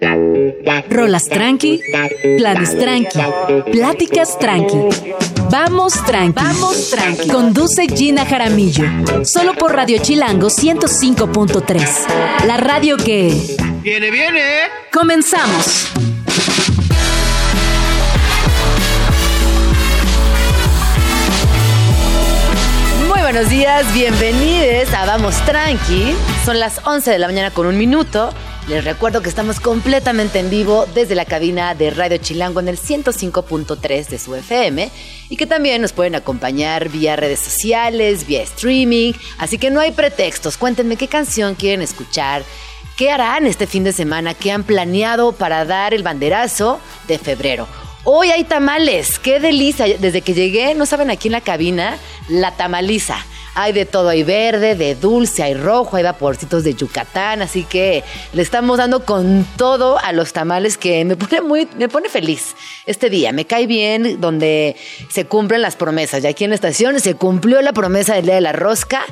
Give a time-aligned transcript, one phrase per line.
[0.00, 1.80] Rolas tranqui,
[2.38, 3.18] planes tranqui,
[3.70, 5.12] pláticas tranqui.
[5.50, 7.28] Vamos tranqui, vamos tranqui.
[7.28, 8.84] Conduce Gina Jaramillo,
[9.24, 12.46] solo por Radio Chilango 105.3.
[12.46, 13.56] La radio que...
[13.82, 14.40] Viene, viene.
[14.90, 15.88] Comenzamos.
[23.06, 26.14] Muy buenos días, bienvenidos a Vamos Tranqui.
[26.44, 28.32] Son las 11 de la mañana con un minuto.
[28.70, 32.78] Les recuerdo que estamos completamente en vivo desde la cabina de Radio Chilango en el
[32.78, 34.88] 105.3 de su FM
[35.28, 39.14] y que también nos pueden acompañar vía redes sociales, vía streaming.
[39.38, 40.56] Así que no hay pretextos.
[40.56, 42.44] Cuéntenme qué canción quieren escuchar,
[42.96, 46.78] qué harán este fin de semana, qué han planeado para dar el banderazo
[47.08, 47.66] de febrero.
[48.04, 49.86] Hoy hay tamales, qué delicia.
[49.98, 53.16] Desde que llegué, no saben aquí en la cabina, la tamaliza.
[53.54, 58.04] Hay de todo, hay verde, de dulce, hay rojo, hay vaporcitos de Yucatán, así que
[58.32, 62.54] le estamos dando con todo a los tamales que me pone muy, me pone feliz
[62.86, 63.32] este día.
[63.32, 64.76] Me cae bien donde
[65.10, 66.22] se cumplen las promesas.
[66.22, 69.04] Ya aquí en la estación se cumplió la promesa del día de la rosca.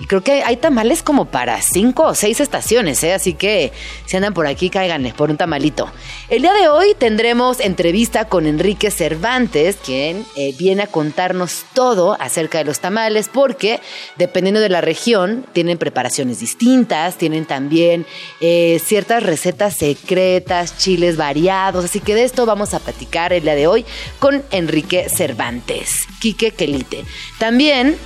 [0.00, 3.12] Y creo que hay tamales como para cinco o seis estaciones, ¿eh?
[3.12, 3.72] así que
[4.06, 5.88] si andan por aquí, cáiganles por un tamalito.
[6.28, 12.16] El día de hoy tendremos entrevista con Enrique Cervantes, quien eh, viene a contarnos todo
[12.18, 13.78] acerca de los tamales, porque
[14.16, 18.04] dependiendo de la región, tienen preparaciones distintas, tienen también
[18.40, 23.54] eh, ciertas recetas secretas, chiles variados, así que de esto vamos a platicar el día
[23.54, 23.86] de hoy
[24.18, 27.04] con Enrique Cervantes, Quique Quelite.
[27.38, 27.96] También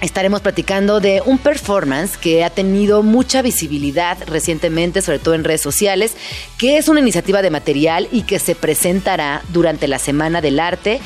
[0.00, 5.60] estaremos platicando de un performance que ha tenido mucha visibilidad recientemente, sobre todo en redes
[5.60, 6.16] sociales,
[6.58, 11.00] que es una iniciativa de material y que se presentará durante la Semana del Arte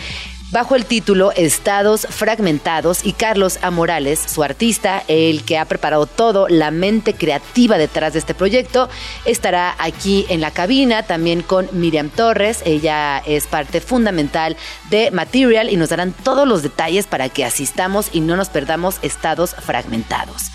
[0.55, 3.73] bajo el título Estados Fragmentados y Carlos A.
[3.73, 8.89] Morales, su artista, el que ha preparado todo, la mente creativa detrás de este proyecto,
[9.25, 14.57] estará aquí en la cabina también con Miriam Torres, ella es parte fundamental
[14.91, 18.99] de Material y nos darán todos los detalles para que asistamos y no nos perdamos
[19.03, 20.53] estados fragmentados.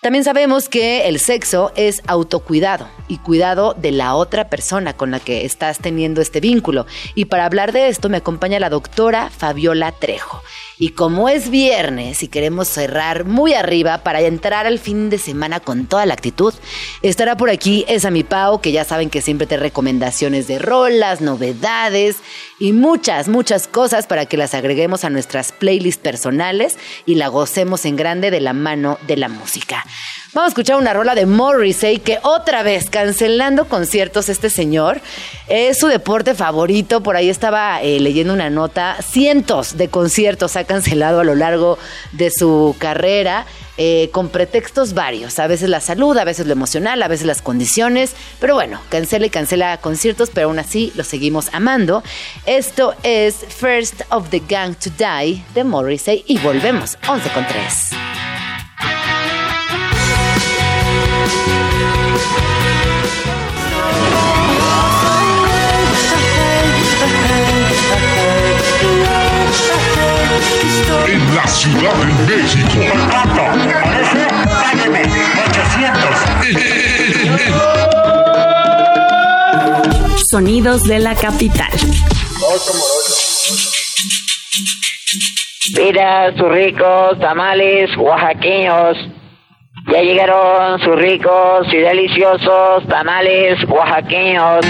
[0.00, 5.20] También sabemos que el sexo es autocuidado y cuidado de la otra persona con la
[5.20, 6.86] que estás teniendo este vínculo.
[7.14, 10.42] Y para hablar de esto me acompaña la doctora Fabiola Trejo.
[10.80, 15.60] Y como es viernes y queremos cerrar muy arriba para entrar al fin de semana
[15.60, 16.54] con toda la actitud,
[17.02, 21.20] estará por aquí esa mi Pau, que ya saben que siempre te recomendaciones de rolas,
[21.20, 22.16] novedades
[22.58, 27.84] y muchas, muchas cosas para que las agreguemos a nuestras playlists personales y la gocemos
[27.84, 29.84] en grande de la mano de la música.
[30.32, 35.00] Vamos a escuchar una rola de Morrissey que otra vez cancelando conciertos este señor.
[35.48, 37.02] Es su deporte favorito.
[37.02, 38.96] Por ahí estaba eh, leyendo una nota.
[39.02, 41.78] Cientos de conciertos ha cancelado a lo largo
[42.12, 43.44] de su carrera.
[43.76, 47.40] Eh, con pretextos varios, a veces la salud, a veces lo emocional, a veces las
[47.40, 52.02] condiciones, pero bueno, cancela y cancela conciertos, pero aún así lo seguimos amando.
[52.44, 58.39] Esto es First of the Gang to Die de Morrissey y volvemos 11 con 3.
[71.06, 72.78] En la Ciudad de México.
[74.62, 75.02] Págueme
[75.46, 76.10] 800.
[80.30, 81.70] Sonidos de la capital.
[85.76, 88.96] Mira sus ricos tamales oaxaqueños.
[89.86, 94.64] Ya llegaron sus ricos y deliciosos tamales oaxaqueños.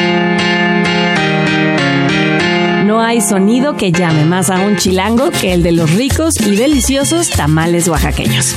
[2.90, 6.56] No hay sonido que llame más a un chilango que el de los ricos y
[6.56, 8.52] deliciosos tamales oaxaqueños.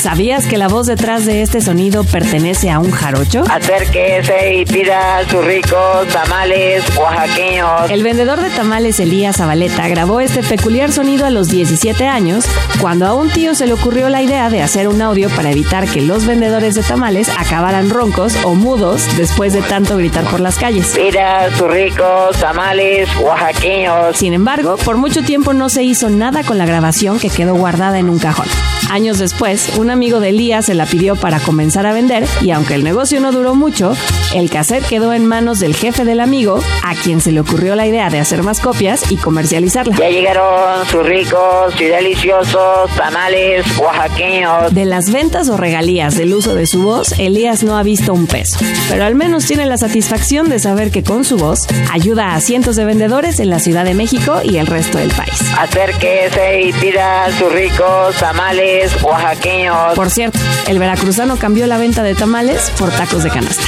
[0.00, 3.44] ¿Sabías que la voz detrás de este sonido pertenece a un jarocho?
[3.48, 7.88] Acérquese y pida sus ricos tamales oaxaqueños.
[7.88, 12.46] El vendedor de tamales Elías Zabaleta grabó este peculiar sonido a los 17 años,
[12.80, 15.86] cuando a un tío se le ocurrió la idea de hacer un audio para evitar
[15.86, 20.58] que los vendedores de tamales acabaran roncos o mudos después de tanto gritar por las
[20.58, 20.96] calles.
[20.96, 23.67] Pida sus ricos tamales oaxaqueños.
[24.14, 27.98] Sin embargo, por mucho tiempo no se hizo nada con la grabación que quedó guardada
[27.98, 28.46] en un cajón.
[28.90, 32.74] Años después, un amigo de Elías se la pidió para comenzar a vender y aunque
[32.74, 33.94] el negocio no duró mucho,
[34.34, 37.86] el cassette quedó en manos del jefe del amigo, a quien se le ocurrió la
[37.86, 39.94] idea de hacer más copias y comercializarla.
[39.96, 44.72] Ya llegaron sus ricos y deliciosos tamales oaxaqueños.
[44.72, 48.26] De las ventas o regalías del uso de su voz, Elías no ha visto un
[48.26, 48.58] peso,
[48.88, 52.76] pero al menos tiene la satisfacción de saber que con su voz ayuda a cientos
[52.76, 55.38] de vendedores en la Ciudad de México y el resto del país.
[55.58, 59.94] Acérquese y pida sus ricos tamales oaxaqueños.
[59.94, 63.64] Por cierto, el veracruzano cambió la venta de tamales por tacos de canasta.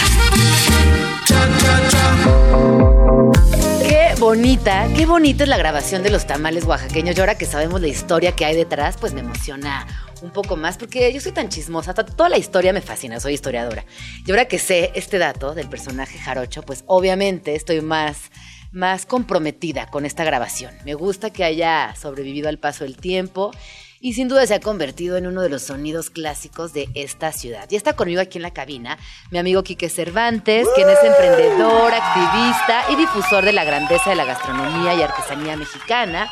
[4.21, 7.17] bonita, qué bonita es la grabación de los tamales oaxaqueños.
[7.17, 9.87] Y ahora que sabemos la historia que hay detrás, pues me emociona
[10.21, 13.33] un poco más porque yo soy tan chismosa, to- toda la historia me fascina, soy
[13.33, 13.85] historiadora.
[14.27, 18.31] Y ahora que sé este dato del personaje Jarocho, pues obviamente estoy más,
[18.73, 20.75] más comprometida con esta grabación.
[20.85, 23.53] Me gusta que haya sobrevivido al paso del tiempo
[24.01, 27.69] y sin duda se ha convertido en uno de los sonidos clásicos de esta ciudad.
[27.71, 28.99] Y está conmigo aquí en la cabina
[29.31, 34.25] mi amigo Quique Cervantes, quien es emprendedor, activista y difusor de la grandeza de la
[34.25, 36.31] gastronomía y artesanía mexicana.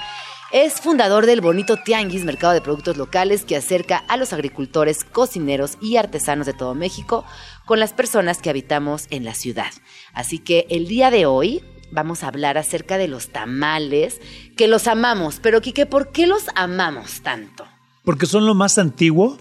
[0.50, 5.76] Es fundador del Bonito Tianguis, mercado de productos locales que acerca a los agricultores, cocineros
[5.82, 7.26] y artesanos de todo México
[7.66, 9.70] con las personas que habitamos en la ciudad.
[10.14, 14.20] Así que el día de hoy vamos a hablar acerca de los tamales,
[14.56, 15.38] que los amamos.
[15.42, 17.64] Pero Quique, ¿por qué los amamos tanto?
[18.04, 19.38] Porque son lo más antiguo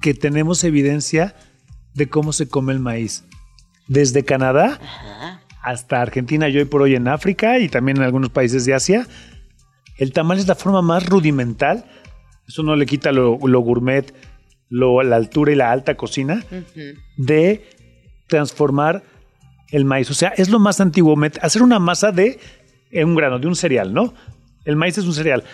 [0.00, 1.34] que tenemos evidencia
[1.94, 3.24] de cómo se come el maíz.
[3.88, 5.42] Desde Canadá Ajá.
[5.62, 9.06] hasta Argentina y hoy por hoy en África y también en algunos países de Asia,
[9.98, 11.84] el tamal es la forma más rudimental.
[12.48, 14.14] Eso no le quita lo, lo gourmet,
[14.68, 16.44] lo- la altura y la alta cocina
[17.16, 17.68] de
[18.28, 19.02] transformar
[19.70, 20.10] el maíz.
[20.10, 21.16] O sea, es lo más antiguo.
[21.42, 22.38] Hacer una masa de
[22.90, 24.14] eh, un grano, de un cereal, ¿no?
[24.64, 25.44] El maíz es un cereal.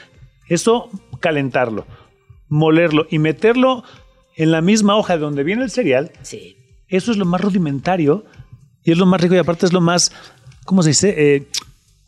[0.48, 0.90] Eso,
[1.20, 1.86] calentarlo,
[2.48, 3.84] molerlo y meterlo
[4.36, 6.56] en la misma hoja de donde viene el cereal, Sí.
[6.88, 8.24] eso es lo más rudimentario
[8.84, 10.12] y es lo más rico y aparte es lo más,
[10.64, 11.14] ¿cómo se dice?
[11.16, 11.46] Eh,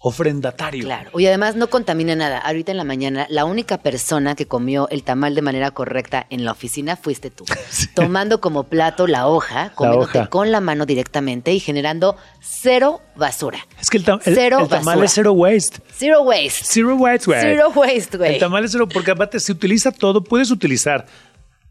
[0.00, 0.84] ofrendatario.
[0.84, 1.10] Claro.
[1.18, 2.38] Y además no contamina nada.
[2.38, 6.44] Ahorita en la mañana, la única persona que comió el tamal de manera correcta en
[6.44, 7.44] la oficina fuiste tú.
[7.94, 10.30] Tomando como plato la hoja, comiéndote hoja.
[10.30, 13.58] con la mano directamente y generando cero basura.
[13.80, 15.04] Es que el, el- Cero el tamal basura.
[15.06, 15.78] es zero waste.
[15.92, 16.64] Zero waste.
[16.64, 17.40] Zero waste, güey.
[17.40, 18.34] Zero waste, güey.
[18.34, 20.22] El tamal es cero porque aparte se utiliza todo.
[20.22, 21.06] Puedes utilizar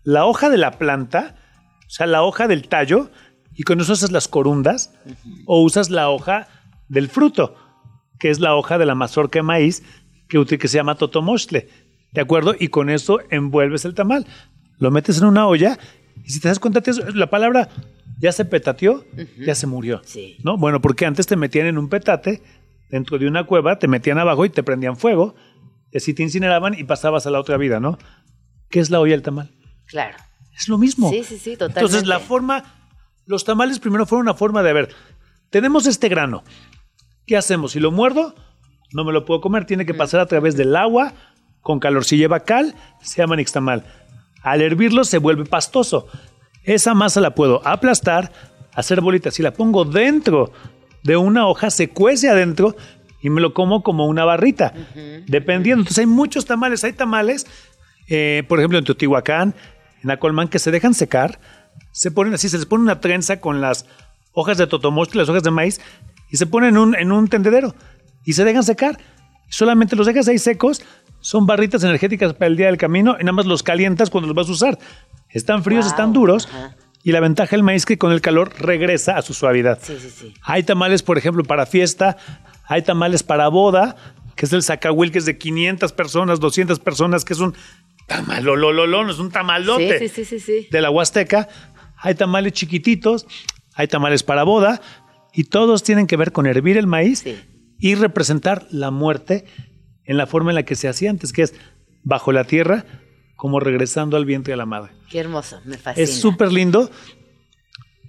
[0.04, 1.36] la hoja de la planta,
[1.86, 3.10] o sea, la hoja del tallo,
[3.56, 4.92] y con eso haces las corundas,
[5.46, 6.48] o usas la hoja
[6.90, 7.56] del fruto,
[8.20, 9.84] que es la hoja de la mazorca de maíz
[10.28, 11.70] que, que se llama totomostle.
[12.12, 12.56] ¿De acuerdo?
[12.58, 14.26] Y con eso envuelves el tamal.
[14.80, 15.78] Lo metes en una olla
[16.24, 16.82] y si te das cuenta,
[17.14, 17.70] la palabra
[18.20, 19.06] ya se petateó,
[19.38, 20.02] ya se murió.
[20.04, 20.38] Sí.
[20.44, 20.58] ¿No?
[20.58, 22.42] Bueno, porque antes te metían en un petate
[22.90, 25.36] dentro de una cueva, te metían abajo y te prendían fuego,
[25.92, 27.98] y así te incineraban y pasabas a la otra vida, ¿no?
[28.70, 29.52] ¿Qué es la olla del tamal?
[29.86, 30.18] Claro.
[30.56, 31.10] Es lo mismo.
[31.12, 31.80] Sí, sí, sí, totalmente.
[31.80, 32.64] Entonces, la forma,
[33.26, 34.90] los tamales primero fueron una forma de ver,
[35.50, 36.44] tenemos este grano,
[37.28, 37.74] ¿qué hacemos?
[37.74, 38.34] Si lo muerdo,
[38.94, 41.14] no me lo puedo comer, tiene que pasar a través del agua,
[41.62, 42.06] con calor.
[42.06, 43.84] Si lleva cal, se llama nixtamal.
[44.42, 46.08] Al hervirlo se vuelve pastoso.
[46.64, 48.32] Esa masa la puedo aplastar,
[48.74, 49.34] hacer bolitas.
[49.36, 50.52] Si la pongo dentro
[51.04, 52.76] de una hoja, se cuece adentro
[53.22, 54.74] y me lo como como una barrita,
[55.28, 55.82] dependiendo.
[55.82, 56.84] Entonces hay muchos tamales.
[56.86, 57.46] Hay tamales,
[58.08, 59.54] eh, por ejemplo, en Teotihuacán,
[60.02, 61.40] en Acolmán, que se dejan secar,
[61.92, 63.86] se ponen así, se les pone una trenza con las
[64.32, 65.82] hojas de totomostle, las hojas de maíz,
[66.30, 67.76] y se ponen en un, en un tendedero
[68.24, 68.98] y se dejan secar.
[69.50, 70.82] Solamente los dejas ahí secos,
[71.20, 74.36] son barritas energéticas para el día del camino y nada más los calientas cuando los
[74.36, 74.80] vas a usar.
[75.30, 76.76] Están fríos, Wow, están duros ajá.
[77.04, 79.80] y la ventaja del maíz es que con el calor regresa a su suavidad.
[79.82, 80.34] Sí, sí, sí.
[80.44, 82.18] Hay tamales, por ejemplo, para fiesta,
[82.66, 83.96] hay tamales para boda,
[84.36, 87.56] que es el zacahuil, que es de 500 personas, 200 personas, que es un
[88.08, 90.68] tamalolololón, es un tamalote Sí, sí, sí, sí, sí.
[90.72, 91.48] de la Huasteca.
[91.98, 93.26] Hay tamales chiquititos,
[93.74, 94.82] hay tamales para boda,
[95.38, 97.38] y todos tienen que ver con hervir el maíz Sí.
[97.80, 99.46] y representar la muerte
[100.06, 101.54] en la forma en la que se hacía antes, que es
[102.04, 102.86] bajo la tierra,
[103.36, 104.92] como regresando al vientre de la madre.
[105.10, 106.04] Qué hermoso, me fascina.
[106.04, 106.90] Es súper lindo.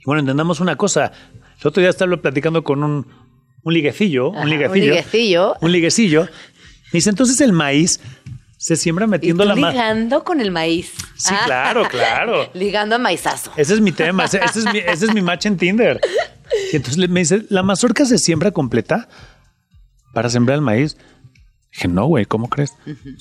[0.01, 1.13] Y bueno, entendamos una cosa.
[1.61, 3.07] El otro día estaba platicando con un,
[3.63, 5.55] un liguecillo, Ajá, un un liguecillo.
[5.61, 6.23] Un liguecillo.
[6.23, 8.01] Me dice, entonces el maíz
[8.57, 9.71] se siembra Y metiendo tú la mano.
[9.73, 10.93] ligando con el maíz.
[11.17, 12.49] Sí, claro, claro.
[12.55, 13.53] ligando a maizazo.
[13.57, 16.01] Ese es mi tema, ese, ese es mi, ese es mi match en Tinder.
[16.73, 19.09] Y entonces me dice, ¿la mazorca se siembra completa
[20.15, 20.97] para sembrar el maíz?
[21.73, 22.73] Dije, no, güey, ¿cómo crees?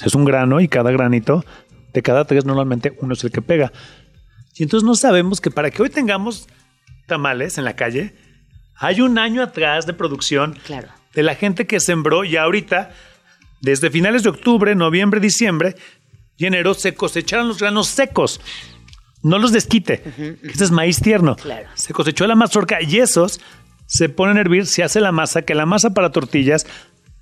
[0.05, 1.43] Es un grano y cada granito,
[1.93, 3.71] de cada tres normalmente uno es el que pega.
[4.55, 6.47] Y entonces no sabemos que para que hoy tengamos
[7.07, 8.15] tamales en la calle,
[8.75, 10.87] hay un año atrás de producción Claro.
[11.13, 12.91] de la gente que sembró y ahorita,
[13.61, 15.75] desde finales de octubre, noviembre, diciembre
[16.37, 18.39] y enero, se cosecharon los granos secos.
[19.27, 20.03] No los desquite.
[20.43, 21.35] Este es maíz tierno.
[21.35, 21.67] Claro.
[21.75, 23.39] Se cosechó la mazorca y esos
[23.85, 26.65] se ponen a hervir, se hace la masa, que la masa para tortillas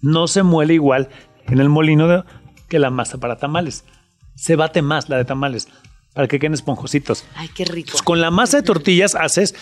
[0.01, 1.09] no se muele igual
[1.47, 2.23] en el molino de-
[2.67, 3.85] que la masa para tamales.
[4.35, 5.67] Se bate más la de tamales
[6.13, 7.25] para que queden esponjositos.
[7.35, 7.87] Ay, qué rico.
[7.89, 9.53] Entonces, con la masa de tortillas haces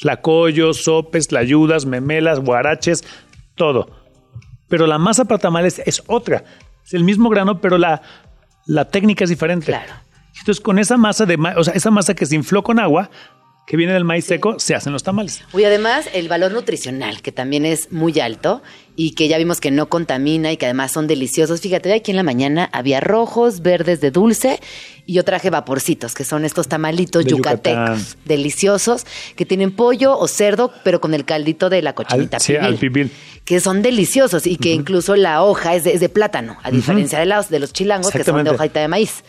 [0.00, 3.04] tlacoyos, sopes, tlayudas, memelas, guaraches,
[3.54, 3.90] todo.
[4.68, 6.44] Pero la masa para tamales es otra.
[6.84, 8.02] Es el mismo grano, pero la,
[8.66, 9.66] la técnica es diferente.
[9.66, 9.92] Claro.
[10.38, 13.10] Entonces, con esa masa de ma- o sea, esa masa que se infló con agua,
[13.66, 15.42] que viene del maíz seco, se hacen los tamales.
[15.56, 18.62] Y además el valor nutricional, que también es muy alto
[18.96, 21.60] y que ya vimos que no contamina y que además son deliciosos.
[21.60, 24.58] Fíjate, aquí en la mañana había rojos, verdes de dulce
[25.06, 28.04] y yo traje vaporcitos, que son estos tamalitos De yucatecos, Yucatán.
[28.24, 29.06] deliciosos,
[29.36, 32.74] que tienen pollo o cerdo, pero con el caldito de la cochinita Al- sí, al
[32.76, 33.12] pibil.
[33.44, 37.20] Que son deliciosos y que incluso la hoja es de, es de plátano, a diferencia
[37.20, 39.22] de, los, de los chilangos, que son de hojita de maíz.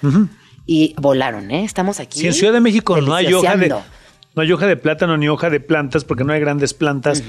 [0.65, 1.63] Y volaron, ¿eh?
[1.63, 2.19] Estamos aquí.
[2.19, 5.27] Si en Ciudad de México no hay hoja de, no hay hoja de plátano ni
[5.27, 7.23] hoja de plantas, porque no hay grandes plantas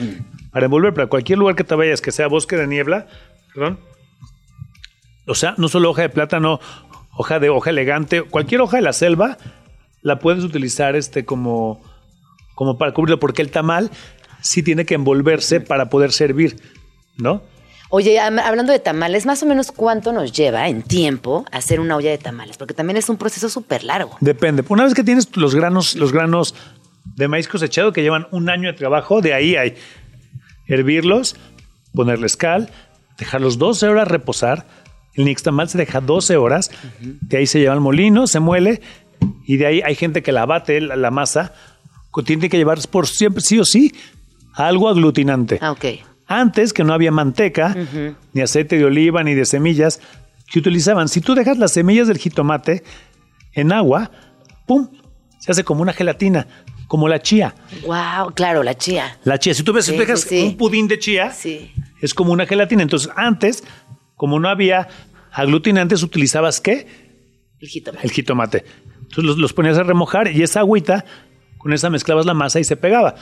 [0.53, 3.09] para envolver, para cualquier lugar que te vayas, que sea bosque de niebla,
[3.55, 3.81] perdón,
[5.27, 6.61] o sea, no solo hoja de plátano,
[7.17, 9.39] hoja de hoja elegante, cualquier hoja de la selva
[10.03, 11.83] la puedes utilizar este como,
[12.55, 13.91] como para cubrirlo, porque el tamal
[14.41, 16.57] sí tiene que envolverse para poder servir,
[17.17, 17.43] ¿no?
[17.95, 22.09] Oye, hablando de tamales, más o menos cuánto nos lleva en tiempo hacer una olla
[22.09, 24.17] de tamales, porque también es un proceso súper largo.
[24.21, 24.65] Depende.
[24.71, 26.55] Una vez que tienes los granos, los granos
[27.05, 29.75] de maíz cosechado que llevan un año de trabajo, de ahí hay
[30.69, 31.37] hervirlos,
[31.95, 32.71] ponerles cal,
[33.19, 34.67] dejarlos 12 horas reposar.
[35.13, 38.81] El nixtamal se deja 12 horas, de ahí se lleva al molino, se muele
[39.45, 41.53] y de ahí hay gente que la bate, la, la masa,
[42.25, 43.95] tiene que llevar por siempre, sí o sí,
[44.55, 45.59] algo aglutinante.
[45.61, 45.85] Ah, ok.
[46.41, 47.77] Antes que no había manteca,
[48.33, 50.01] ni aceite de oliva, ni de semillas,
[50.51, 51.09] que utilizaban.
[51.09, 52.83] Si tú dejas las semillas del jitomate
[53.53, 54.11] en agua,
[54.67, 54.89] ¡pum!
[55.39, 56.47] Se hace como una gelatina,
[56.87, 57.55] como la chía.
[57.85, 59.19] Wow, claro, la chía.
[59.25, 60.43] La chía, si tú ves, si Sí, tú dejas sí, sí.
[60.47, 61.33] un pudín de chía,
[62.01, 62.83] es como una gelatina.
[62.83, 63.65] Entonces, antes,
[64.17, 64.89] como no había
[65.33, 66.87] aglutinantes, utilizabas ¿qué?
[67.61, 68.07] El jitomate.
[68.07, 68.65] El jitomate.
[69.01, 71.05] Entonces los, los ponías a remojar y esa agüita,
[71.59, 73.15] con esa mezclabas la masa y se pegaba.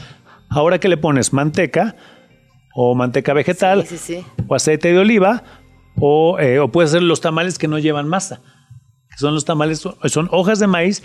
[0.49, 1.97] Ahora que le pones manteca
[2.75, 4.27] o manteca vegetal Sí, sí, sí.
[4.49, 5.43] o aceite de oliva
[5.99, 8.41] o, eh, o puedes hacer los tamales que no llevan masa,
[9.11, 11.03] que son los tamales, son hojas de maíz,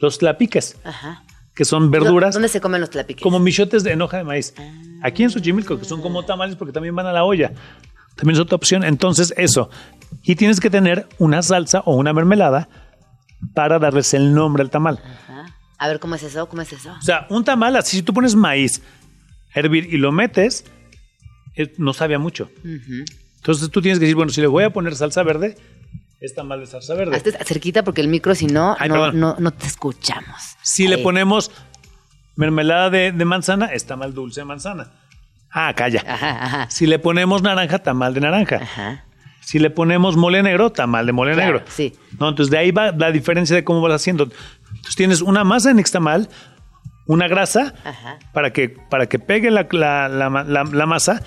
[0.00, 1.24] los tlapiques, Ajá.
[1.54, 3.22] que son verduras ¿Dónde se comen los tlapiques?
[3.22, 4.54] como michotes de en hoja de maíz.
[5.02, 7.52] Aquí en Xochimilco, que son como tamales porque también van a la olla.
[8.16, 8.82] También es otra opción.
[8.82, 9.70] Entonces, eso.
[10.24, 12.68] Y tienes que tener una salsa o una mermelada
[13.54, 14.98] para darles el nombre al tamal.
[15.04, 15.54] Ajá.
[15.78, 16.48] A ver, ¿cómo es eso?
[16.48, 16.90] ¿Cómo es eso?
[16.98, 18.82] O sea, un tamal, así si tú pones maíz
[19.54, 20.64] hervir y lo metes,
[21.78, 22.50] no sabe a mucho.
[23.36, 25.56] Entonces tú tienes que decir, bueno, si le voy a poner salsa verde,
[26.20, 27.16] es tamal de salsa verde.
[27.16, 30.56] Hazte cerquita porque el micro, si no, Ay, no, no, no te escuchamos.
[30.62, 31.02] Si le Ahí.
[31.02, 31.50] ponemos
[32.36, 34.90] mermelada de, de manzana, es tamal dulce de manzana.
[35.50, 36.02] Ah, calla.
[36.06, 36.70] Ajá, ajá.
[36.70, 38.56] Si le ponemos naranja, tamal de naranja.
[38.56, 39.04] Ajá.
[39.40, 41.66] Si le ponemos mole negro, tamal de mole Claro, negro.
[41.74, 41.94] sí.
[42.20, 42.28] ¿No?
[42.28, 44.24] Entonces de ahí va la diferencia de cómo vas haciendo.
[44.24, 46.28] Entonces tienes una masa en nixtamal,
[47.06, 48.18] una grasa Ajá.
[48.34, 51.22] para que, para que pegue la- la masa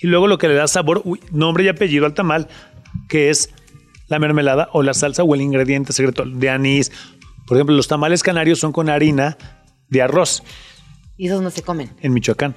[0.00, 2.48] y luego lo que le da sabor, uy, nombre y apellido al tamal,
[3.08, 3.50] que es
[4.08, 6.92] la mermelada o la salsa o el ingrediente secreto de anís.
[7.46, 9.36] Por ejemplo, los tamales canarios son con harina
[9.88, 10.42] de arroz
[11.16, 11.90] Y esos no se comen.
[12.00, 12.54] en Michoacán,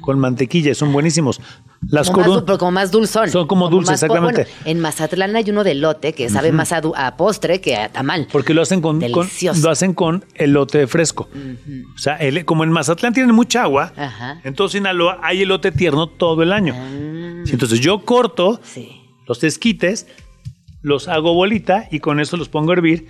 [0.00, 1.40] con mantequilla son buenísimos.
[1.88, 3.30] Las Como más, pero como más dulzón.
[3.30, 4.42] Son como dulces, más po- exactamente.
[4.50, 8.26] bueno, en Mazatlán hay uno de lote que sabe más a, postre que a tamal.
[8.32, 9.28] Porque lo hacen con, con-
[9.62, 11.28] lo hacen con elote fresco.
[11.94, 14.40] O sea, el- como en Mazatlán tienen mucha agua, Ajá.
[14.42, 16.74] en todo Sinaloa hay elote tierno todo el año.
[17.44, 19.02] Sí, Entonces yo corto Sí.
[19.28, 20.06] los esquites,
[20.82, 23.06] los hago bolita y con eso los pongo a hervir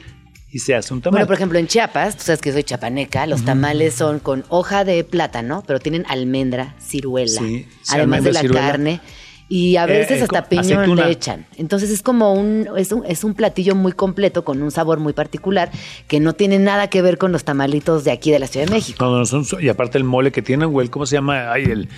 [0.50, 1.12] y se hace un tamal.
[1.18, 4.84] Bueno, por ejemplo, en Chiapas, tú sabes que soy chapaneca, los tamales son con hoja
[4.84, 8.66] de plátano, pero tienen almendra, ciruela, Sí, sí, además de la ciruela.
[8.66, 9.00] carne.
[9.48, 11.06] Y a Eh, veces eh, hasta piñón aceituna.
[11.06, 11.46] le echan.
[11.56, 15.12] Entonces es como un es, un, es un platillo muy completo con un sabor muy
[15.12, 15.70] particular
[16.08, 18.72] que no tiene nada que ver con los tamalitos de aquí de la Ciudad de
[18.72, 19.04] México.
[19.04, 21.52] No, no, son- y aparte el mole que tienen, güey, ¿cómo se llama?
[21.52, 21.88] Ay, el,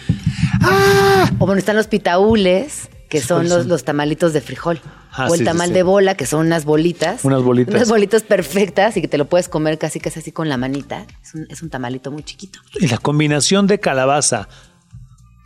[1.39, 4.81] O bueno, están los pitaúles, que son ¿Cuáles los, los tamalitos de frijol.
[5.13, 5.75] Ah, o el sí, tamal sí.
[5.75, 7.25] de bola, que son unas bolitas.
[7.25, 7.75] Unas bolitas.
[7.75, 11.07] Unas bolitas perfectas y que te lo puedes comer casi casi así con la manita.
[11.23, 12.61] Es un, es un tamalito muy chiquito.
[12.79, 14.49] y la combinación de calabaza,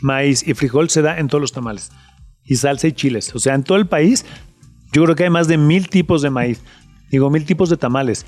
[0.00, 1.90] maíz y frijol se da en todos los tamales.
[2.44, 3.34] Y salsa y chiles.
[3.34, 4.24] O sea, en todo el país,
[4.92, 6.60] yo creo que hay más de mil tipos de maíz.
[7.10, 8.26] Digo, mil tipos de tamales.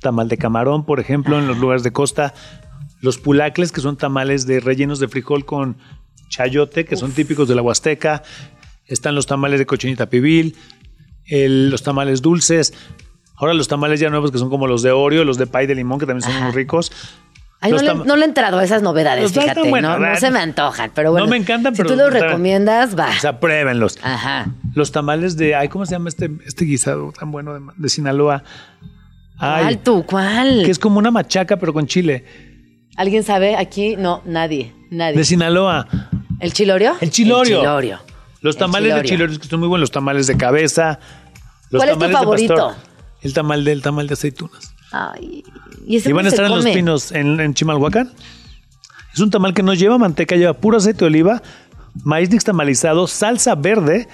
[0.00, 2.32] Tamal de camarón, por ejemplo, en los lugares de costa.
[3.02, 5.76] Los pulacles, que son tamales de rellenos de frijol con
[6.30, 8.22] chayote, que son típicos de la Huasteca.
[8.90, 10.56] Están los tamales de cochinita pibil,
[11.26, 12.74] el- los tamales dulces.
[13.36, 15.74] Ahora los tamales ya nuevos, que son como los de Oreo, los de pay de
[15.74, 16.44] limón, que también son Ajá.
[16.46, 16.92] muy ricos.
[17.62, 19.70] Ay, no, le, tam- no le he entrado a esas novedades, Los fíjate.
[19.82, 21.26] no, se me antojan, pero bueno.
[21.26, 23.10] No me encantan, si pero tú los recomiendas, va.
[23.10, 23.98] O sea, pruébenlos.
[24.02, 24.48] Ajá.
[24.74, 28.44] Los tamales de, ay, ¿cómo se llama este, este guisado tan bueno de, de Sinaloa?
[29.38, 30.04] Ay, ¿Cuál tú?
[30.06, 30.62] ¿Cuál?
[30.64, 32.24] que es como una machaca, pero con chile.
[32.96, 33.56] ¿Alguien sabe?
[33.56, 34.74] Aquí no, nadie.
[34.90, 35.16] Nadie.
[35.18, 35.86] De Sinaloa.
[36.40, 36.96] ¿El chilorio?
[37.00, 37.56] El chilorio.
[37.56, 37.98] El chilorio.
[38.40, 39.38] Los tamales de chilorio.
[39.38, 40.98] que son muy buenos, los tamales de cabeza.
[41.70, 42.54] Los ¿Cuál es tu tamales de favorito?
[42.54, 42.74] pastor.
[43.22, 44.74] El tamal de, el tamal de aceitunas.
[44.92, 45.44] Ay,
[45.86, 46.64] ¿y, ese Y van a estar en Los?
[46.64, 48.12] Pinos, en, en Chimalhuacán.
[49.12, 51.42] Es un tamal que no lleva manteca, lleva puro aceite de oliva,
[52.04, 54.08] maíz nixtamalizado, salsa verde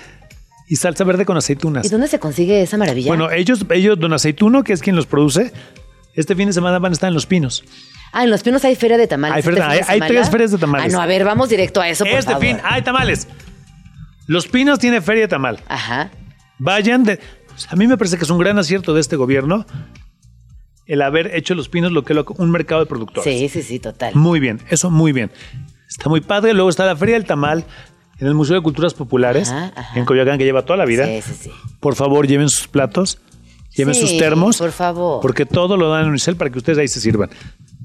[0.69, 1.87] y salsa verde con aceitunas.
[1.87, 3.09] ¿Y dónde se consigue esa maravilla?
[3.09, 5.53] Bueno, ellos, ellos, Don Aceituno, que es quien los produce,
[6.15, 7.63] este fin de semana van a estar en Los Pinos.
[8.13, 9.35] ah, en Los Pinos hay feria de tamales.
[9.37, 10.07] Hay ¿Este feria- fin de hay- hay semana?
[10.09, 10.93] tres ferias de tamales.
[10.93, 12.45] Ah, no, a ver, vamos directo a eso, por este favor.
[12.47, 13.29] fin, hay tamales.
[14.27, 15.61] Los Pinos tiene feria de tamal.
[15.69, 16.11] Ajá.
[16.59, 17.21] Vayan de.
[17.69, 19.65] A mí me parece que es un gran acierto de este gobierno
[20.87, 23.25] el haber hecho Los Pinos lo que es lo- un mercado de productores.
[23.39, 24.15] Sí, sí, sí, total.
[24.15, 25.31] Muy bien, eso muy bien.
[25.89, 26.53] Está muy padre.
[26.55, 27.65] Luego está la Feria del Tamal
[28.19, 29.99] en el Museo de Culturas Populares Ajá, ajá.
[29.99, 31.07] en Coyoacán, que lleva toda la vida.
[31.07, 31.51] Sí, sí, sí.
[31.81, 33.19] Por favor, lleven sus platos,
[33.75, 34.59] lleven Sí, sus termos.
[34.59, 35.21] por favor.
[35.23, 37.31] Porque todo lo dan en Unicel para que ustedes ahí se sirvan.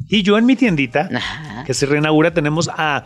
[0.08, 1.64] Y yo en mi tiendita, Ajá.
[1.64, 3.04] que se reinaugura, tenemos a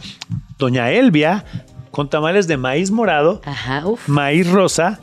[0.58, 1.46] Doña Elvia
[1.95, 4.09] con tamales de maíz morado, Ajá, uf.
[4.09, 4.99] maíz rosa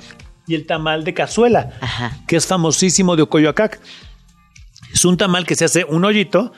[0.47, 2.19] y el tamal de cazuela, Ajá.
[2.29, 3.81] que es famosísimo de Ocoyoacac.
[4.93, 6.53] Es un tamal que se hace un hoyito,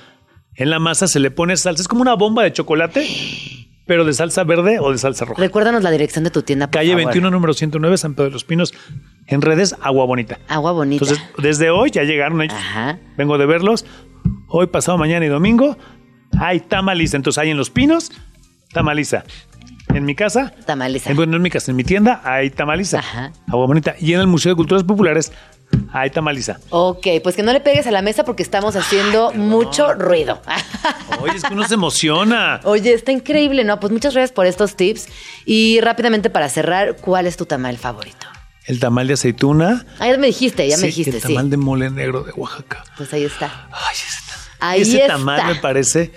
[0.56, 3.06] en la masa se le pone salsa, es como una bomba de chocolate,
[3.86, 5.40] pero de salsa verde o de salsa roja.
[5.40, 7.04] Recuérdanos la dirección de tu tienda, por Calle favor.
[7.04, 8.74] 21, número 109, San Pedro de los Pinos,
[9.28, 10.40] en redes Agua Bonita.
[10.48, 11.04] Agua bonita.
[11.04, 12.56] Entonces, desde hoy ya llegaron ellos.
[12.58, 12.98] Ajá.
[13.16, 13.84] Vengo de verlos.
[14.48, 15.78] Hoy, pasado mañana y domingo,
[16.40, 17.16] hay tamaliza.
[17.16, 18.10] Entonces, hay en Los Pinos,
[18.72, 19.22] tamaliza.
[19.88, 21.10] En mi casa, Tamaliza.
[21.10, 22.98] en, bueno, no en mi casa, en mi tienda, hay tamaliza.
[23.00, 23.32] Ajá.
[23.48, 23.94] Agua bonita.
[24.00, 25.30] Y en el Museo de Culturas Populares,
[25.92, 26.58] hay tamaliza.
[26.70, 30.40] Ok, pues que no le pegues a la mesa porque estamos haciendo mucho ruido.
[31.20, 32.60] Oye, es que uno se emociona.
[32.64, 33.78] Oye, está increíble, ¿no?
[33.78, 35.06] Pues muchas gracias por estos tips.
[35.44, 38.26] Y rápidamente para cerrar, ¿cuál es tu tamal favorito?
[38.66, 39.84] El tamal de aceituna.
[39.98, 41.28] Ah, ya me dijiste, ya me dijiste, El sí.
[41.28, 42.82] tamal de mole negro de Oaxaca.
[42.96, 43.68] Pues ahí está.
[43.70, 44.18] Ay, ese,
[44.60, 45.08] Ahí ese está.
[45.14, 46.12] tamal me parece.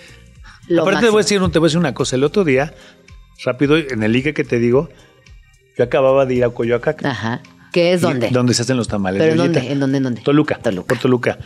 [0.70, 2.16] Lo Aparte, te voy, a decir, te voy a decir una cosa.
[2.18, 2.74] El otro día,
[3.44, 4.90] rápido, en el ligue que te digo,
[5.78, 6.96] yo acababa de ir a Coyoacán.
[7.06, 7.42] Ajá.
[7.72, 8.30] ¿Qué es dónde?
[8.30, 9.20] Donde se hacen los tamales.
[9.22, 9.72] ¿Pero de dónde?
[9.72, 9.98] ¿En dónde?
[9.98, 10.22] ¿En dónde?
[10.22, 10.58] Toluca.
[10.60, 10.88] Toluca.
[10.88, 11.38] Por Toluca.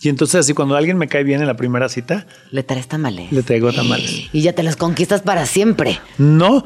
[0.00, 3.32] Y entonces, así, cuando alguien me cae bien en la primera cita, Le traes tamales.
[3.32, 4.28] le traigo tamales.
[4.32, 5.98] Y ya te los conquistas para siempre.
[6.18, 6.64] No,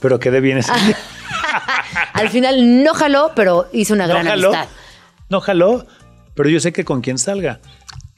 [0.00, 0.96] pero quedé bien ese día.
[2.12, 4.68] Al final no jaló, pero hizo una No gran jaló, amistad.
[5.30, 5.86] no jaló,
[6.34, 7.60] pero yo sé que con quien salga,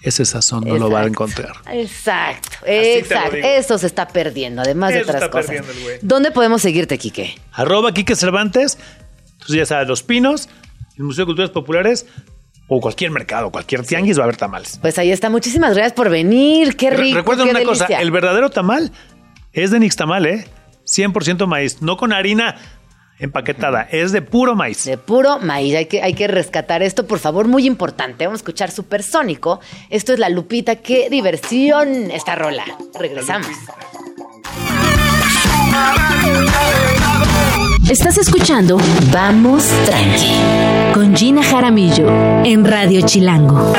[0.03, 1.53] ese sazón no lo va a encontrar.
[1.73, 3.37] Exacto, exacto.
[3.37, 5.47] Eso se está perdiendo, además de otras está cosas.
[5.47, 5.99] perdiendo el güey.
[6.03, 7.35] ¿Dónde podemos seguirte, Quique?
[7.53, 8.79] Arroba Quique Cervantes.
[9.33, 10.49] Entonces ya sabes, Los Pinos,
[10.97, 12.07] el Museo de Culturas Populares
[12.69, 14.79] o cualquier mercado, cualquier tianguis va a haber tamales.
[14.81, 15.31] Pues ahí está.
[15.31, 16.77] Muchísimas gracias por venir.
[16.77, 17.19] Qué Re- rico.
[17.19, 17.87] Recuerden qué una delicia.
[17.87, 18.93] cosa, el verdadero tamal
[19.53, 20.47] es de Nixtamal, ¿eh?
[20.87, 22.57] 100% maíz, no con harina
[23.19, 24.85] empaquetada, es de puro maíz.
[24.85, 25.75] De puro maíz.
[25.75, 28.25] Hay que, hay que rescatar esto, por favor, muy importante.
[28.25, 29.61] Vamos a escuchar Supersónico.
[29.91, 30.77] Esto es La Lupita.
[30.77, 32.65] Qué diversión esta rola.
[32.99, 33.49] Regresamos.
[37.91, 38.77] Estás escuchando
[39.11, 40.35] Vamos Tranqui
[40.93, 42.07] con Gina Jaramillo
[42.45, 43.73] en Radio Chilango.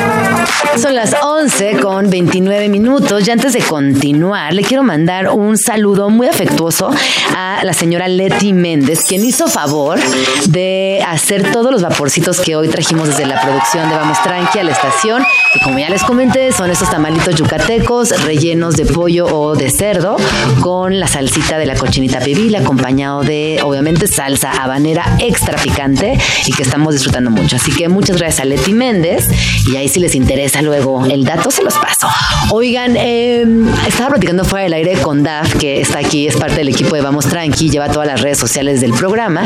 [0.78, 3.26] Son las 11 con 29 minutos.
[3.26, 6.90] Y antes de continuar, le quiero mandar un saludo muy afectuoso
[7.36, 9.98] a la señora Leti Méndez, quien hizo favor
[10.46, 14.64] de hacer todos los vaporcitos que hoy trajimos desde la producción de Vamos Tranqui a
[14.64, 19.56] la estación, que como ya les comenté, son estos tamalitos yucatecos rellenos de pollo o
[19.56, 20.16] de cerdo
[20.60, 26.52] con la salsita de la cochinita pibil, acompañado de, obviamente, salsa habanera extra picante y
[26.52, 27.56] que estamos disfrutando mucho.
[27.56, 29.26] Así que muchas gracias a Leti Méndez
[29.70, 32.08] y ahí si les interesa luego el dato se los paso.
[32.50, 33.44] Oigan, eh,
[33.86, 37.02] estaba platicando fuera del aire con Daf, que está aquí, es parte del equipo de
[37.02, 39.42] Vamos Tranqui, lleva todas las redes sociales del programa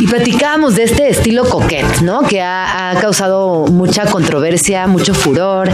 [0.00, 2.22] y platicábamos de este estilo coquette, ¿no?
[2.22, 5.70] Que ha, causado mucha controversia, mucho furor.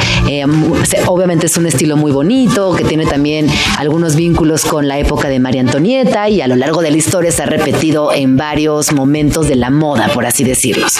[0.84, 3.48] se- obviamente es un estilo muy bonito, que tiene también
[3.78, 7.30] algunos vínculos con la época de María Antonieta y a lo largo de la historia
[7.30, 10.94] se ha repetido en varios momentos de la moda, por así decirlos.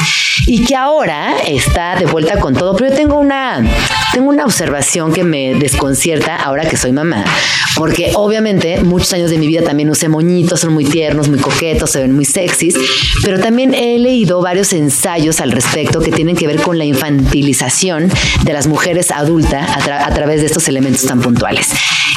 [0.46, 3.64] Y que ahora está de vuelta con todo, pero yo tengo una,
[4.12, 7.24] tengo una observación que me desconcierta ahora que soy mamá,
[7.76, 11.90] porque obviamente muchos años de mi vida también usé moñitos, son muy tiernos, muy coquetos,
[11.90, 12.74] se ven muy sexys,
[13.22, 18.10] pero también he leído varios ensayos al respecto que tienen que ver con la infantilización
[18.42, 21.68] de las mujeres adultas a, tra- a través de estos elementos tan puntuales.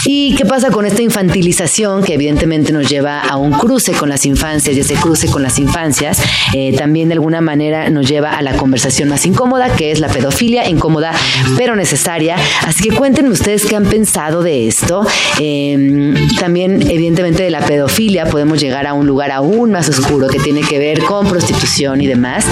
[0.10, 4.26] ¿Y qué pasa con esta infantilización que evidentemente nos lleva a un cruce con las
[4.26, 6.22] infancias y ese cruce con las infancias
[6.54, 10.08] eh, también de alguna manera nos lleva a la conversación más incómoda que es la
[10.08, 11.12] pedofilia, incómoda
[11.58, 12.38] pero necesaria.
[12.66, 15.06] Así que cuéntenme ustedes qué han pensado de esto.
[15.42, 20.40] Eh, también evidentemente de la pedofilia podemos llegar a un lugar aún más oscuro que
[20.40, 22.46] tiene que ver con prostitución y demás.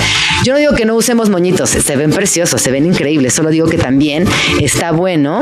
[0.44, 3.68] Yo no digo que no usemos moñitos, se ven preciosos, se ven increíbles, solo digo
[3.68, 4.26] que también
[4.60, 5.39] está bueno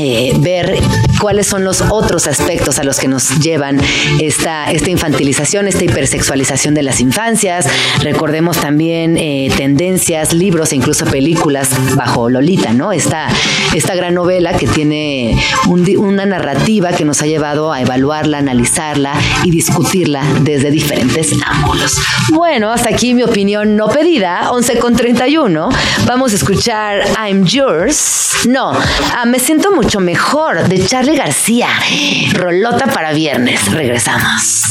[0.00, 0.78] eh, ver
[1.20, 3.80] cuáles son los otros aspectos a los que nos llevan
[4.20, 7.66] esta, infantilización, esta hipersexualización de las infancias.
[8.00, 12.92] Recordemos también eh, tendencias, libros e incluso películas bajo Lolita, ¿no?
[12.92, 13.28] Esta,
[13.74, 19.50] esta gran novela que tiene una narrativa que nos ha llevado a evaluarla, analizarla y
[19.50, 21.96] discutirla desde diferentes ángulos.
[22.32, 25.68] Bueno, hasta aquí mi opinión no pedida, 11 con 31.
[26.06, 28.46] Vamos a escuchar I'm Yours.
[28.46, 31.68] No, ah, me siento mucho mejor de Charlie García.
[32.32, 33.70] Rolota para viernes.
[33.72, 34.64] Regresamos.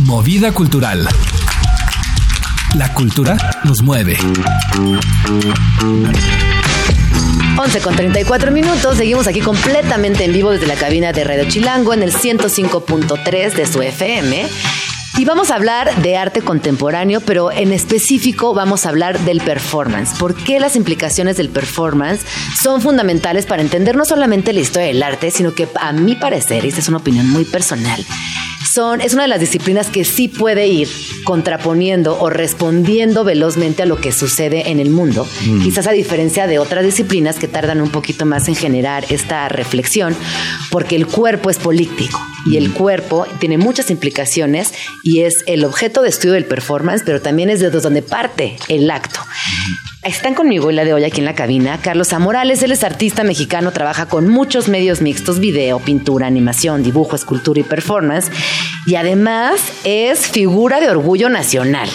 [0.00, 1.08] Movida cultural.
[2.76, 4.16] La cultura nos mueve.
[7.56, 11.94] 11 con 34 minutos, seguimos aquí completamente en vivo desde la cabina de Radio Chilango
[11.94, 14.48] en el 105.3 de su FM.
[15.16, 20.18] Y vamos a hablar de arte contemporáneo, pero en específico vamos a hablar del performance.
[20.18, 22.26] ¿Por qué las implicaciones del performance
[22.60, 26.64] son fundamentales para entender no solamente la historia del arte, sino que a mi parecer,
[26.64, 28.04] y esta es una opinión muy personal,
[28.74, 30.88] son, es una de las disciplinas que sí puede ir
[31.22, 35.28] contraponiendo o respondiendo velozmente a lo que sucede en el mundo.
[35.46, 35.62] Mm.
[35.62, 40.16] Quizás a diferencia de otras disciplinas que tardan un poquito más en generar esta reflexión,
[40.72, 42.72] porque el cuerpo es político y el mm.
[42.72, 44.72] cuerpo tiene muchas implicaciones
[45.04, 48.90] y es el objeto de estudio del performance, pero también es de donde parte el
[48.90, 49.20] acto.
[50.04, 53.24] Están conmigo el la de hoy aquí en la cabina Carlos Amorales, él es artista
[53.24, 58.30] mexicano, trabaja con muchos medios mixtos, video, pintura, animación, dibujo, escultura y performance.
[58.86, 61.88] Y además es figura de orgullo nacional,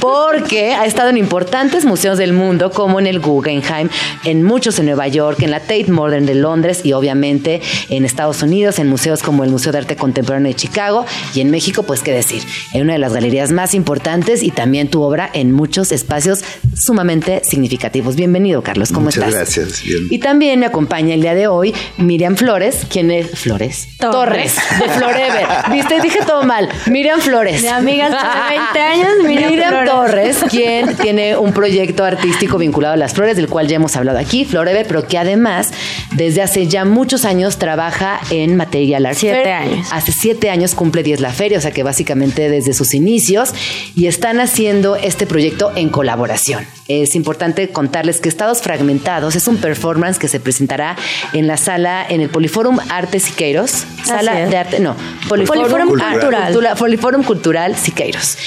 [0.00, 3.88] porque ha estado en importantes museos del mundo, como en el Guggenheim,
[4.24, 8.42] en muchos en Nueva York, en la Tate Modern de Londres y obviamente en Estados
[8.42, 11.04] Unidos, en museos como el Museo de Arte Contemporáneo de Chicago
[11.34, 14.88] y en México, pues qué decir, en una de las galerías más importantes y también
[14.88, 18.16] tu obra en muchos espacios sumamente significativos.
[18.16, 19.34] Bienvenido, Carlos, ¿cómo Muchas estás?
[19.34, 19.82] gracias.
[19.82, 20.06] Bien.
[20.10, 24.88] Y también me acompaña el día de hoy Miriam Flores, quien es Flores Torres, de
[24.90, 25.46] Florever.
[25.72, 26.00] ¿Viste?
[26.00, 26.68] Dije todo mal.
[26.86, 27.62] Miriam Flores.
[27.62, 29.84] Mi amiga hace 20 años, Miriam, Miriam.
[29.84, 34.18] Torres, quien tiene un proyecto artístico vinculado a las flores, del cual ya hemos hablado
[34.18, 35.70] aquí, Florever, pero que además
[36.12, 39.48] desde hace ya muchos años trabaja en Material Art Siete Fair.
[39.52, 39.88] años.
[39.92, 43.54] Hace siete años cumple 10 la feria, o sea que básicamente desde sus inicios
[43.94, 46.66] y están haciendo este proyecto en colaboración.
[46.88, 50.96] Es importante contarles que Estados Fragmentados es un performance que se presentará
[51.32, 53.84] en la sala, en el Poliforum Arte Siqueiros.
[54.04, 54.94] Sala de arte, no,
[55.28, 56.46] Poliforum Cultural.
[56.52, 58.38] Cultura- Poliforum Cultural Siqueiros.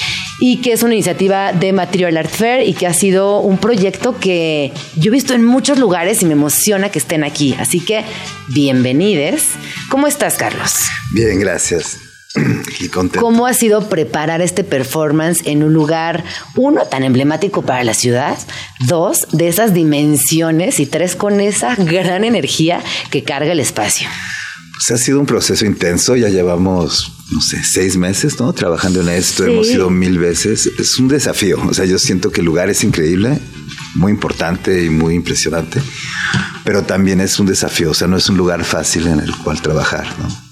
[0.42, 4.18] Y que es una iniciativa de Material Art Fair y que ha sido un proyecto
[4.20, 7.56] que yo he visto en muchos lugares y me emociona que estén aquí.
[7.60, 8.06] Así que,
[8.48, 9.48] bienvenides.
[9.90, 10.76] ¿Cómo estás, Carlos?
[11.12, 12.09] Bien, gracias.
[13.20, 16.24] ¿Cómo ha sido preparar este performance en un lugar,
[16.56, 18.38] uno, tan emblemático para la ciudad,
[18.88, 24.08] dos, de esas dimensiones y tres, con esa gran energía que carga el espacio?
[24.74, 26.16] Pues ha sido un proceso intenso.
[26.16, 28.54] Ya llevamos, no sé, seis meses, ¿no?
[28.54, 29.44] Trabajando en esto.
[29.44, 29.52] Sí.
[29.52, 30.70] Hemos ido mil veces.
[30.78, 31.60] Es un desafío.
[31.68, 33.40] O sea, yo siento que el lugar es increíble,
[33.96, 35.82] muy importante y muy impresionante.
[36.64, 37.92] Pero también es un desafío.
[37.92, 40.49] O sea, no es un lugar fácil en el cual trabajar, ¿no?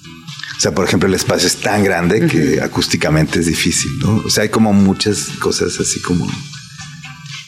[0.58, 4.16] O sea, por ejemplo, el espacio es tan grande que acústicamente es difícil, ¿no?
[4.26, 6.26] O sea, hay como muchas cosas así como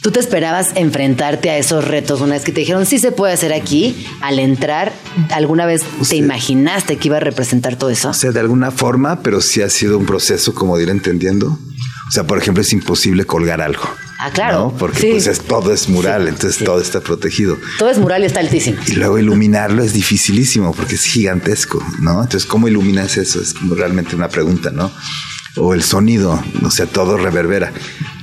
[0.03, 3.35] ¿Tú te esperabas enfrentarte a esos retos una vez que te dijeron sí se puede
[3.35, 4.07] hacer aquí?
[4.23, 4.95] Al entrar,
[5.31, 8.09] ¿alguna vez te imaginaste que iba a representar todo eso?
[8.09, 11.59] O sea, de alguna forma, pero sí ha sido un proceso como de ir entendiendo.
[12.11, 13.85] O sea, por ejemplo, es imposible colgar algo.
[14.19, 14.59] Ah, claro.
[14.59, 14.77] ¿no?
[14.77, 15.09] Porque Sí.
[15.13, 17.57] pues es, todo es mural, entonces todo está protegido.
[17.79, 18.79] Todo es mural y está altísimo.
[18.89, 22.21] Y luego iluminarlo es dificilísimo porque es gigantesco, ¿no?
[22.23, 23.41] Entonces, ¿cómo iluminas eso?
[23.41, 24.91] Es como realmente una pregunta, ¿no?
[25.57, 27.73] O el sonido, o sea, todo reverbera.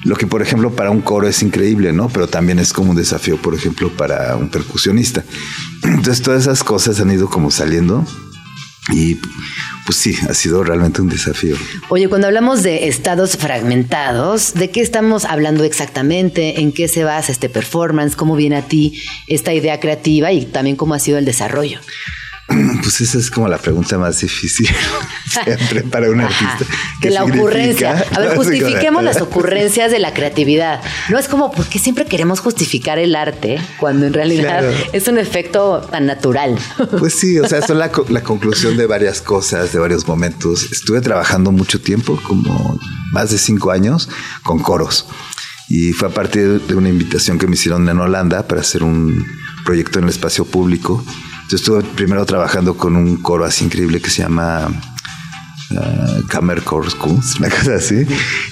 [0.03, 2.09] Lo que, por ejemplo, para un coro es increíble, ¿no?
[2.09, 5.23] Pero también es como un desafío, por ejemplo, para un percusionista.
[5.83, 8.05] Entonces, todas esas cosas han ido como saliendo
[8.91, 9.17] y
[9.85, 11.55] pues sí, ha sido realmente un desafío.
[11.89, 16.61] Oye, cuando hablamos de estados fragmentados, ¿de qué estamos hablando exactamente?
[16.61, 18.15] ¿En qué se basa este performance?
[18.15, 21.79] ¿Cómo viene a ti esta idea creativa y también cómo ha sido el desarrollo?
[22.81, 24.67] Pues esa es como la pregunta más difícil
[25.43, 26.59] siempre para un artista.
[26.59, 26.65] de
[27.01, 27.43] ¿Qué la significa?
[27.43, 28.05] ocurrencia.
[28.15, 30.81] A ver, justifiquemos las ocurrencias de la creatividad.
[31.09, 34.71] No es como, ¿por qué siempre queremos justificar el arte cuando en realidad Claro.
[34.93, 36.57] es un efecto tan natural?
[36.99, 40.71] Pues sí, o sea, son la, la conclusión de varias cosas, de varios momentos.
[40.71, 42.79] Estuve trabajando mucho tiempo, como
[43.11, 44.07] más de cinco años,
[44.43, 45.05] con coros.
[45.69, 49.25] Y fue a partir de una invitación que me hicieron en Holanda para hacer un
[49.65, 51.03] proyecto en el espacio público.
[51.49, 54.67] Yo estuve primero trabajando con un coro así increíble que se llama
[55.71, 58.05] uh, Kammer Chorus Kunst, una cosa así.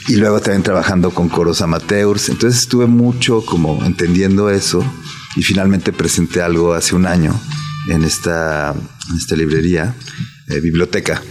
[0.08, 2.30] Y luego también trabajando con coros amateurs.
[2.30, 4.86] Entonces estuve mucho como entendiendo eso
[5.36, 7.38] y finalmente presenté algo hace un año
[7.90, 8.74] en esta,
[9.10, 9.94] en esta librería,
[10.48, 11.22] eh, biblioteca.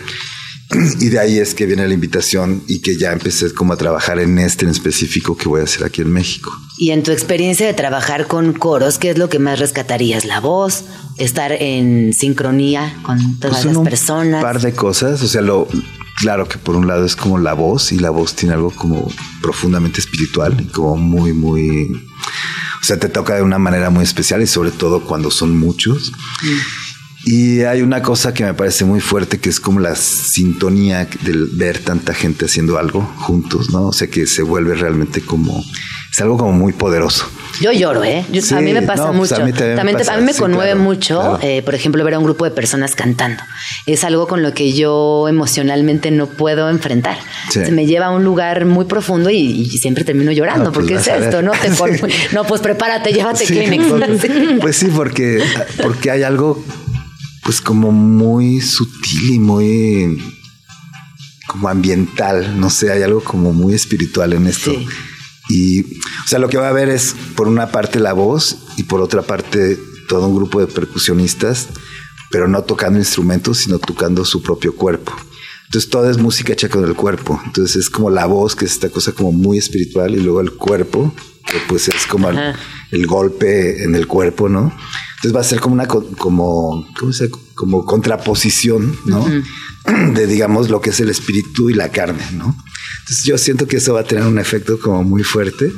[1.00, 4.18] Y de ahí es que viene la invitación y que ya empecé como a trabajar
[4.18, 6.50] en este en específico que voy a hacer aquí en México.
[6.78, 10.24] Y en tu experiencia de trabajar con coros, ¿qué es lo que más rescatarías?
[10.24, 10.84] ¿La voz?
[11.18, 14.42] ¿Estar en sincronía con todas Pues las un personas?
[14.42, 15.68] par de cosas, o sea, lo
[16.16, 19.12] claro que por un lado es como la voz y la voz tiene algo como
[19.42, 21.90] profundamente espiritual y como muy muy
[22.84, 26.12] o sea, te toca de una manera muy especial y sobre todo cuando son muchos.
[27.26, 31.46] Y hay una cosa que me parece muy fuerte que es como la sintonía del
[31.52, 33.86] ver tanta gente haciendo algo juntos, ¿no?
[33.88, 35.62] O sea, que se vuelve realmente como
[36.12, 37.26] es algo como muy poderoso.
[37.60, 38.24] Yo lloro, ¿eh?
[38.32, 39.42] Yo- Sí, a mí me pasa no, pues mucho.
[39.42, 41.38] a mí también me pasa, a mí me sí, conmueve claro, mucho, claro.
[41.42, 43.42] eh, por ejemplo, ver a un grupo de personas cantando.
[43.86, 47.16] Es algo con lo que yo emocionalmente no puedo enfrentar.
[47.50, 47.64] Sí.
[47.64, 50.64] Se me lleva a un lugar muy profundo y, y siempre termino llorando.
[50.66, 51.52] No, pues porque es esto, ¿no?
[51.52, 51.70] Te
[52.34, 53.84] No, pues prepárate, llévate Kleenex.
[53.86, 55.42] porque- pues sí, porque,
[55.82, 56.62] porque hay algo
[57.44, 60.34] pues como muy sutil y muy
[61.46, 64.72] como ambiental, no sé, hay algo como muy espiritual en esto.
[64.72, 64.86] Sí.
[65.48, 68.84] Y, o sea, lo que va a haber es por una parte la voz y
[68.84, 69.78] por otra parte
[70.08, 71.68] todo un grupo de percusionistas,
[72.30, 75.12] pero no tocando instrumentos, sino tocando su propio cuerpo.
[75.66, 77.40] Entonces todo es música hecha con el cuerpo.
[77.46, 80.52] Entonces es como la voz, que es esta cosa como muy espiritual, y luego el
[80.52, 81.12] cuerpo,
[81.46, 82.58] que pues es como el, Ajá.
[82.90, 84.72] el golpe en el cuerpo, ¿no?
[85.16, 89.24] Entonces va a ser como una co- como ¿cómo se como contraposición, ¿no?
[90.14, 92.56] De digamos lo que es el espíritu y la carne, ¿no?
[93.00, 95.72] Entonces yo siento que eso va a tener un efecto como muy fuerte.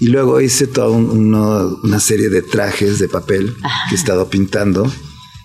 [0.00, 3.54] Y luego hice toda un- uno- una serie de trajes de papel
[3.88, 4.90] que he estado pintando,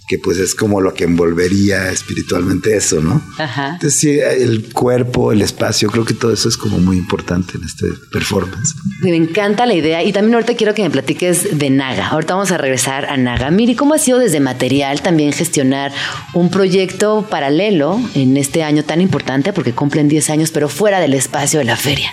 [0.07, 3.21] que pues es como lo que envolvería espiritualmente eso, ¿no?
[3.37, 3.73] Ajá.
[3.73, 7.63] Entonces sí, el cuerpo, el espacio, creo que todo eso es como muy importante en
[7.63, 8.75] este performance.
[9.01, 12.07] Me encanta la idea y también ahorita quiero que me platiques de Naga.
[12.07, 13.49] Ahorita vamos a regresar a Naga.
[13.51, 15.91] Miri, ¿cómo ha sido desde material también gestionar
[16.33, 21.13] un proyecto paralelo en este año tan importante porque cumplen 10 años, pero fuera del
[21.13, 22.11] espacio de la feria?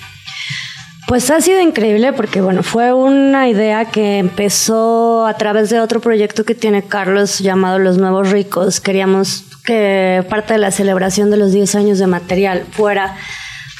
[1.08, 6.00] Pues ha sido increíble porque, bueno, fue una idea que empezó a través de otro
[6.00, 8.80] proyecto que tiene Carlos llamado Los Nuevos Ricos.
[8.80, 13.16] Queríamos que parte de la celebración de los 10 años de material fuera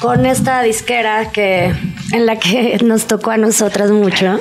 [0.00, 1.72] con esta disquera que
[2.12, 4.40] en la que nos tocó a nosotras mucho.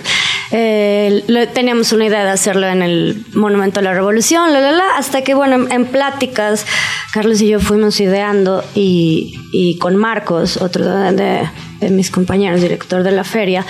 [0.52, 4.98] Eh, teníamos una idea de hacerlo en el Monumento a la Revolución, la, la, la,
[4.98, 6.66] hasta que, bueno, en, pláticas,
[7.14, 11.48] Carlos y yo fuimos ideando y, con Marcos, otro de-
[11.82, 13.66] de mis compañeros, director de la feria,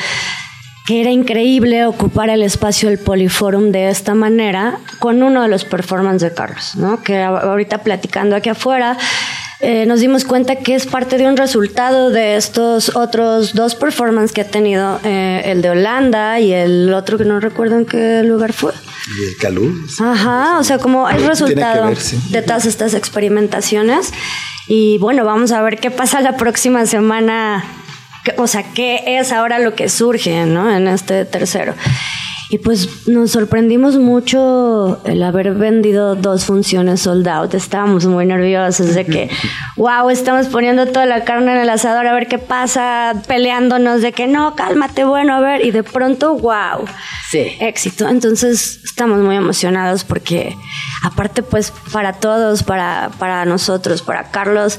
[0.85, 5.63] que era increíble ocupar el espacio del Poliforum de esta manera con uno de los
[5.63, 7.01] performances de Carlos, ¿no?
[7.01, 8.97] Que ahorita platicando aquí afuera,
[9.63, 14.31] eh, nos dimos cuenta que es parte de un resultado de estos otros dos performances
[14.31, 18.23] que ha tenido eh, el de Holanda y el otro que no recuerdo en qué
[18.23, 18.73] lugar fue.
[19.19, 19.71] Y el calú.
[19.99, 22.19] Ajá, o sea, como es resultado ver, sí.
[22.31, 24.11] de todas estas experimentaciones.
[24.67, 27.63] Y bueno, vamos a ver qué pasa la próxima semana.
[28.37, 30.73] O sea, qué es ahora lo que surge, ¿no?
[30.75, 31.73] En este tercero.
[32.49, 37.53] Y pues nos sorprendimos mucho el haber vendido dos funciones sold out.
[37.53, 39.29] Estábamos muy nerviosos de que,
[39.77, 44.11] wow, estamos poniendo toda la carne en el asador a ver qué pasa, peleándonos de
[44.11, 45.65] que no, cálmate, bueno, a ver.
[45.65, 46.83] Y de pronto, wow
[47.29, 47.55] Sí.
[47.61, 48.09] éxito.
[48.09, 50.53] Entonces estamos muy emocionados porque
[51.03, 54.77] aparte pues para todos, para, para nosotros, para Carlos,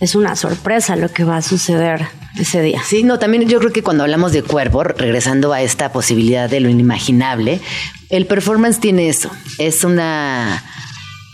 [0.00, 2.06] es una sorpresa lo que va a suceder
[2.38, 2.82] ese día.
[2.84, 6.60] Sí, no, también yo creo que cuando hablamos de cuerpo, regresando a esta posibilidad de
[6.60, 7.60] lo inimaginable,
[8.08, 9.30] el performance tiene eso.
[9.58, 10.64] Es una,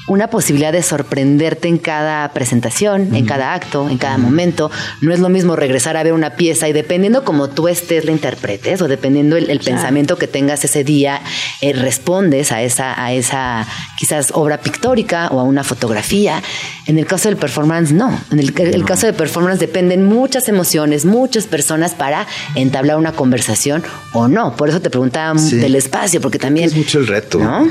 [0.09, 4.71] una posibilidad de sorprenderte en cada presentación, en cada acto, en cada momento.
[5.01, 8.13] No es lo mismo regresar a ver una pieza y dependiendo como tú estés la
[8.13, 11.21] interpretes o dependiendo el, el pensamiento que tengas ese día,
[11.61, 13.67] eh, respondes a esa, a esa
[13.99, 16.43] quizás obra pictórica o a una fotografía.
[16.87, 18.17] En el caso del performance, no.
[18.31, 23.83] En el, el caso de performance dependen muchas emociones, muchas personas para entablar una conversación
[24.13, 24.55] o no.
[24.57, 25.57] Por eso te preguntaba Sí.
[25.57, 26.67] del espacio, porque también...
[26.67, 27.39] Es mucho el reto.
[27.39, 27.69] ¿No?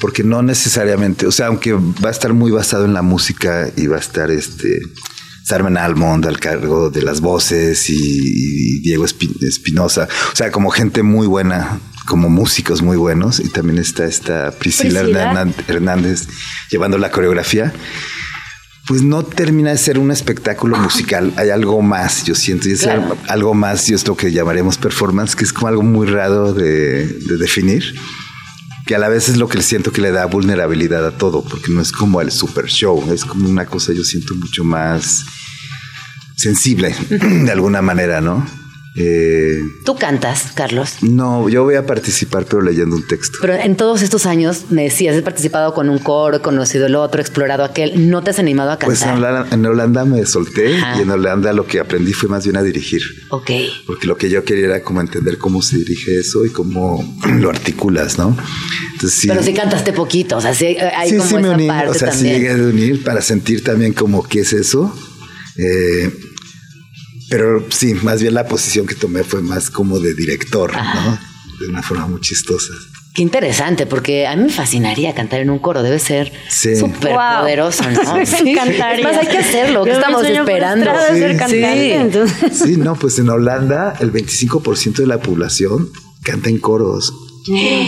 [0.00, 3.86] Porque no necesariamente, o sea, aunque va a estar muy basado en la música y
[3.86, 4.78] va a estar este
[5.44, 10.70] Sarmen Almond al cargo de las voces y, y Diego Espi- Espinosa, o sea, como
[10.70, 15.00] gente muy buena, como músicos muy buenos, y también está esta Priscila,
[15.68, 16.26] Hernández
[16.70, 17.72] llevando la coreografía.
[18.88, 22.82] Pues no termina de ser un espectáculo musical, hay algo más, yo siento, y es
[22.82, 23.02] Claro.
[23.02, 26.52] algo- algo más, y es lo que llamaremos performance, que es como algo muy raro
[26.52, 27.82] de, de definir
[28.86, 31.72] que a la vez es lo que siento que le da vulnerabilidad a todo, porque
[31.72, 35.24] no es como el super show, es como una cosa yo siento mucho más
[36.36, 38.46] sensible de alguna manera, ¿no?
[38.98, 40.94] Eh, Tú cantas, Carlos.
[41.02, 43.38] no, yo voy a participar pero leyendo un texto.
[43.42, 46.94] Pero en todos estos años me decías, he participado con un coro, he conocido el
[46.94, 48.08] otro, he explorado aquel.
[48.10, 49.30] ¿No te has animado a Pues en cantar?
[49.32, 50.98] Holanda, en Holanda me solté Ajá.
[50.98, 53.02] y en Holanda lo que aprendí fue más bien a dirigir.
[53.30, 53.50] ok.
[53.86, 57.50] Porque lo que yo quería era como entender cómo se dirige eso y cómo lo
[57.50, 58.36] articulas, ¿no?
[58.94, 59.28] Entonces sí.
[59.28, 61.66] Pero sí cantaste poquito, o sea, sí hay- hay sí, como sí me esa uní,
[61.68, 64.94] parte o sea, sí llegué a unir para sentir también como qué es eso.
[65.58, 66.10] Eh,
[67.30, 71.18] pero sí, más bien la posición que tomé fue más como de director, ¿no?
[71.60, 72.72] De una forma muy chistosa.
[73.14, 76.76] Qué interesante, porque a mí me fascinaría cantar en un coro, debe ser Sí.
[76.76, 77.18] súper Wow.
[77.40, 78.14] poderoso, ¿no?
[78.16, 79.02] Me encantaría.
[79.04, 80.84] Más, hay que hacerlo, ¿qué Yo mi estamos sueño esperando?
[81.08, 81.38] ser Sí.
[81.38, 81.92] cantante, Sí.
[81.92, 85.88] entonces- Sí, no, pues en Holanda el 25% de la población
[86.22, 87.10] canta en coros.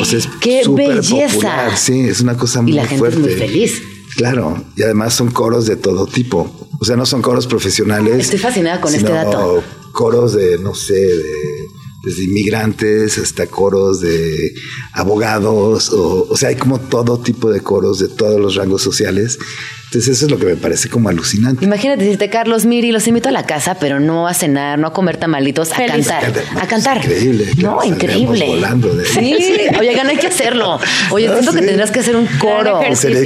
[0.00, 1.26] O sea, es ¡Qué belleza!
[1.34, 1.76] popular.
[1.76, 3.18] Sí, es una cosa muy Y la gente fuerte.
[3.20, 3.82] es muy feliz.
[4.16, 6.57] Claro, y además son coros de todo tipo.
[6.80, 8.18] O sea, no son coros profesionales.
[8.20, 9.62] Estoy fascinada con este dato.
[9.92, 11.68] Coros de, no sé, de,
[12.04, 14.54] desde inmigrantes hasta coros de
[14.92, 15.90] abogados.
[15.90, 19.38] O, o sea, hay como todo tipo de coros de todos los rangos sociales.
[19.90, 21.64] Entonces, eso es lo que me parece como alucinante.
[21.64, 24.92] Imagínate decirte, Carlos, Miri, los invito a la casa, pero no a cenar, no a
[24.92, 26.06] comer tamalitos, a Feliz.
[26.08, 26.32] cantar.
[26.60, 26.96] A cantar.
[26.98, 28.46] Increíble, No, increíble.
[28.48, 29.06] volando de.
[29.06, 29.34] Sí,
[29.80, 30.78] oigan, hay que hacerlo.
[31.10, 32.80] Oye, siento que tendrás que hacer un coro,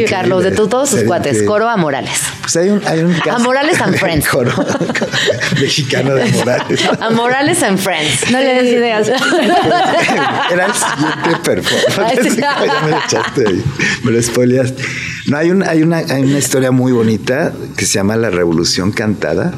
[0.08, 1.46] Carlos, de todos Sería cuates, increíble.
[1.46, 2.20] coro a Morales.
[2.42, 4.28] Pues hay un, hay un caso- Morales and Friends.
[4.28, 4.52] Coro
[5.60, 6.80] mexicano de Morales.
[7.00, 8.30] A Morales and Friends.
[8.30, 9.08] No le des ideas.
[9.08, 12.30] Era el siguiente Ay, performance.
[12.34, 12.40] sí.
[12.40, 13.64] ya me lo echaste ahí.
[14.04, 14.82] Me lo spoileaste.
[15.26, 18.92] No, hay, un, hay, una, hay una historia muy bonita que se llama La Revolución
[18.92, 19.54] Cantada,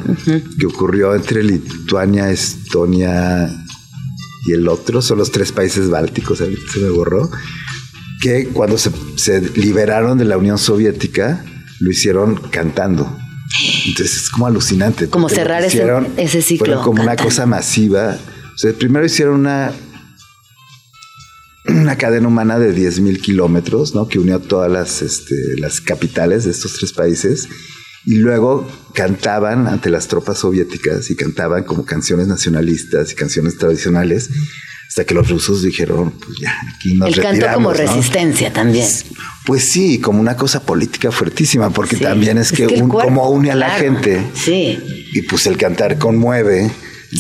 [0.61, 3.51] que ocurrió entre Lituania, Estonia
[4.47, 5.03] y el otro.
[5.03, 7.29] Son los tres países bálticos, se me borró.
[8.21, 11.45] Que cuando se, se liberaron de la Unión Soviética,
[11.81, 13.19] lo hicieron cantando.
[13.89, 15.09] Entonces es como alucinante.
[15.09, 17.25] Como cerrar que ese- hicieron ese ciclo Fue como una cantando.
[17.25, 18.17] cosa masiva.
[18.55, 19.73] O sea, primero hicieron una,
[21.69, 24.09] una cadena humana de 10.000 kilómetros, ¿no?
[24.09, 27.49] Que unió todas las, este, las capitales de estos tres países.
[28.07, 34.29] Y luego cantaban ante las tropas soviéticas y cantaban como canciones nacionalistas y canciones tradicionales.
[34.89, 37.97] Hasta que los rusos dijeron, pues ya, aquí nos El canto como retiramos, ¿no?
[37.97, 38.87] resistencia también.
[39.47, 42.03] Pues sí, como una cosa política fuertísima, porque Sí.
[42.03, 43.83] también es, que, un- cuerpo, como une a la claro.
[43.83, 44.23] gente.
[44.35, 44.79] Sí.
[45.15, 46.71] Y pues el cantar conmueve.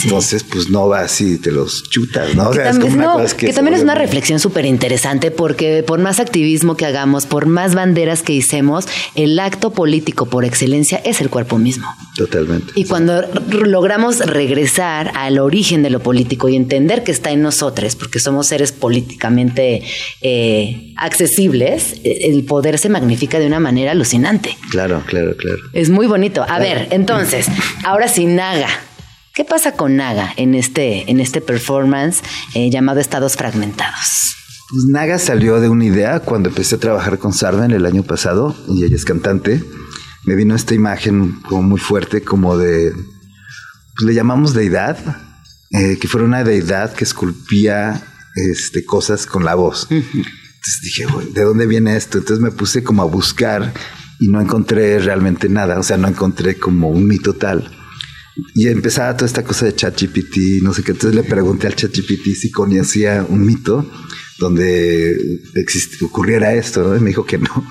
[0.02, 2.48] Entonces, pues no vas y te los chutas, ¿no?
[2.48, 5.30] O Que sea, es también, como una cosa que también es una reflexión súper interesante
[5.30, 10.44] porque por más activismo que hagamos, por más banderas que hicemos, el acto político por
[10.44, 11.86] excelencia es el cuerpo mismo.
[12.16, 12.72] Totalmente.
[12.74, 17.96] Y cuando logramos regresar al origen de lo político y entender que está en nosotros,
[17.96, 19.82] porque somos seres políticamente
[20.20, 24.56] eh, accesibles, eh, el poder se magnifica de una manera alucinante.
[24.70, 25.58] Claro, claro, claro.
[25.72, 26.44] Es muy bonito.
[26.48, 27.46] A ver, entonces,
[27.84, 28.68] ahora sí, Naga.
[29.34, 32.22] ¿Qué pasa con Naga en este, en este performance
[32.54, 34.36] eh, llamado Estados Fragmentados?
[34.70, 38.56] Pues Naga salió de una idea cuando empecé a trabajar con Sarven el año pasado
[38.68, 39.60] y ella es cantante.
[40.24, 44.98] Me vino esta imagen como muy fuerte, como de, pues le llamamos deidad,
[45.72, 48.04] eh, que fuera una deidad que esculpía
[48.36, 49.88] este, cosas con la voz.
[49.90, 52.18] Entonces dije, "Güey, ¿de dónde viene esto?
[52.18, 53.74] Entonces me puse como a buscar
[54.20, 57.68] y no encontré realmente nada, o sea, no encontré como un mito tal.
[58.54, 60.92] Y empezaba toda esta cosa de ChatGPT, no sé qué.
[60.92, 63.88] Entonces le pregunté al ChatGPT si conocía un mito
[64.38, 65.40] donde
[66.02, 66.96] ocurriera esto, ¿no?
[66.96, 67.66] Y me dijo que no.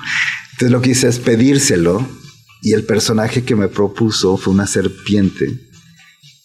[0.54, 2.08] Entonces lo que hice es pedírselo
[2.62, 5.70] y el personaje que me propuso fue una serpiente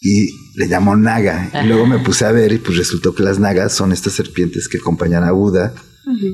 [0.00, 1.50] y le llamó Naga.
[1.62, 4.68] Y luego me puse a ver y pues resultó que las Nagas son estas serpientes
[4.68, 5.74] que acompañan a Buda.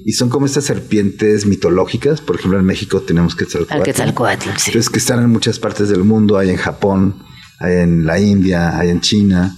[0.04, 2.20] Y son como estas serpientes mitológicas.
[2.20, 3.74] Por ejemplo, en México tenemos Quetzalcóatl.
[3.74, 4.70] Al Quetzalcóatl, sí.
[4.70, 6.38] Entonces, que están en muchas partes del mundo.
[6.38, 7.24] Hay en Japón,
[7.64, 9.56] hay en la India, hay en China.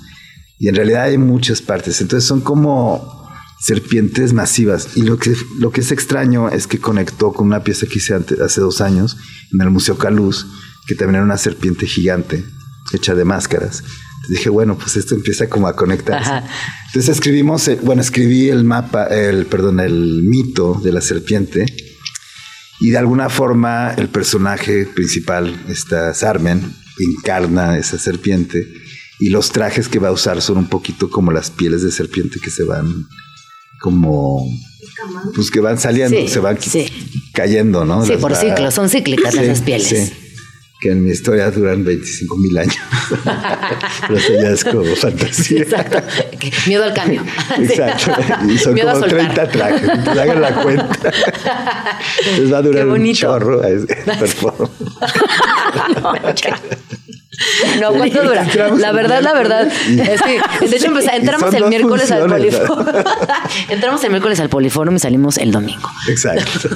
[0.59, 2.01] Y en realidad hay muchas partes.
[2.01, 3.17] Entonces, son como
[3.61, 4.97] serpientes masivas.
[4.97, 8.15] Y lo que, lo que es extraño es que conectó con una pieza que hice
[8.15, 9.17] hace dos años
[9.53, 10.47] en el Museo Caluz,
[10.87, 12.45] que también era una serpiente gigante
[12.93, 13.81] hecha de máscaras.
[13.81, 16.31] Entonces dije, bueno, pues esto empieza como a conectarse.
[16.31, 16.49] Ajá.
[16.87, 21.67] Entonces escribimos, eh, bueno, escribí el mapa, el, perdón, el mito de la serpiente.
[22.81, 26.75] Y de alguna forma el personaje principal, esta Sarmen,
[27.05, 28.67] encarna esa serpiente.
[29.19, 32.39] Y los trajes que va a usar son un poquito como las pieles de serpiente
[32.41, 33.07] que se van
[33.81, 34.47] como...
[35.35, 36.87] Pues que van saliendo, Sí, se van sí.
[37.33, 38.05] cayendo, ¿no?
[38.05, 39.89] Sí, Las por va- ciclos, son cíclicas Sí, esas pieles.
[39.89, 40.13] sí.
[40.81, 42.77] Que en mi historia duran 25 mil años.
[44.09, 45.63] Pero eso ya es como fantasía.
[45.63, 45.99] Exacto.
[46.39, 47.23] Que- miedo al cambio.
[47.59, 48.13] Exacto.
[48.49, 49.33] Y son Miedo a como soltar.
[49.35, 49.83] 30 trajes.
[49.89, 50.87] Entonces hagan la cuenta.
[52.39, 53.87] Les va a durar un chorro a ese.
[57.81, 58.47] No, ¿cuánto dura?
[58.79, 59.67] La verdad, la verdad.
[59.69, 62.87] Es que, de hecho, Y entramos el miércoles al poliforum.
[63.69, 65.89] entramos el miércoles al poliforum y salimos el domingo.
[66.09, 66.69] Exacto.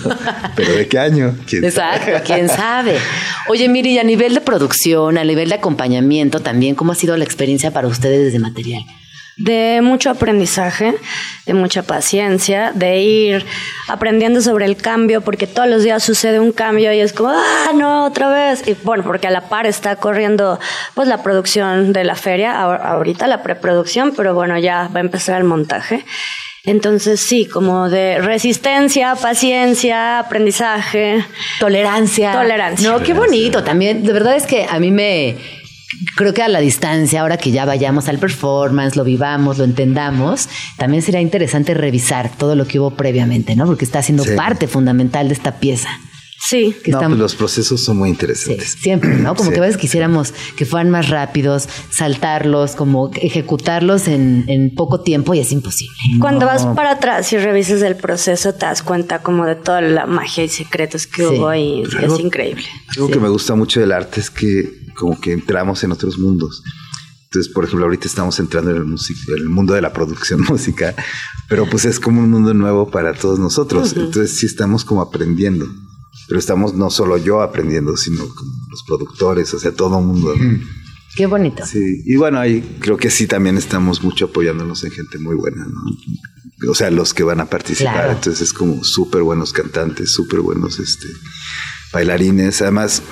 [0.56, 1.34] Pero ¿de qué año?
[1.46, 2.22] ¿Quién Exacto, sabe?
[2.24, 2.98] quién sabe.
[3.48, 7.16] Oye, Miri, y a nivel de producción, a nivel de acompañamiento también, ¿cómo ha sido
[7.16, 8.82] la experiencia para ustedes desde material?
[9.42, 10.94] De mucho aprendizaje,
[11.46, 13.46] de mucha paciencia, de ir
[13.88, 17.70] aprendiendo sobre el cambio, porque todos los días sucede un cambio y es como, ah,
[17.74, 18.62] no, otra vez.
[18.68, 20.60] Y bueno, porque a la par está corriendo
[20.94, 25.02] pues la producción de la feria, ahor- ahorita la preproducción, pero bueno, ya va a
[25.02, 26.04] empezar el montaje.
[26.64, 31.24] Entonces sí, como de resistencia, paciencia, aprendizaje.
[31.58, 32.32] Tolerancia.
[32.32, 32.90] Tolerancia.
[32.90, 33.64] No, qué bonito.
[33.64, 35.36] También, de verdad es que a mí me.
[36.16, 40.48] Creo que a la distancia, ahora que ya vayamos al performance, lo vivamos, lo entendamos,
[40.76, 43.66] también sería interesante revisar todo lo que hubo previamente, ¿no?
[43.66, 44.30] Porque está siendo Sí.
[44.36, 45.88] parte fundamental de esta pieza.
[46.42, 46.74] Sí.
[46.82, 48.76] Que No, pues los procesos son muy Sí, interesantes.
[48.80, 49.34] siempre, ¿no?
[49.34, 49.54] Como Sí.
[49.54, 55.34] que a veces quisiéramos que fueran más rápidos, saltarlos, como ejecutarlos en, en poco tiempo
[55.34, 55.94] y es imposible.
[56.18, 60.06] Cuando vas para atrás y revisas el proceso, te das cuenta como de toda la
[60.06, 61.28] magia y secretos que Sí.
[61.28, 61.82] hubo ahí.
[61.98, 62.64] Algo- Es increíble.
[62.96, 66.62] Algo que me gusta mucho del arte es que como que entramos en otros mundos.
[67.24, 70.94] Entonces, por ejemplo, ahorita estamos entrando en el, en el mundo de la producción musical,
[71.48, 73.94] pero pues es como un mundo nuevo para todos nosotros.
[73.96, 75.66] Entonces sí estamos como aprendiendo,
[76.28, 80.34] pero estamos no solo yo aprendiendo, sino como los productores, o sea, todo el mundo.
[80.36, 80.60] ¿no?
[81.16, 81.64] Qué bonito.
[81.64, 85.64] Sí, y bueno, ahí creo que sí también estamos mucho apoyándonos en gente muy buena,
[85.64, 86.70] ¿no?
[86.70, 87.94] O sea, los que van a participar.
[87.94, 88.12] Claro.
[88.12, 91.06] Entonces es como súper buenos cantantes, súper buenos este,
[91.92, 92.60] bailarines.
[92.60, 93.02] Además,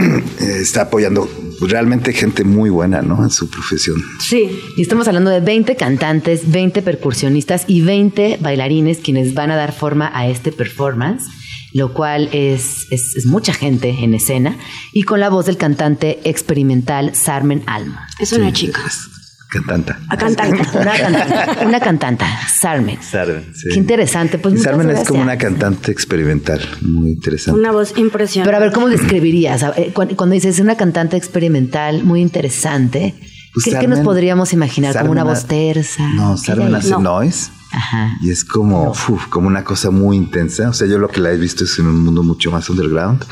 [0.40, 1.28] está apoyando
[1.60, 3.22] realmente gente muy buena, ¿no?
[3.22, 3.96] En su profesión.
[4.20, 4.60] Sí.
[4.76, 9.72] Y estamos hablando de 20 cantantes, 20 percusionistas y 20 bailarines quienes van a dar
[9.72, 11.24] forma a este performance,
[11.72, 14.56] lo cual es, es, es mucha gente en escena
[14.92, 17.96] y con la voz del cantante experimental Sarmen Almo.
[18.18, 18.80] Es una Sí, chica.
[18.86, 19.08] es
[19.52, 20.00] Cantanta.
[20.08, 20.62] A cantante.
[20.78, 22.26] Una cantante, una cantanta,
[22.58, 22.98] Sarmen.
[23.02, 23.68] Sarmen, sí.
[23.70, 24.38] Qué interesante.
[24.38, 27.60] Pues Sarmen es como una cantante experimental, muy interesante.
[27.60, 28.48] Una voz impresionante.
[28.48, 29.62] Pero a ver, ¿cómo describirías?
[29.76, 33.14] Eh, Cuando, cuando dices una cantante experimental muy interesante,
[33.52, 34.98] Pues ¿qué, qué nos podríamos imaginar?
[34.98, 36.08] ¿Como una voz tersa?
[36.14, 37.00] No, ¿Qué Sarmen hace No.
[37.00, 37.50] noise.
[37.72, 38.16] Ajá.
[38.22, 40.70] Y es como, uf, como una cosa muy intensa.
[40.70, 43.22] O sea, yo lo que la he visto es en un mundo mucho más underground.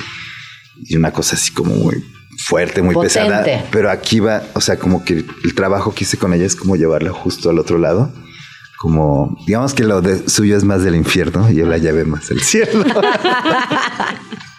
[0.84, 2.02] Y una cosa así como muy
[2.50, 3.20] fuerte, muy Potente.
[3.20, 3.64] pesada.
[3.70, 6.74] Pero aquí va, o sea, como que el trabajo que hice con ella es como
[6.74, 8.10] llevarla justo al otro lado.
[8.76, 12.30] Como, digamos que lo de suyo es más del infierno y yo la llevé más
[12.30, 12.84] al cielo.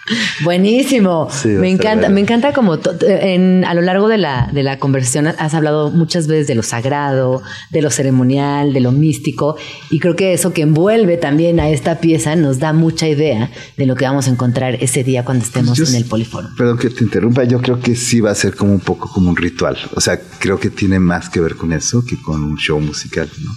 [0.44, 1.28] Buenísimo.
[1.30, 4.78] Sí, me encanta, me encanta como to- en, a lo largo de la, de la
[4.78, 9.56] conversación has hablado muchas veces de lo sagrado, de lo ceremonial, de lo místico,
[9.90, 13.86] y creo que eso que envuelve también a esta pieza nos da mucha idea de
[13.86, 16.54] lo que vamos a encontrar ese día cuando estemos Yo en el Poliforum.
[16.56, 19.30] Perdón que te interrumpa, yo creo que sí va a ser como un poco como
[19.30, 19.76] un ritual.
[19.94, 23.28] O sea, creo que tiene más que ver con eso que con un show musical,
[23.42, 23.50] ¿no?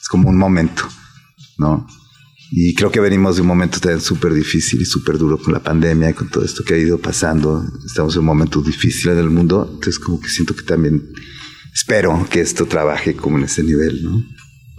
[0.00, 0.84] Es como un momento,
[1.58, 1.86] ¿no?
[2.52, 5.62] Y creo que venimos de un momento también súper difícil y súper duro con la
[5.62, 7.64] pandemia con todo esto que ha ido pasando.
[7.86, 11.12] Estamos en un momento difícil en el mundo, entonces como que siento que también
[11.72, 14.24] espero que esto trabaje como en ese nivel, ¿no?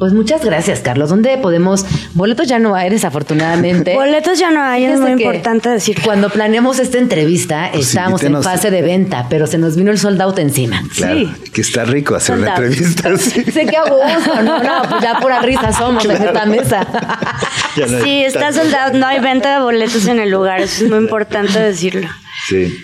[0.02, 1.12] Pues muchas gracias, Carlos.
[1.12, 1.86] ¿Dónde podemos?
[2.16, 3.94] Boletos ya no hay, desafortunadamente.
[3.94, 6.00] Boletos ya no hay, es muy importante decir.
[6.04, 10.00] Cuando planeamos esta entrevista, Pues estábamos en fase de venta, pero se nos vino el
[10.00, 10.82] sold out encima.
[10.96, 13.44] Claro, que está rico hacer una entrevista así.
[13.44, 16.88] Sé que a gusto, no, no, pues ya pura risa somos en esta mesa.
[17.78, 20.84] Ya no Sí, está tanto- soldado, no hay venta de boletos en el lugar, eso
[20.84, 22.10] es muy importante decirlo.
[22.50, 22.76] Sí.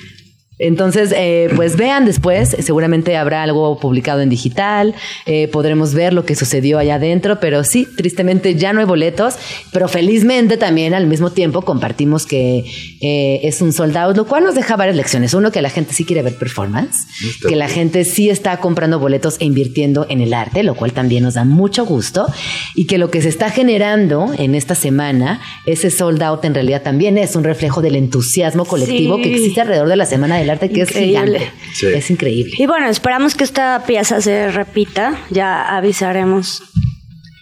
[0.59, 4.95] Entonces, eh, pues vean después, seguramente habrá algo publicado en digital,
[5.25, 9.35] eh, podremos ver lo que sucedió allá adentro, pero sí, tristemente ya no hay boletos,
[9.71, 12.65] pero felizmente también al mismo tiempo compartimos que
[13.01, 15.33] eh, es un sold out, lo cual nos deja varias lecciones.
[15.33, 17.07] Uno, que la gente sí quiere ver performance,
[17.47, 21.23] que la gente sí está comprando boletos e invirtiendo en el arte, lo cual también
[21.23, 22.25] nos da mucho gusto,
[22.75, 26.81] y que lo que se está generando en esta semana, ese sold out en realidad
[26.81, 29.21] también es un reflejo del entusiasmo colectivo Sí.
[29.23, 31.37] que existe alrededor de la Semana del Arte, que Increíble.
[31.37, 31.51] es gigante.
[31.73, 31.87] Sí.
[31.87, 32.53] Es increíble.
[32.57, 36.63] Y bueno, esperamos que esta pieza se repita, ya avisaremos.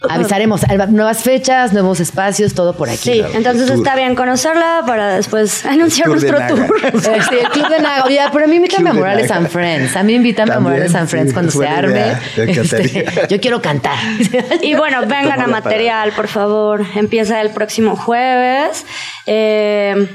[0.08, 3.14] Avisaremos nuevas fechas, nuevos espacios, todo por aquí.
[3.14, 6.76] Sí, entonces está bien conocerla para después anunciar de nuestro tour.
[6.86, 8.04] Eh, sí, el Club de Naga.
[8.04, 9.96] Oye, pero a mí invítame a Morales and Friends.
[9.96, 12.12] A mí invítame a Morales and Friends sí, cuando se arme.
[12.36, 13.98] Este, yo quiero cantar.
[14.62, 16.84] Y bueno, vengan a material, por favor.
[16.94, 18.84] Empieza el próximo jueves,
[19.26, 20.06] eh,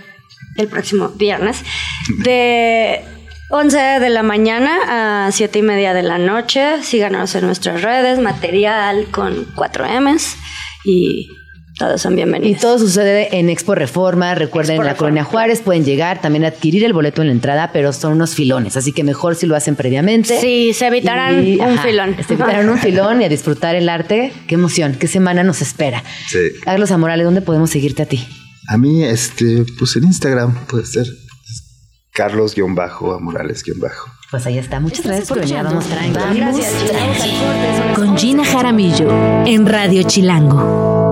[0.58, 1.64] el próximo viernes,
[2.24, 3.02] de
[3.50, 6.82] 11 de la mañana a 7 y media de la noche.
[6.84, 10.36] Síganos en nuestras redes, material con 4 M's
[10.86, 11.28] y
[11.78, 12.62] todos son Y bienvenidos.
[12.62, 14.36] todo sucede en Expo Reforma.
[14.36, 17.34] Recuerden, Expo en la Reforma, Colonia Juárez pueden llegar, también adquirir el boleto en la
[17.34, 20.40] entrada, pero son unos filones, así que mejor si lo hacen previamente.
[20.40, 22.16] Sí, se evitarán Y, un ajá, filón.
[22.26, 24.32] Se evitarán un filón y a disfrutar el arte.
[24.48, 26.04] Qué emoción, qué semana nos espera.
[26.30, 26.38] Sí.
[26.64, 28.26] Carlos Amorales, ¿dónde podemos seguirte a ti?
[28.72, 31.06] A mí, este, pues en Instagram puede ser
[32.14, 34.10] Carlos-Amorales-Bajo.
[34.32, 34.80] Pues ahí está.
[34.80, 35.56] Muchas gracias por venir.
[35.62, 36.40] Vamos tranqui.
[36.40, 36.74] Gracias.
[37.94, 39.10] Con Gina Jaramillo
[39.46, 41.11] en Radio Chilango.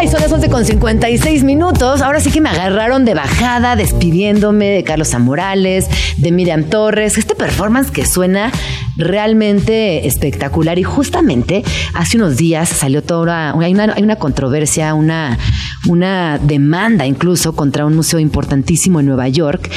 [0.00, 2.00] Ay, son las 11 con 56 minutos.
[2.00, 7.18] Ahora sí que me agarraron de bajada despidiéndome de Carlos Amorales, de Miriam Torres.
[7.18, 8.50] Este performance que suena
[8.96, 10.78] realmente espectacular.
[10.78, 15.38] Y justamente hace unos días salió toda una, hay una, hay una controversia, una,
[15.86, 19.70] una demanda incluso contra un museo importantísimo en Nueva York.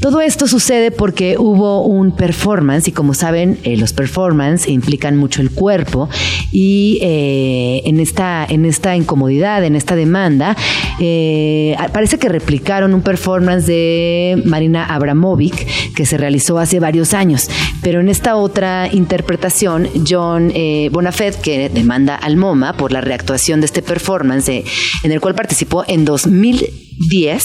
[0.00, 5.42] Todo esto sucede porque hubo un performance y como saben, eh, los performance implican mucho
[5.42, 6.08] el cuerpo
[6.50, 10.56] y eh, en, esta, en esta incomodidad, en esta demanda,
[11.00, 17.50] eh, parece que replicaron un performance de Marina Abramovic que se realizó hace varios años,
[17.82, 23.60] pero en esta otra interpretación, John eh, Bonafed, que demanda al MoMA por la reactuación
[23.60, 24.64] de este performance, eh,
[25.04, 27.42] en el cual participó en 2000 10,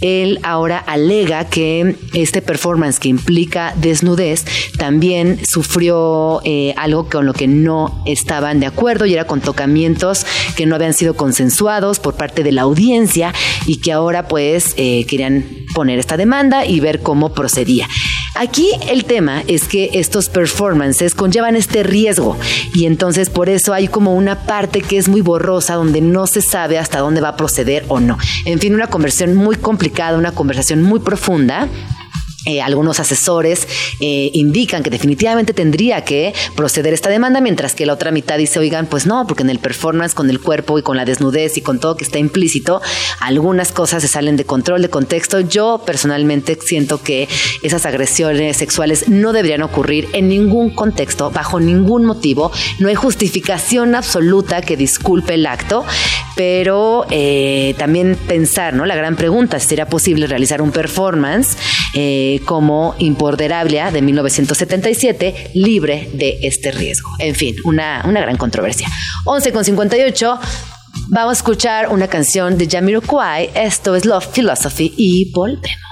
[0.00, 4.44] él ahora alega que este performance que implica desnudez
[4.76, 10.26] también sufrió eh, algo con lo que no estaban de acuerdo y era con tocamientos
[10.56, 13.32] que no habían sido consensuados por parte de la audiencia
[13.66, 15.44] y que ahora pues eh, querían
[15.74, 17.88] poner esta demanda y ver cómo procedía.
[18.38, 22.36] Aquí el tema es que estos performances conllevan este riesgo
[22.72, 26.40] y entonces por eso hay como una parte que es muy borrosa donde no se
[26.40, 28.16] sabe hasta dónde va a proceder o no.
[28.44, 31.66] En fin, una conversación muy complicada, una conversación muy profunda.
[32.46, 33.66] Eh, algunos asesores
[33.98, 38.60] eh, indican que definitivamente tendría que proceder esta demanda, mientras que la otra mitad dice,
[38.60, 41.62] oigan, pues no, porque en el performance con el cuerpo y con la desnudez y
[41.62, 42.80] con todo que está implícito,
[43.18, 45.40] algunas cosas se salen de control, de contexto.
[45.40, 47.28] Yo personalmente siento que
[47.64, 52.52] esas agresiones sexuales no deberían ocurrir en ningún contexto, bajo ningún motivo.
[52.78, 55.84] No hay justificación absoluta que disculpe el acto,
[56.36, 58.86] pero eh, también pensar, ¿no?
[58.86, 61.56] La gran pregunta, sería posible realizar un performance
[61.94, 67.10] eh, como Imponderable de 1977, libre de este riesgo.
[67.18, 68.88] En fin, una, una gran controversia.
[69.24, 70.38] 11 con 58.
[71.08, 73.50] Vamos a escuchar una canción de Jamiroquai.
[73.54, 75.88] Esto es Love Philosophy y volvemos.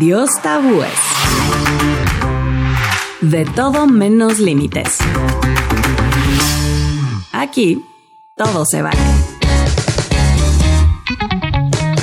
[0.00, 0.88] Adiós tabúes.
[3.20, 4.96] De todo menos límites.
[7.32, 7.84] Aquí
[8.34, 8.96] todo se vale.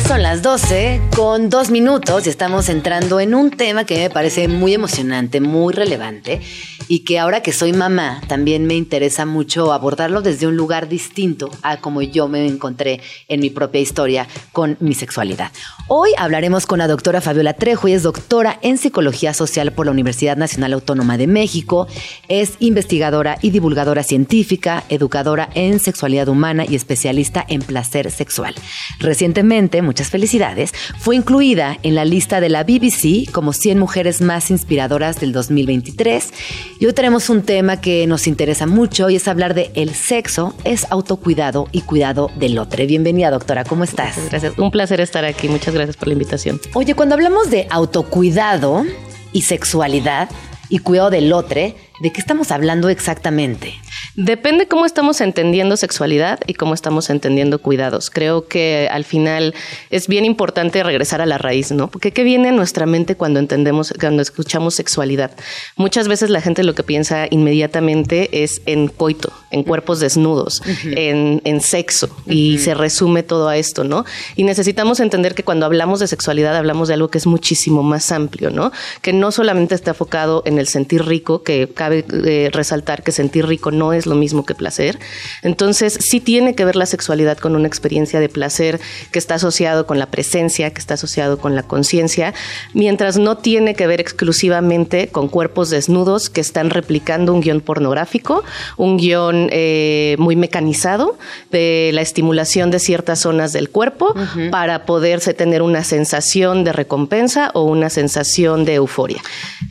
[0.08, 4.48] Son las 12 con dos minutos y estamos entrando en un tema que me parece
[4.48, 6.42] muy emocionante, muy relevante
[6.88, 11.50] y que ahora que soy mamá también me interesa mucho abordarlo desde un lugar distinto
[11.62, 15.52] a como yo me encontré en mi propia historia con mi sexualidad.
[15.88, 19.92] Hoy hablaremos con la doctora Fabiola Trejo y es doctora en psicología social por la
[19.92, 21.88] Universidad Nacional Autónoma de México,
[22.28, 28.56] es investigadora y divulgadora científica, educadora en sexualidad humana y especialista en placer sexual.
[29.00, 34.52] Recientemente, muchas felicidades, fue incluida en la lista de la BBC como 100 mujeres más
[34.52, 36.34] inspiradoras del 2023
[36.80, 40.54] y hoy tenemos un tema que nos interesa mucho y es hablar de el sexo
[40.64, 42.86] es autocuidado y cuidado del otro.
[42.86, 44.18] Bienvenida, doctora, ¿cómo estás?
[44.30, 45.48] Gracias, un placer estar aquí.
[45.50, 46.62] Muchas gracias por la invitación.
[46.74, 48.86] Oye, cuando hablamos de autocuidado
[49.34, 50.30] y sexualidad
[50.70, 53.76] y cuidado del otro, ¿de qué estamos hablando exactamente?
[54.16, 58.10] Depende cómo estamos entendiendo sexualidad y cómo estamos entendiendo cuidados.
[58.10, 59.54] Creo que al final
[59.90, 61.90] es bien importante regresar a la raíz, ¿no?
[61.90, 65.32] Porque ¿qué viene a nuestra mente cuando entendemos, cuando escuchamos sexualidad?
[65.76, 71.42] Muchas veces la gente lo que piensa inmediatamente es en coito, en cuerpos desnudos, en,
[71.44, 74.06] en, sexo, y se resume todo a esto, ¿no?
[74.36, 78.12] Y necesitamos entender que cuando hablamos de sexualidad hablamos de algo que es muchísimo más
[78.12, 78.72] amplio, ¿no?
[79.02, 83.46] Que no solamente está enfocado en el sentir rico, que cabe eh, resaltar que sentir
[83.46, 85.00] rico no es es lo mismo que placer.
[85.42, 88.80] Entonces, sí tiene que ver la sexualidad con una experiencia de placer
[89.12, 92.34] que está asociado con la presencia, que está asociado con la conciencia,
[92.74, 98.44] mientras no tiene que ver exclusivamente con cuerpos desnudos que están replicando un guion pornográfico,
[98.78, 101.18] un guion eh, muy mecanizado
[101.52, 104.14] de la estimulación de ciertas zonas del cuerpo
[104.52, 109.22] para poderse tener una sensación de recompensa o una sensación de euforia.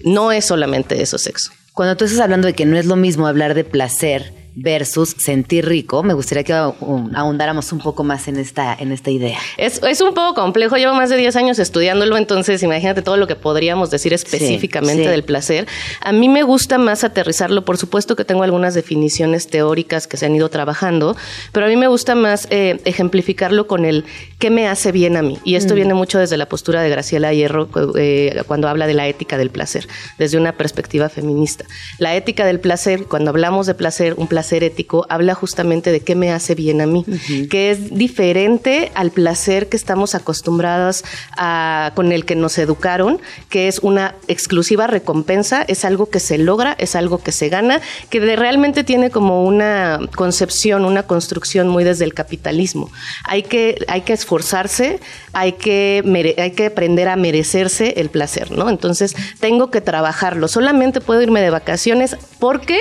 [0.04, 1.52] No es solamente eso sexo.
[1.76, 5.66] Cuando tú estás hablando de que no es lo mismo hablar de placer versus sentir
[5.66, 9.38] rico, me gustaría que ahondáramos un poco más en esta, en esta idea.
[9.58, 13.26] Es, es un poco complejo, llevo más de 10 años estudiándolo, entonces imagínate todo lo
[13.26, 15.10] que podríamos decir específicamente Sí, sí.
[15.10, 15.66] del placer.
[16.00, 20.24] A mí me gusta más aterrizarlo, por supuesto que tengo algunas definiciones teóricas que se
[20.24, 21.16] han ido trabajando,
[21.52, 24.04] pero a mí me gusta más eh, ejemplificarlo con el
[24.38, 25.38] qué me hace bien a mí.
[25.44, 25.76] Y esto Mm.
[25.76, 29.50] viene mucho desde la postura de Graciela Hierro eh, cuando habla de la ética del
[29.50, 29.86] placer,
[30.16, 31.66] desde una perspectiva feminista.
[31.98, 36.14] La ética del placer, cuando hablamos de placer, un placer ético, habla justamente de qué
[36.14, 37.04] me hace bien a mí,
[37.50, 41.04] que es diferente al placer que estamos acostumbrados
[41.36, 46.38] a, con el que nos educaron, que es una exclusiva recompensa, es algo que se
[46.38, 47.80] logra, es algo que se gana,
[48.10, 52.90] que de- realmente tiene como una concepción, una construcción muy desde el capitalismo.
[53.24, 55.00] Hay que, hay que esforzarse,
[55.32, 58.68] hay que, mere- hay que aprender a merecerse el placer, ¿no?
[58.70, 60.48] Entonces, tengo que trabajarlo.
[60.48, 62.78] Solamente puedo irme de vacaciones porque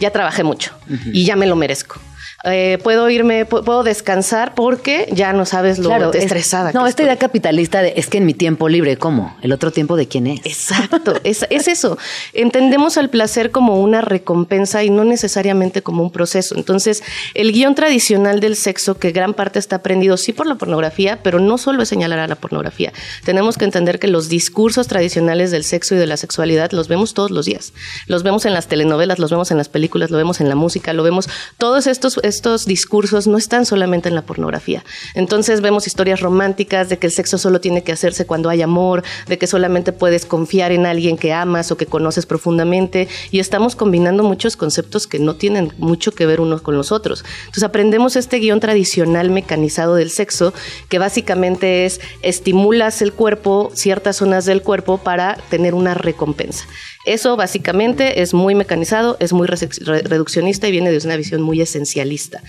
[0.00, 0.72] ya trabajé mucho
[1.12, 2.00] y ya me lo merezco.
[2.46, 6.72] Eh, puedo irme, pu- puedo descansar porque ya no sabes lo Claro, es- estresada.
[6.72, 9.36] no, que esta idea capitalista de es que en mi tiempo libre, ¿cómo?
[9.42, 10.40] ¿El otro tiempo de quién es?
[10.44, 11.98] Exacto, es, es eso.
[12.32, 16.54] Entendemos al placer como una recompensa y no necesariamente como un proceso.
[16.56, 17.02] Entonces,
[17.34, 21.40] el guion tradicional del sexo, que gran parte está aprendido sí por la pornografía, pero
[21.40, 22.92] no solo es señalar a la pornografía.
[23.24, 27.14] Tenemos que entender que los discursos tradicionales del sexo y de la sexualidad los vemos
[27.14, 27.72] todos los días.
[28.06, 30.92] Los vemos en las telenovelas, los vemos en las películas, lo vemos en la música,
[30.92, 31.28] lo vemos.
[31.58, 34.84] Todos estos, estos discursos no están solamente en la pornografía.
[35.14, 39.02] Entonces vemos historias románticas de que el sexo solo tiene que hacerse cuando hay amor,
[39.26, 43.74] de que solamente puedes confiar en alguien que amas o que conoces profundamente y estamos
[43.74, 47.24] combinando muchos conceptos que no tienen mucho que ver unos con los otros.
[47.40, 50.52] Entonces aprendemos este guion tradicional mecanizado del sexo
[50.90, 56.66] que básicamente es estimulas el cuerpo, ciertas zonas del cuerpo para tener una recompensa.
[57.06, 62.42] Eso básicamente es muy mecanizado, es muy reduccionista y viene de una visión muy esencialista.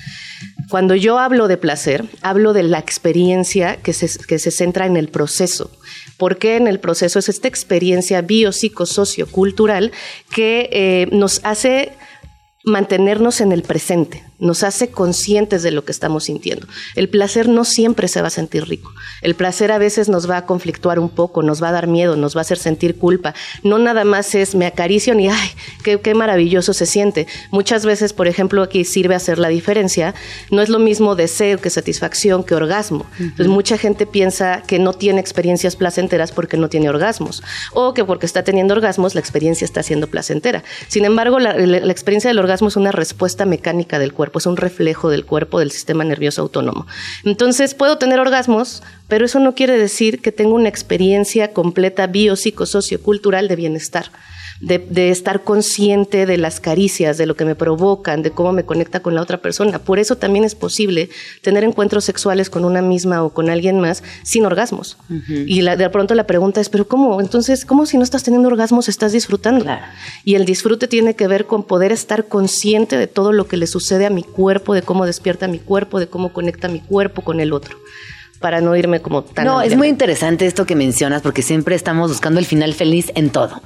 [0.70, 4.98] Cuando yo hablo de placer, hablo de la experiencia que se, que se centra en
[4.98, 5.72] el proceso.
[6.18, 7.20] ¿Por qué en el proceso?
[7.20, 9.92] Es esta experiencia biopsicosociocultural
[10.32, 11.94] que eh, nos hace
[12.66, 16.68] mantenernos en el presente, nos hace conscientes de lo que estamos sintiendo.
[16.96, 18.94] El placer no siempre se va a sentir rico.
[19.22, 22.16] El placer a veces nos va a conflictuar un poco, nos va a dar miedo,
[22.16, 23.34] nos va a hacer sentir culpa.
[23.64, 25.50] No nada más es me acaricio ni ay,
[25.84, 27.26] qué, qué maravilloso se siente.
[27.52, 30.14] Muchas veces, por ejemplo, aquí sirve hacer la diferencia.
[30.52, 33.06] No es lo mismo deseo que satisfacción que orgasmo.
[33.20, 37.42] Entonces, mucha gente piensa que no tiene experiencias placenteras porque no tiene orgasmos
[37.74, 40.64] o que porque está teniendo orgasmos la experiencia está siendo placentera.
[40.88, 44.46] Sin embargo, la, la- la experiencia del orgasmo es una respuesta mecánica del cuerpo, es
[44.46, 46.88] un reflejo del cuerpo del sistema nervioso autónomo.
[47.24, 53.48] Entonces, puedo tener orgasmos, pero eso no quiere decir que tenga una experiencia completa biopsicosociocultural
[53.48, 54.12] de bienestar.
[54.60, 58.66] De, de estar consciente de las caricias, de lo que me provocan, de cómo me
[58.66, 59.78] conecta con la otra persona.
[59.80, 61.10] Por eso también es posible
[61.44, 64.98] tener encuentros sexuales con una misma o con alguien más sin orgasmos.
[65.48, 67.22] Y la- de pronto la pregunta es, ¿pero cómo?
[67.22, 69.66] Entonces, ¿cómo si no estás teniendo orgasmos estás disfrutando?
[70.24, 73.68] Y el disfrute tiene que ver con poder estar consciente de todo lo que le
[73.68, 77.40] sucede a mi cuerpo, de cómo despierta mi cuerpo, de cómo conecta mi cuerpo con
[77.40, 77.78] el otro.
[78.40, 79.46] Para no irme como tan...
[79.46, 83.30] No, es muy interesante esto que mencionas porque siempre estamos buscando el final feliz en
[83.30, 83.62] todo.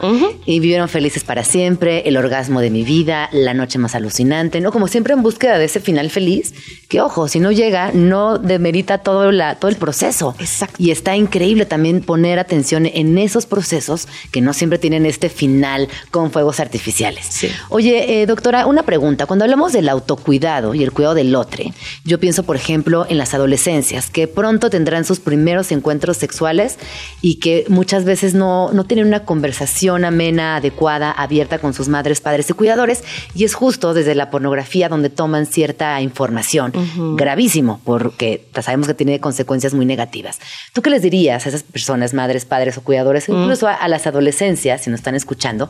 [0.46, 4.72] Y vivieron felices para siempre, el orgasmo de mi vida, la noche más alucinante, ¿no?
[4.72, 6.54] Como siempre en búsqueda de ese final feliz,
[6.88, 10.36] que ojo, si no llega, no demerita todo, la, todo el proceso.
[10.40, 10.76] Exacto.
[10.78, 15.90] Y está increíble también poner atención en esos procesos que no siempre tienen este final
[16.12, 17.26] con fuegos artificiales.
[17.30, 17.50] Sí.
[17.70, 19.26] Oye, eh, doctora, una pregunta.
[19.26, 21.64] Cuando hablamos del autocuidado y el cuidado del otro,
[22.06, 26.78] yo pienso, por ejemplo, en las adolescencias, que pronto tendrán sus primeros encuentros sexuales
[27.22, 32.22] y que muchas veces no, no tienen una conversación amena, adecuada, abierta con sus madres,
[32.22, 33.04] padres y cuidadores.
[33.36, 36.74] Y es justo desde la pornografía donde toman cierta información.
[37.16, 40.40] Gravísimo, porque sabemos que tiene consecuencias muy negativas.
[40.74, 44.08] ¿Tú qué les dirías a esas personas, madres, padres o cuidadores, incluso a, a las
[44.08, 45.70] adolescencias, si nos están escuchando?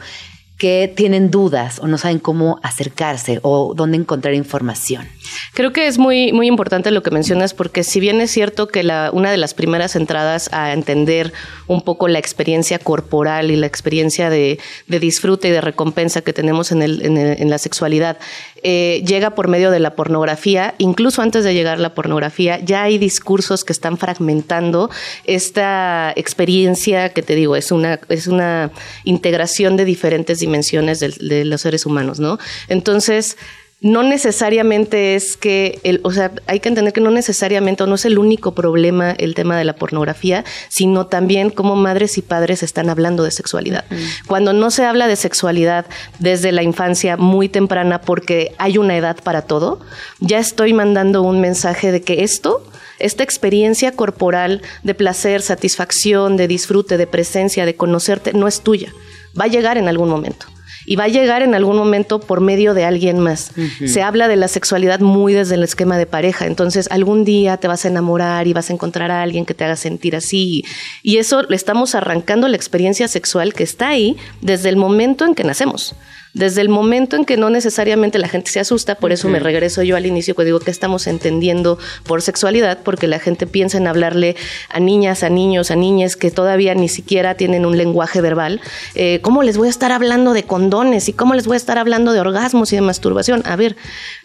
[0.62, 5.08] Que tienen dudas o no saben cómo acercarse o dónde encontrar información.
[5.56, 8.84] Creo que es muy, muy importante lo que mencionas porque si bien es cierto que
[8.84, 11.34] la, una de las primeras entradas a entender
[11.66, 16.32] un poco la experiencia corporal y la experiencia de, de disfrute y de recompensa que
[16.32, 18.20] tenemos en, el, en, el, en la sexualidad
[18.62, 23.00] eh, llega por medio de la pornografía, incluso antes de llegar la pornografía, ya hay
[23.00, 24.92] discursos que están fragmentando
[25.24, 28.70] esta experiencia que te digo, es una, es una
[29.06, 30.51] integración de diferentes dimensiones
[31.00, 32.38] de, de los seres humanos, ¿no?
[32.68, 33.38] Entonces,
[33.82, 37.96] no necesariamente es que, el, o sea, hay que entender que no necesariamente o no
[37.96, 42.62] es el único problema el tema de la pornografía, sino también cómo madres y padres
[42.62, 43.86] están hablando de sexualidad.
[44.28, 45.88] Cuando no se habla de sexualidad
[46.20, 49.80] desde la infancia muy temprana porque hay una edad para todo,
[50.20, 52.64] ya estoy mandando un mensaje de que esto
[53.00, 58.94] esta experiencia corporal de placer, satisfacción, de disfrute, de presencia, de conocerte, no es tuya.
[59.40, 60.48] Va a llegar en algún momento
[60.86, 63.52] y va a llegar en algún momento por medio de alguien más.
[63.56, 63.88] Uh -huh.
[63.88, 67.68] Se habla de la sexualidad muy desde el esquema de pareja, entonces algún día te
[67.68, 70.64] vas a enamorar y vas a encontrar a alguien que te haga sentir así
[71.04, 75.36] y eso le estamos arrancando la experiencia sexual que está ahí desde el momento en
[75.36, 75.96] que nacemos
[76.34, 79.84] desde el momento en que no necesariamente la gente se asusta, por eso me regreso
[79.84, 83.88] yo al inicio que digo que estamos entendiendo por sexualidad, porque la gente piensa en
[83.88, 84.36] hablarle
[84.70, 88.62] a niñas, a niños, a niñas que todavía ni siquiera tienen un lenguaje verbal.
[88.96, 91.78] Eh, ¿Cómo les voy a estar hablando de condones y cómo les voy a estar
[91.78, 93.44] hablando de orgasmos y de masturbación?
[93.46, 93.76] A ver,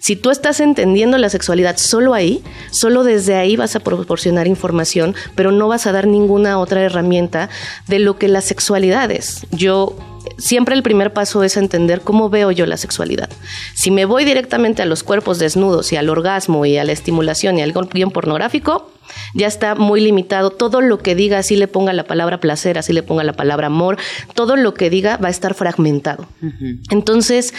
[0.00, 5.14] si tú estás entendiendo la sexualidad solo ahí, solo desde ahí vas a proporcionar información,
[5.34, 7.48] pero no vas a dar ninguna otra herramienta
[7.88, 9.46] de lo que la sexualidad es.
[9.50, 9.96] Yo
[10.38, 13.28] siempre el primer paso es entender cómo veo yo la sexualidad.
[13.74, 17.58] Si me voy directamente a los cuerpos desnudos y al orgasmo y a la estimulación
[17.58, 18.92] y al guion pornográfico,
[19.34, 20.50] ya está muy limitado.
[20.50, 23.68] Todo lo que diga, así le ponga la palabra placer, así le ponga la palabra
[23.68, 23.98] amor,
[24.34, 26.26] todo lo que diga va a estar fragmentado.
[26.42, 26.78] Uh -huh.
[26.90, 27.54] Entonces,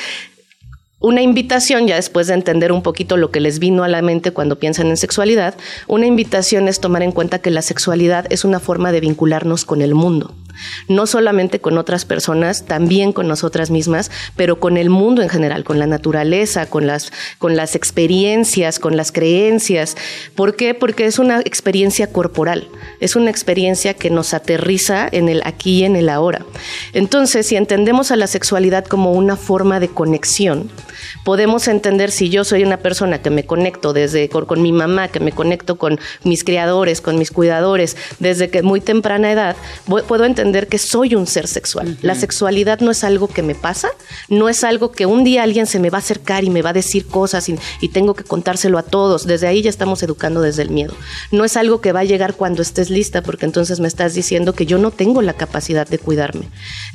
[0.99, 4.31] una invitación, ya después de entender un poquito lo que les vino a la mente
[4.31, 5.55] cuando piensan en sexualidad,
[5.87, 9.83] una invitación es tomar en cuenta que la sexualidad es una forma de vincularnos con
[9.83, 10.33] el mundo.
[10.87, 15.63] No solamente con otras personas, también con nosotras mismas, pero con el mundo en general,
[15.63, 19.95] con la naturaleza, con las, con las experiencias, con las creencias.
[20.35, 20.73] ¿Por qué?
[20.73, 22.67] Porque es una experiencia corporal,
[22.99, 26.45] es una experiencia que nos aterriza en el aquí y en el ahora.
[26.93, 30.69] Entonces, si entendemos a la sexualidad como una forma de conexión,
[31.23, 35.07] podemos entender si yo soy una persona que me conecto desde con, con, mi mamá,
[35.07, 39.55] que me conecto con mis criadores, con mis cuidadores, desde que muy temprana edad,
[40.07, 41.87] puedo entender que soy un ser sexual.
[41.87, 41.97] Uh -huh.
[42.01, 43.89] La sexualidad no es algo que me pasa,
[44.29, 46.71] no es algo que un día alguien se me va a acercar y me va
[46.71, 49.25] a decir cosas y, y tengo que contárselo a todos.
[49.25, 50.93] Desde ahí ya estamos educando desde el miedo.
[51.31, 54.53] No es algo que va a llegar cuando estés lista, porque entonces me estás diciendo
[54.53, 56.47] que yo no tengo la capacidad de cuidarme,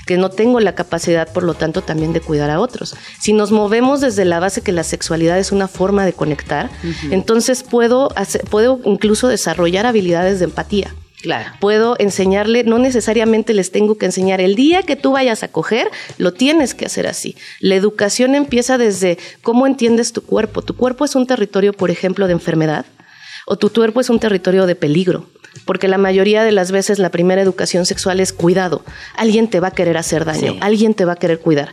[0.07, 2.94] que no tengo la capacidad, por lo tanto, también de cuidar a otros.
[3.20, 6.86] Si nos movemos desde la base que la sexualidad es una forma de conectar, uh
[6.86, 7.12] -huh.
[7.12, 10.94] entonces puedo, hacer, puedo incluso desarrollar habilidades de empatía.
[11.22, 11.50] Claro.
[11.61, 15.88] Puedo enseñarle, no necesariamente les tengo que enseñar el día que tú vayas a coger,
[16.18, 17.36] lo tienes que hacer así.
[17.61, 20.62] La educación empieza desde cómo entiendes tu cuerpo.
[20.62, 22.86] Tu cuerpo es un territorio, por ejemplo, de enfermedad
[23.46, 25.26] o tu cuerpo es un territorio de peligro
[25.64, 28.84] porque la mayoría de las veces la primera educación sexual es cuidado.
[29.16, 30.59] Alguien te va a querer hacer daño, sí.
[30.61, 31.72] alguien te va a querer cuidar.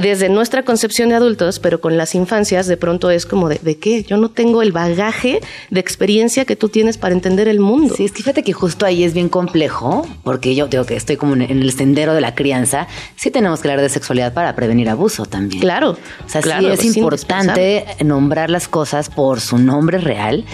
[0.00, 3.78] Desde nuestra concepción de adultos, pero con las infancias, de pronto es como de, ¿de
[3.78, 4.02] qué?
[4.02, 5.40] Yo no tengo el bagaje
[5.70, 7.94] de experiencia que tú tienes para entender el mundo.
[7.96, 11.16] Sí, es que fíjate que justo ahí es bien complejo, porque yo digo que estoy
[11.16, 14.88] como en el sendero de la crianza, sí tenemos que hablar de sexualidad para prevenir
[14.88, 15.60] abuso también.
[15.60, 15.96] Claro.
[16.26, 20.44] O sea, claro, sí es, es importante nombrar las cosas por su nombre real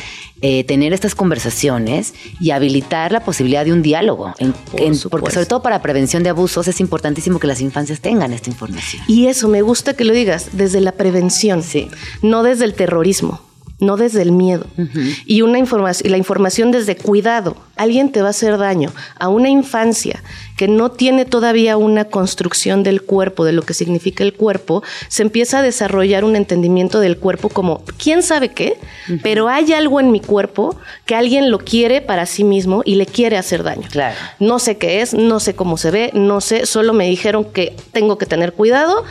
[0.47, 4.34] eh, tener estas conversaciones y habilitar la posibilidad de un diálogo.
[4.36, 8.30] En, en, porque sobre todo para prevención de abusos es importantísimo que las infancias tengan
[8.34, 9.03] esta información.
[9.09, 11.88] Y eso me gusta que lo digas desde la prevención, sí.
[12.20, 13.40] no desde el terrorismo
[13.85, 14.66] no desde el miedo.
[14.76, 15.22] Uh -huh.
[15.26, 17.57] Y una información, la información desde cuidado.
[17.76, 20.22] Alguien te va a hacer daño a una infancia
[20.57, 25.22] que no tiene todavía una construcción del cuerpo, de lo que significa el cuerpo, se
[25.22, 28.78] empieza a desarrollar un entendimiento del cuerpo como, ¿quién sabe qué?
[29.09, 29.20] Uh -huh.
[29.22, 30.76] Pero hay algo en mi cuerpo
[31.07, 33.89] que alguien lo quiere para sí mismo y le quiere hacer daño.
[33.91, 34.16] Claro.
[34.39, 37.74] No sé qué es, no sé cómo se ve, no sé, solo me dijeron que
[37.93, 39.05] tengo que tener cuidado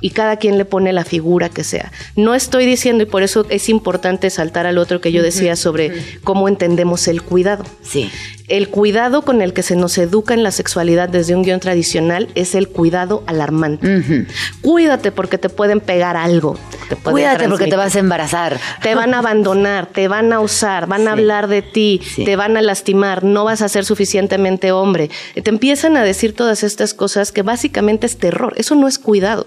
[0.00, 1.92] y cada quien le pone la figura que sea.
[2.16, 5.92] No estoy diciendo, y por eso es importante saltar al otro que yo decía sobre
[6.24, 7.64] cómo entendemos el cuidado.
[7.82, 8.10] Sí.
[8.48, 12.28] El cuidado con el que se nos educa en la sexualidad desde un guion tradicional
[12.34, 13.86] es el cuidado alarmante.
[13.86, 14.26] Uh -huh.
[14.62, 16.56] Cuídate porque te pueden pegar algo.
[16.88, 18.58] te pueden Cuídate porque te vas a embarazar.
[18.82, 22.56] Te van a abandonar, te van a usar, van a hablar de ti, te van
[22.56, 25.10] a lastimar, no vas a ser suficientemente hombre.
[25.34, 28.54] Te empiezan a decir todas estas cosas que básicamente es terror.
[28.56, 29.46] Eso no es cuidado.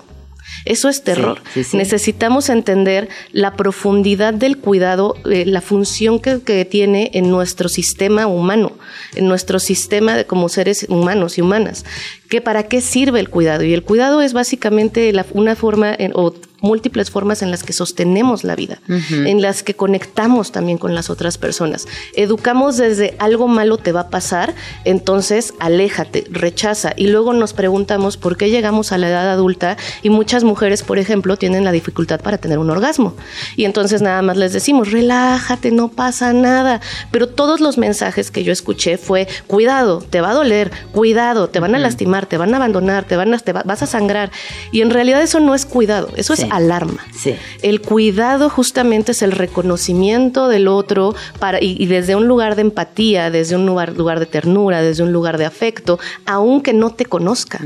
[0.66, 1.41] Eso es terror.
[1.53, 1.78] sí, sí.
[1.78, 8.28] Necesitamos entender la profundidad del cuidado, eh, la función que, que tiene en nuestro sistema
[8.28, 8.74] humano,
[9.16, 11.86] en nuestro sistema de, como seres humanos y humanas.
[12.30, 13.64] Que para qué sirve el cuidado?
[13.64, 17.74] Y el cuidado es básicamente la- una forma en- o múltiples formas en las que
[17.74, 21.88] sostenemos la vida, en las que conectamos también con las otras personas.
[22.16, 24.53] Educamos desde algo malo te va a pasar,
[24.86, 30.09] entonces aléjate, rechaza y luego nos preguntamos por qué llegamos a la edad adulta y
[30.09, 33.16] muchas mujeres, por ejemplo, tienen la dificultad para tener un orgasmo.
[33.55, 36.82] Y entonces nada más les decimos, relájate, no pasa nada.
[37.12, 41.59] Pero todos los mensajes que yo escuché fue, cuidado, te va a doler, cuidado, te
[41.59, 44.32] van a lastimar, te van a abandonar, te, van a, te va- vas a sangrar.
[44.72, 46.43] Y en realidad eso no es cuidado, eso Sí.
[46.43, 47.04] es alarma.
[47.18, 47.36] Sí.
[47.62, 52.62] El cuidado justamente es el reconocimiento del otro para, y, y desde un lugar de
[52.62, 57.06] empatía, desde un lugar, lugar de ternura, desde un lugar de afecto, aunque no te
[57.06, 57.60] conozca.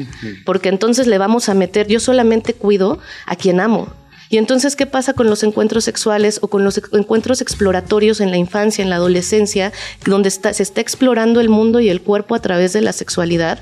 [0.45, 3.87] Porque entonces le vamos a meter, yo solamente cuido a quien amo.
[4.29, 8.37] Y entonces, ¿qué pasa con los encuentros sexuales o con los encuentros exploratorios en la
[8.37, 9.71] infancia, en la adolescencia,
[10.05, 13.59] donde está- se está explorando el mundo y el cuerpo a través de la sexualidad?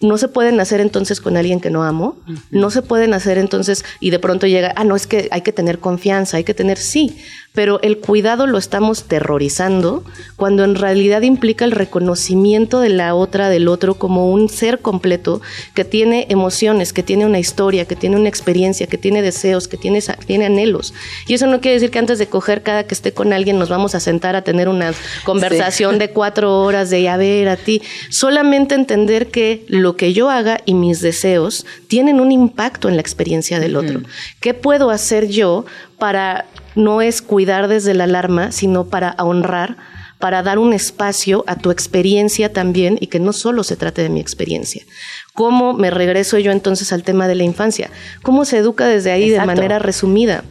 [0.00, 2.16] No se pueden hacer entonces con alguien que no amo,
[2.50, 5.52] no se pueden hacer entonces y de pronto llega, ah, no, es que hay que
[5.52, 7.16] tener confianza, hay que tener, sí,
[7.52, 10.04] pero el cuidado lo estamos terrorizando
[10.36, 15.40] cuando en realidad implica el reconocimiento de la otra, del otro, como un ser completo
[15.74, 19.76] que tiene emociones, que tiene una historia, que tiene una experiencia, que tiene deseos, que
[19.76, 20.94] tiene, tiene anhelos.
[21.26, 23.68] Y eso no quiere decir que antes de coger cada que esté con alguien nos
[23.68, 24.92] vamos a sentar a tener una
[25.24, 27.82] conversación de cuatro horas de, a ver, a ti.
[28.10, 33.00] Solamente entender que lo que yo haga y mis deseos tienen un impacto en la
[33.00, 34.02] experiencia del otro.
[34.40, 35.64] ¿Qué puedo hacer yo
[35.98, 39.76] para no es cuidar desde la alarma, sino para honrar,
[40.18, 44.10] para dar un espacio a tu experiencia también y que no solo se trate de
[44.10, 44.84] mi experiencia.
[45.32, 47.90] ¿Cómo me regreso yo entonces al tema de la infancia?
[48.22, 49.40] ¿Cómo se educa desde ahí Exacto.
[49.40, 50.44] de manera resumida?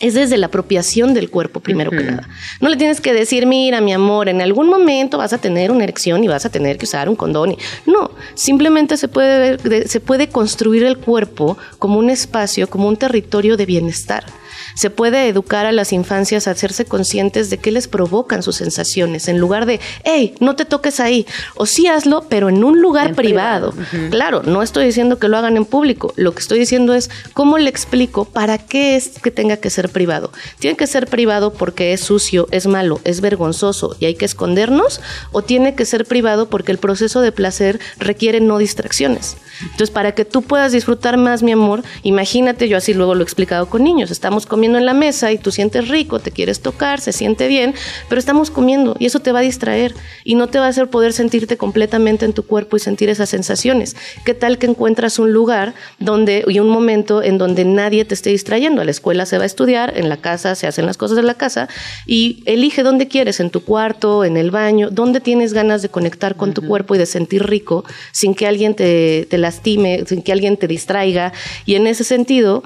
[0.00, 2.26] Es desde la apropiación del cuerpo, primero que nada.
[2.60, 5.84] No le tienes que decir, mira, mi amor, en algún momento vas a tener una
[5.84, 7.54] erección y vas a tener que usar un condón.
[7.84, 13.58] No, simplemente se puede, se puede construir el cuerpo como un espacio, como un territorio
[13.58, 14.24] de bienestar.
[14.80, 19.28] Se puede educar a las infancias a hacerse conscientes de qué les provocan sus sensaciones,
[19.28, 23.08] en lugar de, hey, no te toques ahí, o sí hazlo, pero en un lugar
[23.08, 23.72] En privado.
[23.72, 24.08] privado.
[24.08, 27.58] Claro, no estoy diciendo que lo hagan en público, lo que estoy diciendo es cómo
[27.58, 30.32] le explico para qué es que tenga que ser privado.
[30.60, 35.02] ¿Tiene que ser privado porque es sucio, es malo, es vergonzoso y hay que escondernos?
[35.30, 39.36] ¿O tiene que ser privado porque el proceso de placer requiere no distracciones?
[39.60, 43.24] Entonces, para que tú puedas disfrutar más, mi amor, imagínate, yo así luego lo he
[43.24, 47.00] explicado con niños, estamos comiendo en la mesa y tú sientes rico, te quieres tocar,
[47.00, 47.74] se siente bien,
[48.08, 49.94] pero estamos comiendo y eso te va a distraer
[50.24, 53.28] y no te va a hacer poder sentirte completamente en tu cuerpo y sentir esas
[53.28, 53.96] sensaciones.
[54.24, 58.30] ¿Qué tal que encuentras un lugar donde y un momento en donde nadie te esté
[58.30, 58.82] distrayendo?
[58.82, 61.22] A la escuela se va a estudiar, en la casa se hacen las cosas de
[61.22, 61.68] la casa
[62.06, 66.36] y elige dónde quieres, en tu cuarto, en el baño, dónde tienes ganas de conectar
[66.36, 70.32] con tu cuerpo y de sentir rico sin que alguien te, te lastime, sin que
[70.32, 71.32] alguien te distraiga.
[71.66, 72.62] Y en ese sentido,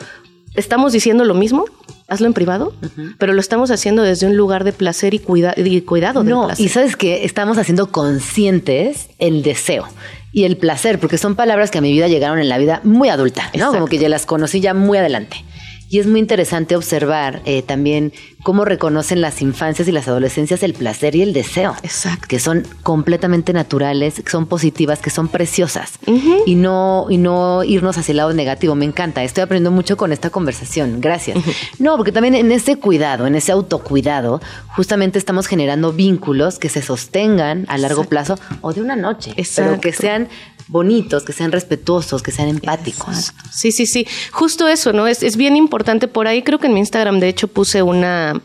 [0.55, 1.65] ¿estamos diciendo lo mismo?
[2.07, 2.75] Hazlo en privado,
[3.19, 6.47] pero lo estamos haciendo desde un lugar de placer y, cuida- y cuidado del No,
[6.47, 6.65] placer.
[6.67, 9.87] y sabes que estamos haciendo conscientes el deseo
[10.33, 13.09] y el placer, porque son palabras que a mi vida llegaron en la vida muy
[13.09, 13.49] adulta, ¿no?
[13.55, 13.75] Exacto.
[13.75, 15.45] Como que ya las conocí ya muy adelante.
[15.89, 18.13] Y es muy interesante observar eh, también
[18.43, 21.75] cómo reconocen las infancias y las adolescencias el placer y el deseo.
[21.83, 22.27] Exacto.
[22.29, 25.99] Que son completamente naturales, que son positivas, que son preciosas.
[26.47, 28.75] y, no, y no irnos hacia el lado negativo.
[28.75, 29.23] Me encanta.
[29.23, 31.01] Estoy aprendiendo mucho con esta conversación.
[31.01, 31.39] Gracias.
[31.79, 34.41] No, porque también en ese cuidado, en ese autocuidado,
[34.77, 39.33] justamente estamos generando vínculos que se sostengan a largo plazo o de una noche.
[39.57, 40.03] Pero que Exacto.
[40.03, 40.29] sean
[40.69, 43.33] bonitos, que sean respetuosos, que sean empáticos.
[43.51, 44.07] Sí, sí, sí.
[44.33, 45.07] Justo eso, ¿no?
[45.07, 46.09] Es, es bien importante.
[46.09, 48.41] Por ahí creo que en mi Instagram, de hecho, puse una,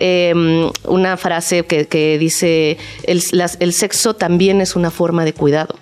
[0.00, 5.74] eh, una frase que, que dice, el, sexo también es una forma de cuidado.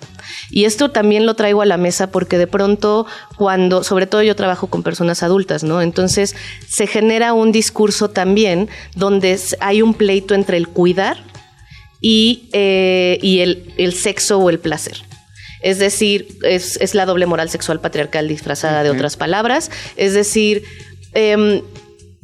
[0.49, 3.05] Y esto también lo traigo a la mesa porque de pronto
[3.37, 5.81] cuando, sobre todo yo trabajo con personas adultas, ¿no?
[5.81, 6.35] Entonces
[6.67, 11.17] se genera un discurso también donde hay un pleito entre el cuidar
[12.01, 15.03] y, eh, y el, el sexo o el placer.
[15.61, 19.71] Es decir, es, es la doble moral sexual patriarcal disfrazada de otras palabras.
[19.95, 20.63] Es decir,
[21.13, 21.61] em,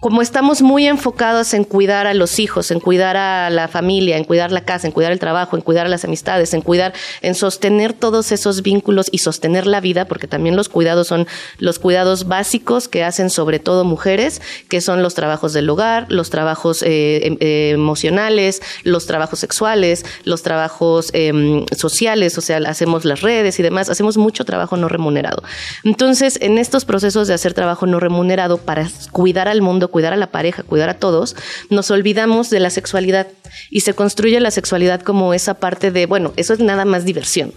[0.03, 4.25] como estamos muy enfocados en cuidar a los hijos, en cuidar a la familia, en
[4.25, 6.91] cuidar la casa, en cuidar el trabajo, en cuidar las amistades, en cuidar,
[7.21, 11.25] en sostener todos esos vínculos y sostener la vida, porque también los cuidados son
[11.57, 16.29] los cuidados básicos que hacen sobre todo mujeres, que son los trabajos del hogar, los
[16.29, 23.05] trabajos eh, em- eh, emocionales, los trabajos sexuales, los trabajos em, sociales, o sea, hacemos
[23.05, 25.43] las redes y demás, hacemos mucho trabajo no remunerado.
[25.85, 30.17] Entonces, en estos procesos de hacer trabajo no remunerado para cuidar al mundo, cuidar a
[30.17, 31.37] la pareja, cuidar a todos,
[31.69, 33.27] nos olvidamos de la sexualidad
[33.69, 37.53] y se construye la sexualidad como esa parte de, bueno, eso es nada más diversión.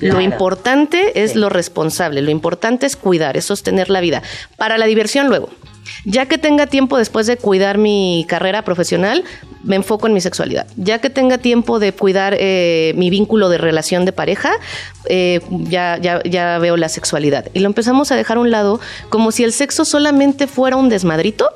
[0.00, 4.22] Lo importante es lo responsable, lo importante es cuidar, es sostener la vida.
[4.58, 5.48] Para la diversión luego.
[6.04, 9.24] Ya que tenga tiempo después de cuidar mi carrera profesional,
[9.62, 10.66] me enfoco en mi sexualidad.
[10.76, 14.52] Ya que tenga tiempo de cuidar eh, mi vínculo de relación de pareja,
[15.08, 17.46] eh, ya, ya, ya veo la sexualidad.
[17.52, 20.88] Y lo empezamos a dejar a un lado como si el sexo solamente fuera un
[20.88, 21.48] desmadrito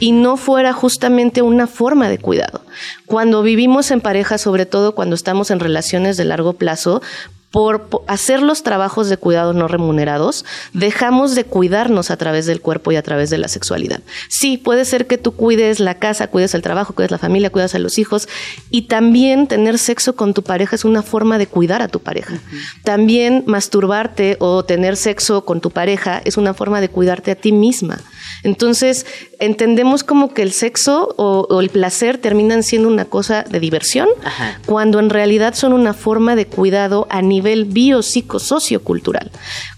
[0.00, 2.62] y no fuera justamente una forma de cuidado.
[3.06, 7.02] Cuando vivimos en pareja, sobre todo cuando estamos en relaciones de largo plazo,
[7.50, 12.60] por po- hacer los trabajos de cuidado no remunerados, dejamos de cuidarnos a través del
[12.60, 14.00] cuerpo y a través de la sexualidad.
[14.28, 17.74] Sí, puede ser que tú cuides la casa, cuides el trabajo, cuides la familia, cuides
[17.74, 18.28] a los hijos
[18.70, 22.38] y también tener sexo con tu pareja es una forma de cuidar a tu pareja.
[22.84, 27.50] También masturbarte o tener sexo con tu pareja es una forma de cuidarte a ti
[27.52, 27.98] misma.
[28.42, 29.06] Entonces,
[29.38, 34.08] entendemos como que el sexo o, o el placer terminan siendo una cosa de diversión,
[34.24, 34.58] Ajá.
[34.66, 39.30] cuando en realidad son una forma de cuidado a nivel biopsicosociocultural.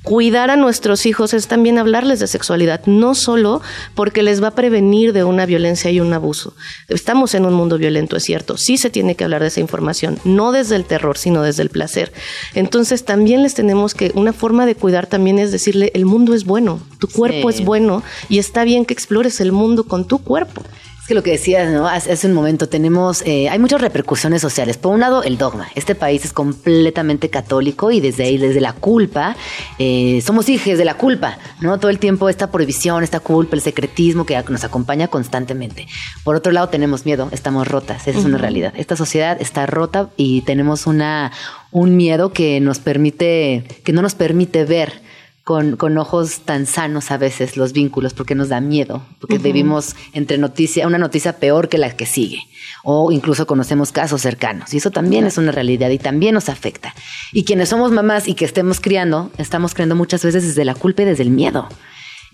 [0.02, 3.62] Cuidar a nuestros hijos es también hablarles de sexualidad, no solo
[3.94, 6.54] porque les va a prevenir de una violencia y un abuso.
[6.88, 10.18] Estamos en un mundo violento, es cierto, sí se tiene que hablar de esa información,
[10.24, 12.12] no desde el terror, sino desde el placer.
[12.54, 16.44] Entonces también les tenemos que, una forma de cuidar también es decirle, el mundo es
[16.44, 17.58] bueno, tu cuerpo Sí.
[17.58, 20.62] es bueno y está bien que explores el mundo con tu cuerpo.
[21.02, 21.88] Es que lo que decías, ¿no?
[21.88, 24.76] Hace, hace un momento tenemos, eh, hay muchas repercusiones sociales.
[24.76, 25.68] Por un lado, el dogma.
[25.74, 29.34] Este país es completamente católico y desde ahí, desde la culpa,
[29.80, 31.76] eh, somos hijos de la culpa, ¿no?
[31.80, 35.88] Todo el tiempo esta prohibición, esta culpa, el secretismo que nos acompaña constantemente.
[36.22, 38.72] Por otro lado, tenemos miedo, estamos rotas, esa es una realidad.
[38.76, 41.32] Esta sociedad está rota y tenemos una,
[41.72, 45.02] un miedo que nos permite, que no nos permite ver
[45.44, 49.96] con, con ojos tan sanos a veces los vínculos porque nos da miedo, porque vivimos
[50.12, 52.38] entre noticia, una noticia peor que la que sigue,
[52.84, 56.94] o incluso conocemos casos cercanos, y eso también es una realidad y también nos afecta.
[57.32, 61.02] Y quienes somos mamás y que estemos criando, estamos criando muchas veces desde la culpa
[61.02, 61.68] y desde el miedo.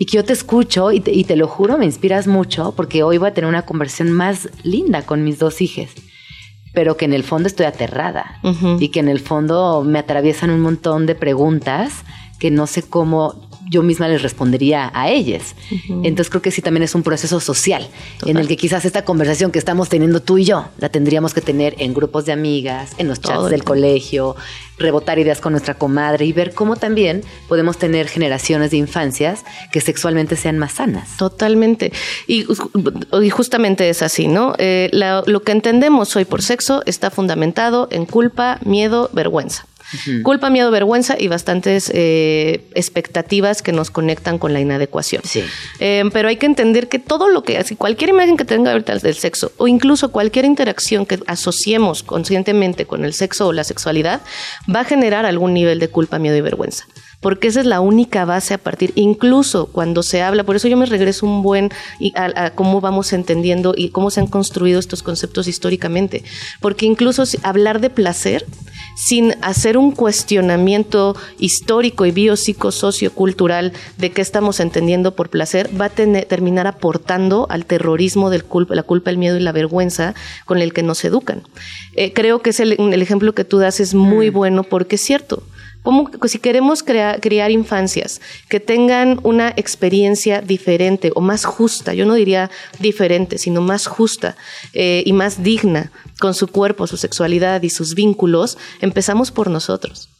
[0.00, 3.02] Y que yo te escucho y te, y te lo juro, me inspiras mucho porque
[3.02, 5.90] hoy voy a tener una conversación más linda con mis dos hijas
[6.74, 8.40] pero que en el fondo estoy aterrada
[8.78, 12.04] y que en el fondo me atraviesan un montón de preguntas
[12.38, 15.54] que no sé cómo yo misma les respondería a ellas.
[15.88, 17.86] Entonces creo que sí también es un proceso social
[18.24, 21.42] en el que quizás esta conversación que estamos teniendo tú y yo la tendríamos que
[21.42, 24.36] tener en grupos de amigas, en los chats Todo del colegio,
[24.78, 29.82] rebotar ideas con nuestra comadre y ver cómo también podemos tener generaciones de infancias que
[29.82, 31.18] sexualmente sean más sanas.
[31.18, 31.92] Totalmente.
[32.26, 32.46] Y,
[33.22, 34.54] y justamente es así, ¿no?
[34.56, 39.66] Eh, la- lo que entendemos hoy por sexo está fundamentado en culpa, miedo, vergüenza.
[40.22, 45.22] Culpa, miedo, vergüenza y bastantes eh, expectativas que nos conectan con la inadecuación.
[45.24, 45.42] Sí.
[45.80, 48.96] Eh, pero hay que entender que todo lo que, así, cualquier imagen que tenga ahorita
[48.98, 54.20] del sexo o incluso cualquier interacción que asociemos conscientemente con el sexo o la sexualidad
[54.74, 56.84] va a generar algún nivel de culpa, miedo y vergüenza.
[57.20, 60.76] Porque esa es la única base a partir, incluso cuando se habla, por eso yo
[60.76, 61.70] me regreso un buen
[62.14, 66.22] a, a cómo vamos entendiendo y cómo se han construido estos conceptos históricamente.
[66.60, 68.46] Porque incluso si- hablar de placer
[69.06, 75.90] sin hacer un cuestionamiento histórico y biopsicosociocultural de qué estamos entendiendo por placer, va a
[75.90, 80.14] tener- terminar aportando al terrorismo culpa, la culpa, el miedo y la vergüenza
[80.46, 81.42] con el que nos educan.
[81.94, 85.02] Eh, creo que es el, el ejemplo que tú das es muy bueno porque es
[85.02, 85.42] cierto.
[85.88, 88.20] ¿Cómo, si queremos crea- criar infancias
[88.50, 94.36] que tengan una experiencia diferente o más justa, yo no diría diferente, sino más justa
[94.74, 100.10] eh, y más digna con su cuerpo, su sexualidad y sus vínculos, empezamos por nosotros.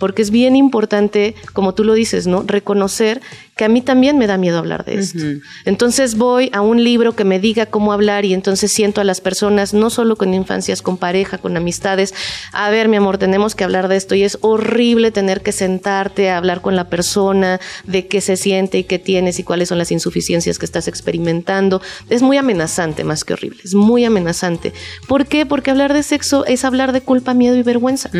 [0.00, 2.42] Porque es bien importante, como tú lo dices, ¿no?
[2.44, 3.20] Reconocer
[3.60, 5.22] que a mí también me da miedo hablar de esto.
[5.66, 9.20] Entonces voy a un libro que me diga cómo hablar y entonces siento a las
[9.20, 12.14] personas, no solo con infancias, con pareja, con amistades,
[12.52, 16.30] a ver, mi amor, tenemos que hablar de esto y es horrible tener que sentarte
[16.30, 19.76] a hablar con la persona de qué se siente y qué tienes y cuáles son
[19.76, 21.82] las insuficiencias que estás experimentando.
[22.08, 24.72] Es muy amenazante más que horrible, es muy amenazante.
[25.06, 25.44] ¿Por qué?
[25.44, 28.10] Porque hablar de sexo es hablar de culpa, miedo y vergüenza.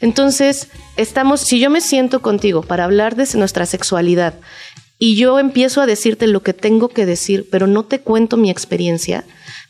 [0.00, 0.68] Entonces,
[1.12, 4.32] estamos, si yo me siento contigo para hablar de nuestra sexualidad
[4.98, 8.48] y yo empiezo a decirte lo que tengo que decir, pero no te cuento mi
[8.48, 9.22] experiencia,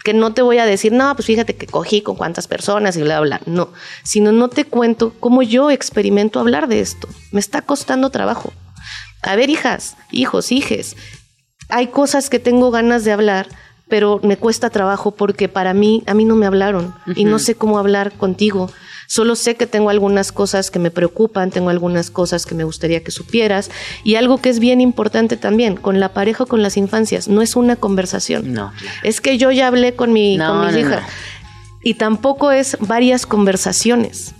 [0.05, 3.03] que no te voy a decir, no, pues fíjate que cogí con cuántas personas y
[3.03, 3.53] bla, bla, bla.
[3.53, 3.72] No,
[4.05, 7.09] sino no te cuento cómo yo experimento hablar de esto.
[7.32, 8.53] Me está costando trabajo.
[9.20, 10.97] A ver, hijas, hijos, hijes,
[11.70, 13.49] hay cosas que tengo ganas de hablar,
[13.88, 17.57] pero me cuesta trabajo porque para mí, a mí no me hablaron y no sé
[17.57, 18.70] cómo hablar contigo.
[19.14, 23.04] Solo sé que tengo algunas cosas que me preocupan, tengo algunas cosas que me gustaría
[23.04, 23.70] que supieras
[24.04, 27.42] y algo que es bien importante también, con la pareja o con las infancias, no
[27.42, 28.54] es una conversación.
[28.54, 28.72] No.
[29.02, 31.02] Es que yo ya hablé con, mi, No, con mis no, hijas.
[31.02, 31.08] no.
[31.82, 34.34] Y tampoco es varias conversaciones.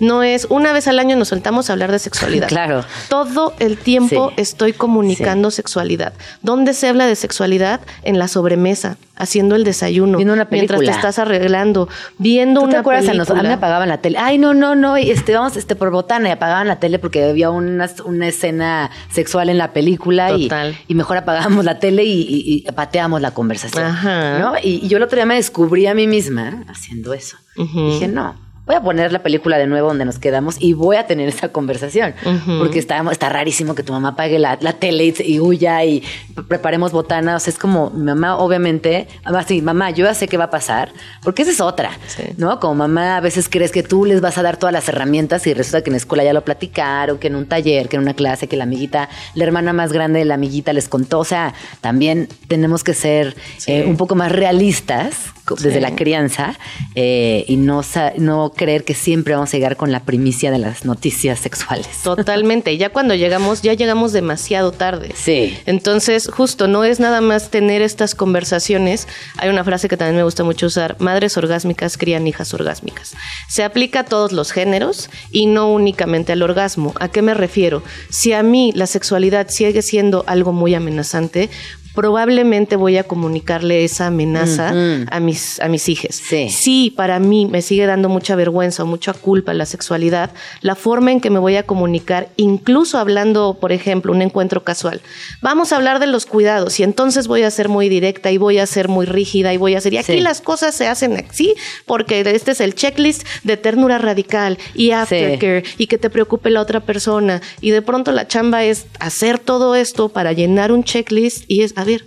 [0.00, 2.48] No es una vez al año nos soltamos a hablar de sexualidad.
[2.58, 2.84] Claro.
[3.08, 4.34] Todo el tiempo Sí.
[4.40, 6.12] estoy comunicando sexualidad.
[6.42, 7.80] ¿Dónde se habla de sexualidad?
[8.02, 10.96] En la sobremesa, haciendo el desayuno, Viendo una mientras te película.
[10.96, 13.08] estás arreglando, viendo ¿Tú te una acuerdas?
[13.08, 13.54] A, nos- a mí me película.
[13.56, 14.18] apagaban la tele.
[14.18, 14.96] Ay, no, no, no.
[14.96, 19.48] Este, vamos este, por botana y apagaban la tele porque había una, una escena sexual
[19.48, 20.76] en la película y, Total.
[20.88, 23.84] y mejor apagábamos la tele y, y- y pateábamos la conversación.
[23.84, 24.38] Ajá.
[24.38, 24.52] ¿no?
[24.62, 27.36] Y, yo el otro día me descubrí a mí misma haciendo eso.
[27.56, 28.34] Dije, no.
[28.68, 31.48] Voy a poner la película de nuevo donde nos quedamos y voy a tener esa
[31.48, 32.14] conversación.
[32.58, 36.04] Porque está, está rarísimo que tu mamá apague la, la tele y, y huya y
[36.48, 37.36] preparemos botana.
[37.36, 40.44] O sea, es como mi mamá, obviamente, mamá, sí, mamá, yo ya sé qué va
[40.44, 40.92] a pasar.
[41.24, 42.22] Porque esa es otra, Sí.
[42.36, 42.60] ¿no?
[42.60, 45.54] Como mamá, a veces crees que tú les vas a dar todas las herramientas y
[45.54, 48.14] resulta que en la escuela ya lo platicaron, que en un taller, que en una
[48.14, 51.20] clase, que la amiguita, la hermana más grande de la amiguita les contó.
[51.20, 53.72] O sea, también tenemos que ser Sí.
[53.72, 55.14] eh, un poco más realistas
[55.56, 55.80] desde Sí.
[55.80, 56.58] la crianza
[56.94, 57.82] eh, y no,
[58.18, 61.88] no creer que siempre vamos a llegar con la primicia de las noticias sexuales.
[62.02, 62.76] Totalmente.
[62.76, 65.12] Ya cuando llegamos, ya llegamos demasiado tarde.
[65.14, 65.56] Sí.
[65.66, 69.06] Entonces, justo, no es nada más tener estas conversaciones.
[69.36, 73.14] Hay una frase que también me gusta mucho usar, madres orgásmicas crían hijas orgásmicas.
[73.48, 76.94] Se aplica a todos los géneros y no únicamente al orgasmo.
[77.00, 77.82] ¿A qué me refiero?
[78.10, 81.50] Si a mí la sexualidad sigue siendo algo muy amenazante,
[81.98, 84.72] probablemente voy a comunicarle esa amenaza
[85.10, 86.14] a mis a mis hijos.
[86.14, 86.48] Sí.
[86.48, 90.30] Si para mí me sigue dando mucha vergüenza o mucha culpa la sexualidad,
[90.60, 95.00] la forma en que me voy a comunicar, incluso hablando, por ejemplo, un encuentro casual.
[95.42, 98.58] Vamos a hablar de los cuidados y entonces voy a ser muy directa y voy
[98.58, 100.20] a ser muy rígida y voy a ser, y aquí Sí.
[100.20, 105.64] las cosas se hacen así porque este es el checklist de ternura radical y aftercare
[105.78, 109.74] y que te preocupe la otra persona y de pronto la chamba es hacer todo
[109.74, 112.06] esto para llenar un checklist y es, ver,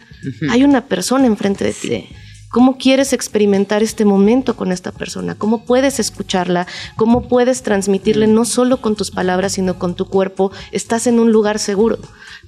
[0.50, 1.88] hay una persona enfrente de ti.
[1.88, 2.10] Sí.
[2.52, 5.36] ¿Cómo quieres experimentar este momento con esta persona?
[5.36, 6.68] ¿Cómo puedes escucharla?
[6.98, 10.52] ¿Cómo puedes transmitirle no solo con tus palabras, sino con tu cuerpo?
[10.74, 11.98] Estás en un lugar seguro.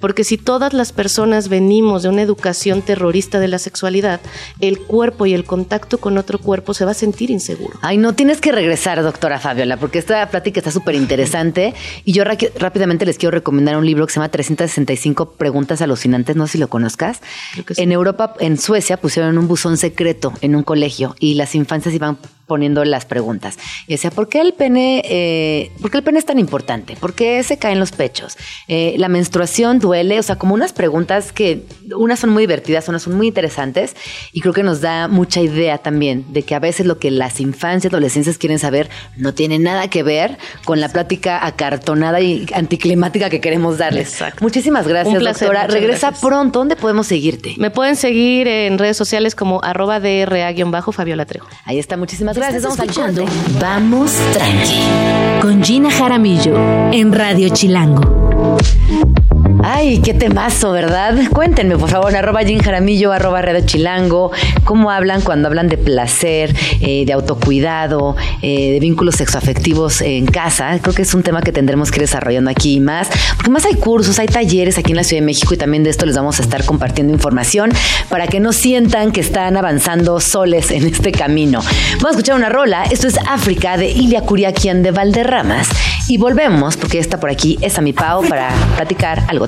[0.02, 4.20] Porque si todas las personas venimos de una educación terrorista de la sexualidad,
[4.60, 7.80] el cuerpo y el contacto con otro cuerpo se va a sentir inseguro.
[7.82, 11.74] Ay, no, tienes que regresar, doctora Fabiola, porque esta plática está súper interesante.
[12.04, 16.48] Y yo rápidamente les quiero recomendar un libro que se llama 365 Preguntas Alucinantes, no
[16.48, 17.22] sé si lo conozcas.
[17.56, 17.64] Sí.
[17.78, 22.18] En Europa, en Suecia, pusieron un buzón secreto en un colegio y las infancias iban
[22.46, 23.58] poniendo las preguntas.
[23.88, 26.96] Y decía, ¿por qué el pene, eh, por qué el pene es tan importante?
[26.96, 28.38] ¿Por qué se caen los pechos?
[28.68, 30.20] Eh, ¿La menstruación duele?
[30.20, 31.64] O sea, como unas preguntas que
[31.96, 33.96] unas son muy divertidas, unas son muy interesantes
[34.32, 37.40] y creo que nos da mucha idea también de que a veces lo que las
[37.40, 43.30] infancias, adolescencias quieren saber no tiene nada que ver con la plática acartonada y anticlimática
[43.30, 44.10] que queremos darles.
[44.10, 44.44] Exacto.
[44.44, 45.68] Muchísimas gracias, placer, doctora.
[45.68, 46.22] Regresa gracias.
[46.22, 46.60] pronto.
[46.60, 47.56] ¿Dónde podemos seguirte?
[47.58, 51.48] Me pueden seguir en redes sociales como arroba DRA-Fabiola Trejo.
[51.66, 52.64] Ahí está, muchísimas gracias.
[52.64, 53.60] Estás Vamos al escuchando corte.
[53.60, 56.56] Vamos Tranqui con Gina Jaramillo
[56.92, 58.58] en Radio Chilango.
[59.66, 61.16] Ay, qué temazo, ¿verdad?
[61.32, 64.32] Cuéntenme, por favor, arroba Jim Jaramillo, arroba Radio Chilango,
[64.66, 70.80] cómo hablan cuando hablan de placer, eh, de autocuidado, eh, de vínculos sexoafectivos en casa.
[70.82, 73.08] Creo que es un tema que tendremos que ir desarrollando aquí y más,
[73.38, 75.92] porque más hay cursos, hay talleres aquí en la Ciudad de México y también de
[75.92, 77.72] esto les vamos a estar compartiendo información
[78.10, 81.62] para que no sientan que están avanzando soles en este camino.
[81.94, 82.84] Vamos a escuchar una rola.
[82.92, 85.70] Esto es África de Ilia Curiaquian de Valderramas.
[86.10, 89.48] Y volvemos, porque está por aquí, es a mi Pau, para platicar algo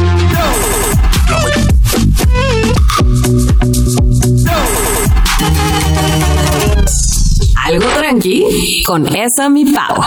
[7.71, 10.03] Algo tranqui con esa mi pavo.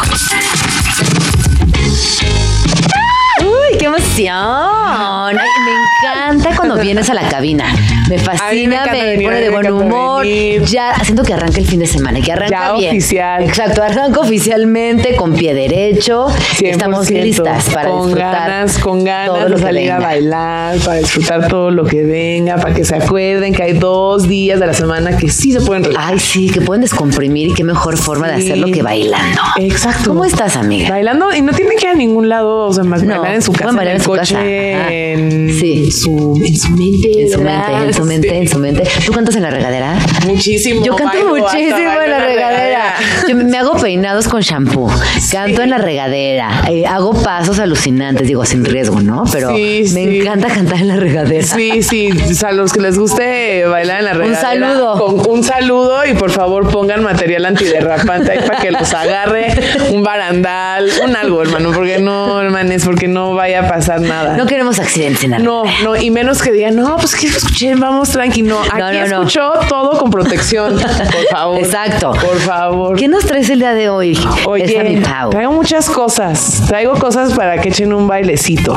[3.85, 5.39] Qué emoción!
[5.39, 7.67] Ay, me encanta cuando vienes a la cabina.
[8.09, 10.23] Me me fascina, me, venir, pone de me buen humor.
[10.23, 10.63] venir.
[10.65, 12.91] Ya siento que arranca el fin de semana que arranca Ya bien.
[12.97, 13.43] oficial.
[13.43, 16.27] Exacto, arranca oficialmente con pie derecho.
[16.29, 16.69] 100%.
[16.71, 18.49] Estamos listas para con disfrutar.
[18.49, 22.03] ganas, con todo ganas lo de que salir a bailar, para disfrutar todo lo que
[22.05, 25.61] venga, para que se acuerden que hay dos días de la semana que sí se
[25.61, 26.13] pueden relajar.
[26.15, 29.41] Ay, sí, que pueden descomprimir y qué mejor forma de hacerlo que bailando.
[29.61, 30.11] Exacto.
[30.11, 30.89] ¿Cómo estás, amiga?
[30.91, 33.43] Bailando y no tienen que ir a ningún lado, o sea, más No, bailar en
[33.43, 34.39] su casa, en el en su coche, casa.
[34.41, 34.93] Ajá.
[34.93, 35.91] en, Sí.
[35.91, 37.23] su, en su mente.
[37.23, 37.69] En su ¿verdad?
[37.69, 38.83] mente, en su mente, en su mente.
[39.07, 39.97] ¿Tú cantas en la regadera?
[40.27, 40.85] Muchísimo.
[40.85, 42.95] Yo canto bailo, muchísimo bailo en la regadera.
[43.29, 44.91] Yo me hago peinados con shampoo.
[45.31, 46.65] Canto en la regadera.
[46.71, 49.25] eh, hago pasos alucinantes, digo, sin riesgo, ¿no?
[49.33, 50.21] Pero Sí, me sí.
[50.21, 51.45] encanta cantar en la regadera.
[51.47, 52.11] Sí, sí,
[52.45, 54.41] a los que les guste bailar en la regadera.
[54.41, 54.99] saludo.
[54.99, 59.47] con- un saludo y por favor pongan material antiderrapante ahí para que los agarre,
[59.93, 64.37] un barandal, un algo, hermano, porque no, hermanes, porque no vaya a pasar nada.
[64.37, 67.75] No queremos accidentes en la No, no, y menos que digan, no, pues que escuché,
[67.75, 68.43] vamos tranqui.
[68.43, 69.05] No, aquí no, no.
[69.05, 71.59] escuchó todo con protección, por favor.
[71.59, 72.13] Exacto.
[72.13, 72.97] Por favor.
[72.97, 74.19] ¿Qué nos traes el día de hoy?
[74.47, 75.31] Oye, Pau.
[75.31, 76.63] traigo muchas cosas.
[76.67, 78.77] Traigo cosas para que echen un bailecito.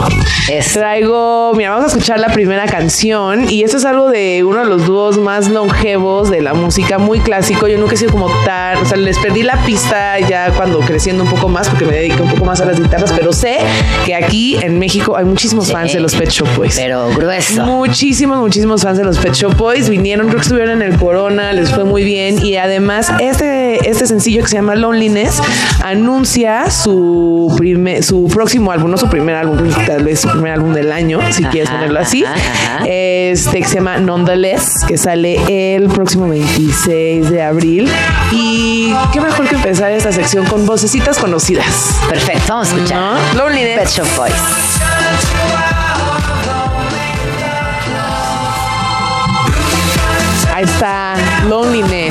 [0.50, 0.80] Eso.
[0.80, 4.66] Traigo, mira, vamos a escuchar la primera canción y esto es algo de uno de
[4.66, 7.68] los dúos más longevos de la música, muy clásico.
[7.68, 11.24] Yo nunca he sido como tan, o sea, les perdí la pista ya cuando creciendo
[11.24, 13.60] un poco más porque me dediqué un poco más a las guitarras, pero sé
[14.06, 15.74] que aquí en México hay muchísimos Sí.
[15.74, 16.76] fans de los Pet Shop Boys.
[16.76, 17.64] Pero grueso.
[17.66, 21.54] Muchísimos, muchísimos fans de los Pet Shop Boys vinieron, creo que estuvieron en el Corona,
[21.54, 25.42] les fue muy bien y además este, este sencillo que se llama Loneliness
[25.84, 30.74] anuncia su primer, su próximo álbum, no su primer álbum, tal vez su primer álbum
[30.74, 32.86] del año, si Ajá, quieres ponerlo así, ajá, ajá.
[32.88, 37.90] este que se llama Nonetheless, que sale el próximo 26 de abril
[38.32, 41.96] y qué mejor que empezar esta sección con vocecitas conocidas.
[42.10, 43.00] Perfecto, vamos a escuchar.
[43.36, 43.44] ¿No?
[43.44, 43.80] Loneliness.
[43.80, 44.34] Pet Shop Boys.
[50.54, 51.14] Ahí está
[51.48, 52.07] Loneliness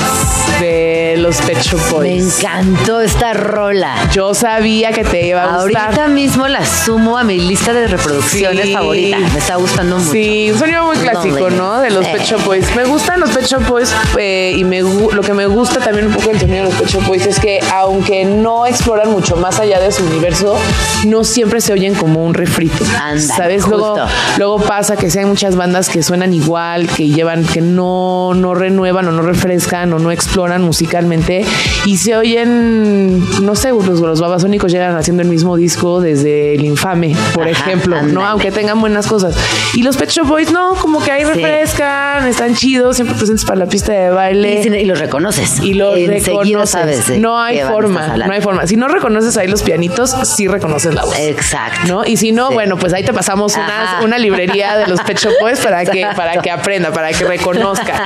[1.27, 2.39] los Pet Shop Me Boys.
[2.39, 3.95] encantó esta rola.
[4.13, 5.87] Yo sabía que te iba a gustar.
[5.89, 8.73] Ahorita mismo la sumo a mi lista de reproducciones Sí.
[8.73, 9.19] favorita.
[9.19, 10.13] Me está gustando mucho.
[10.13, 11.81] Sí, un sonido muy clásico, ¿no?
[11.81, 12.11] De los Eh.
[12.13, 12.65] Pet Shop Boys.
[12.77, 16.13] Me gustan los Pet Shop Boys eh, y me, lo que me gusta también un
[16.15, 19.59] poco del sonido de los Pet Shop Boys es que aunque no exploran mucho más
[19.59, 20.57] allá de su universo,
[21.07, 22.85] no siempre se oyen como un refrito.
[23.03, 23.67] Ándale, ¿Sabes?
[23.67, 24.07] Luego, justo.
[24.39, 28.55] luego pasa que sí hay muchas bandas que suenan igual, que llevan, que no, no
[28.55, 31.16] renuevan o no refrescan o no exploran musicalmente
[31.85, 36.65] y se oyen, no sé, los, los babasónicos llegan haciendo el mismo disco desde el
[36.65, 38.25] infame, por Ajá, ejemplo, ¿no?
[38.27, 39.37] Aunque tengan buenas cosas.
[39.75, 41.29] Y los Pet Shop Boys, no, como que ahí Sí.
[41.33, 44.63] refrescan, están chidos, siempre presentes para la pista de baile.
[44.81, 45.61] Y, los reconoces.
[45.61, 46.71] Y los Enseguida reconoces.
[46.71, 48.67] sabes no hay forma, no hay forma.
[48.67, 51.19] Si no reconoces ahí los pianitos, sí reconoces la voz.
[51.19, 51.81] Exacto.
[51.89, 52.05] ¿No?
[52.05, 52.55] Y si no, Sí.
[52.55, 54.01] bueno, pues ahí te pasamos Ajá.
[54.05, 58.05] una librería de los Pet Shop Boys para que, para que aprenda, para que reconozca.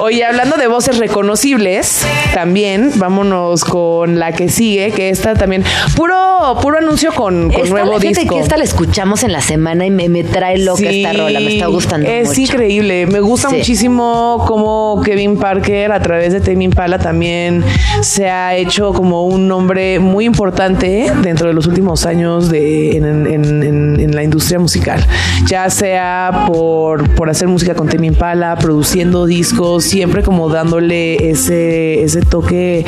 [0.00, 2.02] Oye, hablando de voces reconocibles,
[2.38, 5.64] también vámonos con la que sigue, que esta también,
[5.96, 6.14] puro,
[6.62, 8.36] puro anuncio con, con Esta- nuevo fíjate disco.
[8.36, 11.40] que esta la escuchamos en la semana y me, me trae loca esta rola.
[11.40, 12.40] Me está gustando Es mucho.
[12.42, 13.06] increíble.
[13.08, 13.56] Me gusta Sí.
[13.56, 17.64] muchísimo cómo Kevin Parker, a través de Tame Impala, también
[18.02, 23.04] se ha hecho como un nombre muy importante dentro de los últimos años de, en,
[23.04, 25.04] en- en- en la industria musical.
[25.48, 32.02] Ya sea por, por hacer música con Tame Impala, produciendo discos, siempre como dándole ese,
[32.04, 32.84] ese toque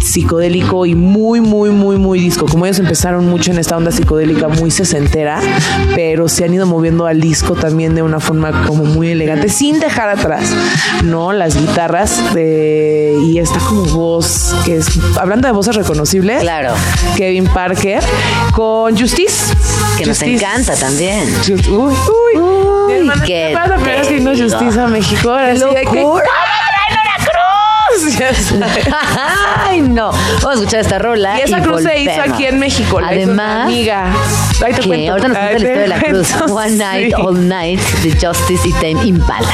[0.00, 2.46] psicodélico y muy, muy, muy, muy disco.
[2.46, 5.40] Como ellos empezaron mucho en esta onda psicodélica muy sesentera,
[5.94, 9.80] pero se han ido moviendo al disco también de una forma como muy elegante, sin
[9.80, 10.44] dejar atrás,
[11.04, 11.32] ¿no?
[11.32, 14.86] Las guitarras de, y esta como voz, que es,
[15.18, 16.72] hablando de voces reconocibles, Claro.
[17.16, 18.02] Kevin Parker
[18.52, 19.54] con Justice.
[19.98, 21.28] Que nos encanta también.
[21.46, 22.40] Just- uy, uy.
[22.42, 23.76] Uy, qué ¿qué pasa?
[23.76, 24.48] Vino te digo.
[24.58, 25.30] Justice a México.
[25.30, 26.04] Ahora ¡Qué sí que,
[29.64, 30.10] Ay, no.
[30.12, 31.38] Vamos a escuchar esta rola.
[31.38, 33.00] Y esa cruz se hizo aquí en México.
[33.00, 34.06] La Además, amiga.
[34.64, 35.12] Ahí te que cuento.
[35.12, 36.28] ahorita nos cuenta la historia de la cruz.
[36.32, 37.22] cuento, One Night, sí.
[37.22, 39.48] All Night de Justice y Tame Impala.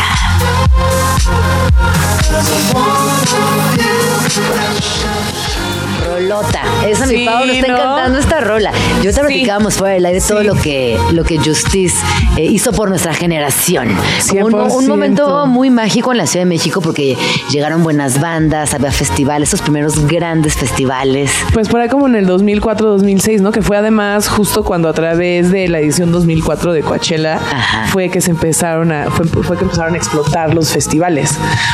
[6.87, 7.75] Esa mi Sí, Pau nos está ¿no?
[7.75, 8.71] encantando esta rola.
[9.03, 9.21] Yo te Sí.
[9.21, 10.47] platicábamos fuera del aire todo Sí.
[10.47, 11.97] lo que, lo que Justice
[12.37, 13.89] eh, hizo por nuestra generación.
[14.29, 14.89] Como Un, un 100%.
[14.89, 17.17] momento muy mágico en la Ciudad de México porque
[17.51, 21.31] llegaron buenas bandas, había festivales, esos primeros grandes festivales.
[21.55, 23.51] Pues por ahí como en el 2004-2006, ¿no?
[23.53, 27.87] Que fue además justo cuando a través de la edición 2004 de Coachella Ajá.
[27.89, 31.33] fue que se empezaron a fue, fue que empezaron a explotar los festivales.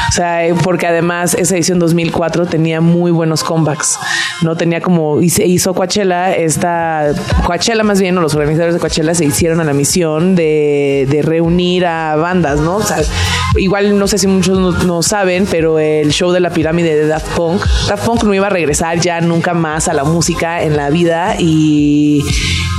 [0.09, 3.98] O sea, eh, porque además esa edición 2004 tenía muy buenos comebacks
[4.44, 7.12] no tenía como, y se hizo Coachella, esta,
[7.44, 11.22] Coachella más bien, o los organizadores de Coachella se hicieron a la misión de, de
[11.22, 12.76] reunir a bandas, ¿no?
[12.76, 12.98] O sea,
[13.56, 17.06] igual no sé si muchos no, no saben, pero el show de la pirámide de
[17.06, 20.76] Daft Punk, Daft Punk no iba a regresar ya nunca más a la música en
[20.76, 22.24] la vida y,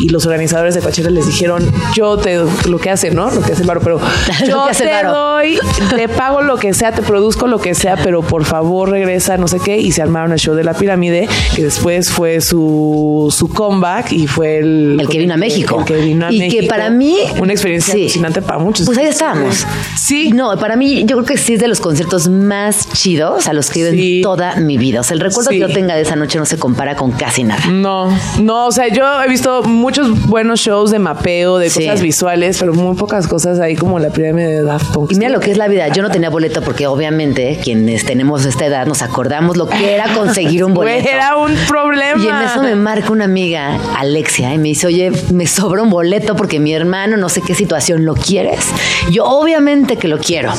[0.01, 3.29] y los organizadores de Coachella les dijeron, yo te, lo que hace, ¿no?
[3.31, 3.99] Lo que hace el Varo, pero
[4.47, 5.59] yo te doy,
[5.95, 9.47] te pago lo que sea, te produzco lo que sea, pero por favor regresa, no
[9.47, 13.47] sé qué, y se armaron el show de la pirámide, que después fue su, su
[13.49, 15.79] comeback y fue el, El que vino a México.
[15.79, 16.67] el que vino a Y que México.
[16.67, 18.19] para mí- Una experiencia Sí.
[18.45, 18.85] para muchos.
[18.85, 19.65] Pues ahí estábamos.
[19.97, 20.31] Sí.
[20.31, 23.69] No, para mí, yo creo que sí es de los conciertos más chidos a los
[23.69, 24.17] que he Sí.
[24.17, 24.99] en toda mi vida.
[25.01, 25.55] O sea, el recuerdo Sí.
[25.55, 27.65] que yo tenga de esa noche no se compara con casi nada.
[27.71, 28.09] No,
[28.41, 32.73] no, o sea, yo he visto muchos buenos shows de mapeo, de cosas visuales, pero
[32.73, 35.11] muy pocas cosas ahí como la pirámide de Daft Punk.
[35.11, 35.87] Y mira lo que es la vida.
[35.89, 40.05] Yo no tenía boleto porque obviamente quienes tenemos esta edad nos acordamos lo que era
[40.15, 41.07] conseguir un boleto.
[41.09, 42.23] era un problema.
[42.23, 45.89] Y en eso me marca una amiga, Alexia, y me dice, oye, me sobra un
[45.89, 48.65] boleto porque mi hermano, no sé qué situación, ¿lo quieres?
[49.11, 50.53] Yo obviamente que lo quiero.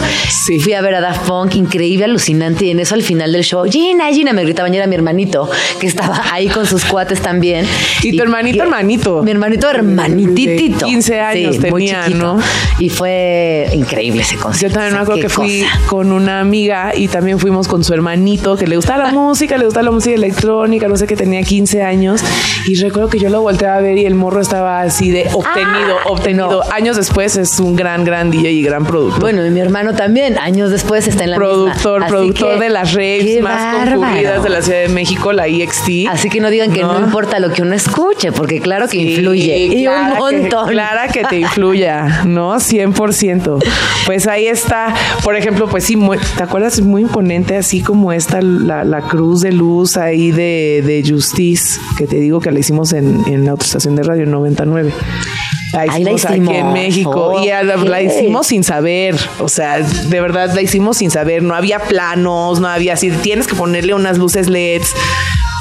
[0.47, 0.61] Sí.
[0.61, 3.65] Fui a ver a Daft Punk, increíble, alucinante, y en eso al final del show,
[3.65, 5.49] Gina, Gina, me gritaban, y era mi hermanito,
[5.81, 7.67] que estaba ahí con sus cuates también.
[8.03, 9.23] Y tu hermanito, que- hermanito.
[9.23, 10.79] Mi hermanito hermanititito.
[10.87, 12.09] De 15 años tenía.
[12.09, 12.39] ¿no?
[12.79, 14.69] Y fue increíble ese concierto.
[14.69, 15.87] Yo también me acuerdo que fui cosa.
[15.89, 19.65] con una amiga y también fuimos con su hermanito que le gustaba la música, le
[19.65, 22.23] gustaba la música electrónica, no sé qué, tenía 15 años.
[22.69, 25.97] Y recuerdo que yo lo volteaba a ver y el morro estaba así de obtenido,
[26.05, 26.63] Ah, obtenido.
[26.73, 29.21] Años después es un gran, gran DJ y gran productor.
[29.21, 32.07] Bueno, y mi hermano también, años después está en la productor, misma.
[32.17, 34.01] Productor que, de las qué más bárbaro.
[34.01, 36.09] concurridas de la Ciudad de México, la EXT.
[36.09, 37.07] Así que no digan que no, No.
[37.07, 39.57] importa lo que uno escuche, porque claro que influye.
[39.59, 40.69] Y un que- montón.
[40.71, 42.59] clara que te influya, ¿no?
[42.59, 43.59] 100%.
[44.07, 44.95] Pues ahí está.
[45.23, 46.81] Por ejemplo, pues sí, muy- ¿te acuerdas?
[46.81, 52.07] Muy imponente, así como esta, la, la cruz de luz ahí de, de Justice, que
[52.07, 54.93] te digo que la hicimos en, en la autoestación de radio 99.
[55.73, 56.55] La Ahí la hicimos aquí hicimos.
[56.55, 61.43] en México y la, hicimos sin saber, o sea, de verdad la hicimos sin saber,
[61.43, 64.95] no había planos, no había así, tienes que ponerle unas luces LEDs.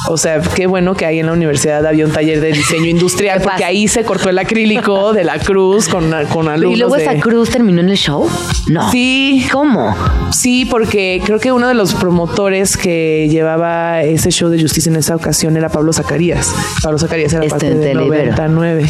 [0.08, 3.40] O sea, qué bueno que ahí en la universidad había un taller de diseño industrial,
[3.42, 6.96] ¿Qué porque ahí se cortó el acrílico de la cruz con, con alumnos ¿Y luego
[6.96, 8.30] de- esa cruz terminó en el show?
[8.68, 8.92] No.
[8.92, 9.46] Sí.
[9.52, 9.96] ¿Cómo?
[10.32, 14.98] Sí, porque creo que uno de los promotores que llevaba ese show de justicia en
[14.98, 16.54] esa ocasión era Pablo Zacarías.
[16.84, 18.32] Pablo Zacarías era Este parte de de Libero.
[18.48, 18.90] 99,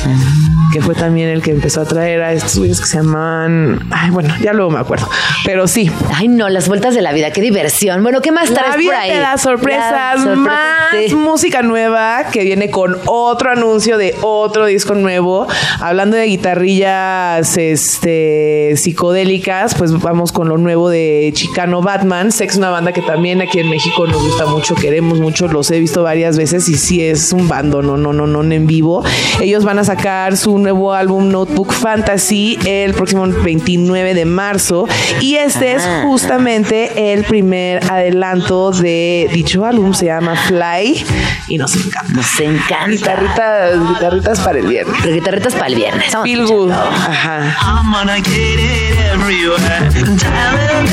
[0.76, 3.88] que fue también el que empezó a traer a estos güeyes que se llaman...
[3.92, 5.08] Ay, bueno, ya luego me acuerdo.
[5.46, 8.04] Pero sí, Ay, no, las vueltas de la vida, qué diversión.
[8.04, 9.12] Bueno, ¿qué más la traes por vida ahí?
[9.12, 11.16] te da sorpresas, más sí.
[11.16, 15.48] música nueva que viene con otro anuncio de otro disco nuevo.
[15.80, 22.34] Hablando de guitarrillas este, psicodélicas, pues vamos con lo nuevo de Chicano Batman.
[22.34, 25.80] Sex, una banda que también aquí en México nos gusta mucho, queremos mucho, los he
[25.80, 29.04] visto varias veces y sí es un bando, no, no, no, no en vivo.
[29.42, 34.88] Ellos van a sacar su nuevo álbum Notebook Fantasy el próximo 29 de marzo
[35.22, 41.06] y este es justamente el primer adelanto de dicho álbum, se llama Fly
[41.50, 42.14] y nos encanta.
[42.14, 42.88] Nos encanta.
[42.88, 44.98] Guitarritas, guitarritas para el viernes.
[45.04, 46.18] Pero guitarritas para el viernes.
[46.24, 46.72] Feel good.
[46.72, 47.56] Ajá.
[47.62, 49.92] I'm gonna get it everywhere.
[50.18, 50.90] Diamond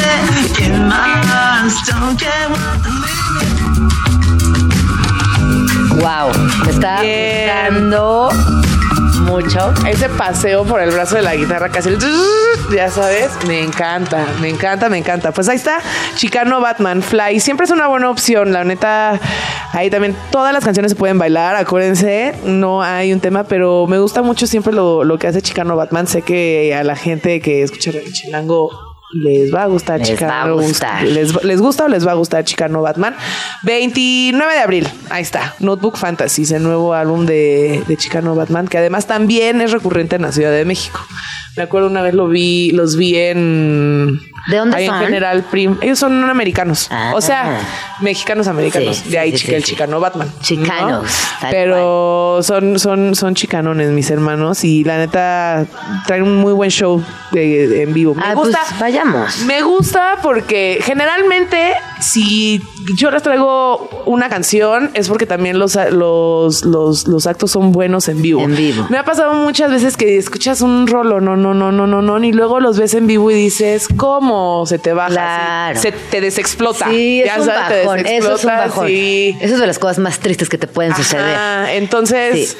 [0.60, 2.92] in my eyes, don't care what the
[6.02, 6.32] Wow,
[6.64, 7.48] me está Bien.
[7.48, 8.30] gustando
[9.22, 9.72] mucho.
[9.86, 11.98] Ese paseo por el brazo de la guitarra casi el
[12.74, 15.32] ya sabes, me encanta, me encanta, me encanta.
[15.32, 15.78] Pues ahí está,
[16.16, 17.40] Chicano Batman Fly.
[17.40, 19.18] Siempre es una buena opción, la neta.
[19.72, 23.98] Ahí también todas las canciones se pueden bailar, acuérdense, no hay un tema, pero me
[23.98, 26.06] gusta mucho siempre lo, lo que hace Chicano Batman.
[26.06, 30.56] Sé que a la gente que escucha el les va a gustar Les Chicano.
[30.56, 31.02] va a gustar.
[31.04, 33.14] Les, les gusta o les va a gustar Chicano Batman.
[33.62, 38.78] 29 de abril, ahí está, Notebook Fantasies, el nuevo álbum de, de Chicano Batman, que
[38.78, 41.00] además también es recurrente en la Ciudad de México.
[41.56, 44.20] Me acuerdo una vez lo vi, los vi en.
[44.48, 44.96] ¿De dónde ahí son?
[44.96, 46.88] en general, prim- ellos son americanos.
[46.90, 47.12] Ah.
[47.14, 47.60] O sea,
[48.00, 48.96] mexicanos americanos.
[48.96, 50.28] Sí, de ahí sí, chica, sí, el chicano Batman.
[50.34, 50.40] ¿no?
[50.42, 51.06] Chicanos,
[51.50, 54.64] Pero son, son, son chicanones, mis hermanos.
[54.64, 55.66] Y la neta,
[56.06, 58.14] traen un muy buen show de, de- en vivo.
[58.14, 58.58] Me Ah, gusta.
[58.68, 59.38] pues vayamos.
[59.46, 62.60] Me gusta porque generalmente si
[62.96, 68.08] yo les traigo una canción es porque también los, los, los, los actos son buenos
[68.08, 68.40] en vivo.
[68.42, 68.86] En vivo.
[68.90, 72.22] Me ha pasado muchas veces que escuchas un rolo, no, no, no, no, no, no,
[72.24, 74.31] y luego los ves en vivo y dices, ¿cómo
[74.66, 75.10] se te baja?
[75.10, 75.80] Claro.
[75.80, 76.88] Se te desexplota.
[76.88, 78.06] Sí, es Ya un sabes, te bajón.
[78.06, 78.86] Eso es un bajón.
[78.88, 79.36] sí.
[79.40, 81.34] Eso es de las cosas más tristes que te pueden suceder.
[81.34, 82.56] Ajá, entonces,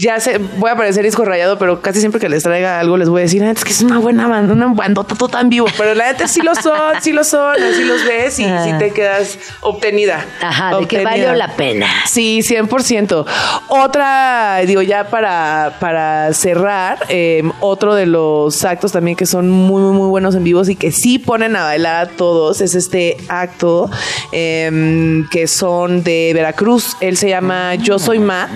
[0.00, 3.08] ya sé, voy a parecer disco rayado, pero casi siempre que les traiga algo les
[3.08, 5.66] voy a decir, "Ah, es que es una buena banda, una bandota toda en vivo.
[5.76, 8.64] Pero la neta sí lo son, sí lo son, así los ves y Ah.
[8.64, 10.24] sí te quedas obtenida.
[10.40, 11.10] Ajá, de que Obtenida.
[11.10, 11.86] valió la pena.
[12.08, 13.26] Sí, 100%.
[13.68, 19.82] Otra, digo, ya para, para cerrar, eh, otro de los actos también que son muy,
[19.82, 23.16] muy, muy buenos en vivos y que sí ponen a bailar a todos es este
[23.28, 23.90] acto
[24.32, 26.96] eh, que son de Veracruz.
[27.00, 28.50] Él se llama Yo Soy Matt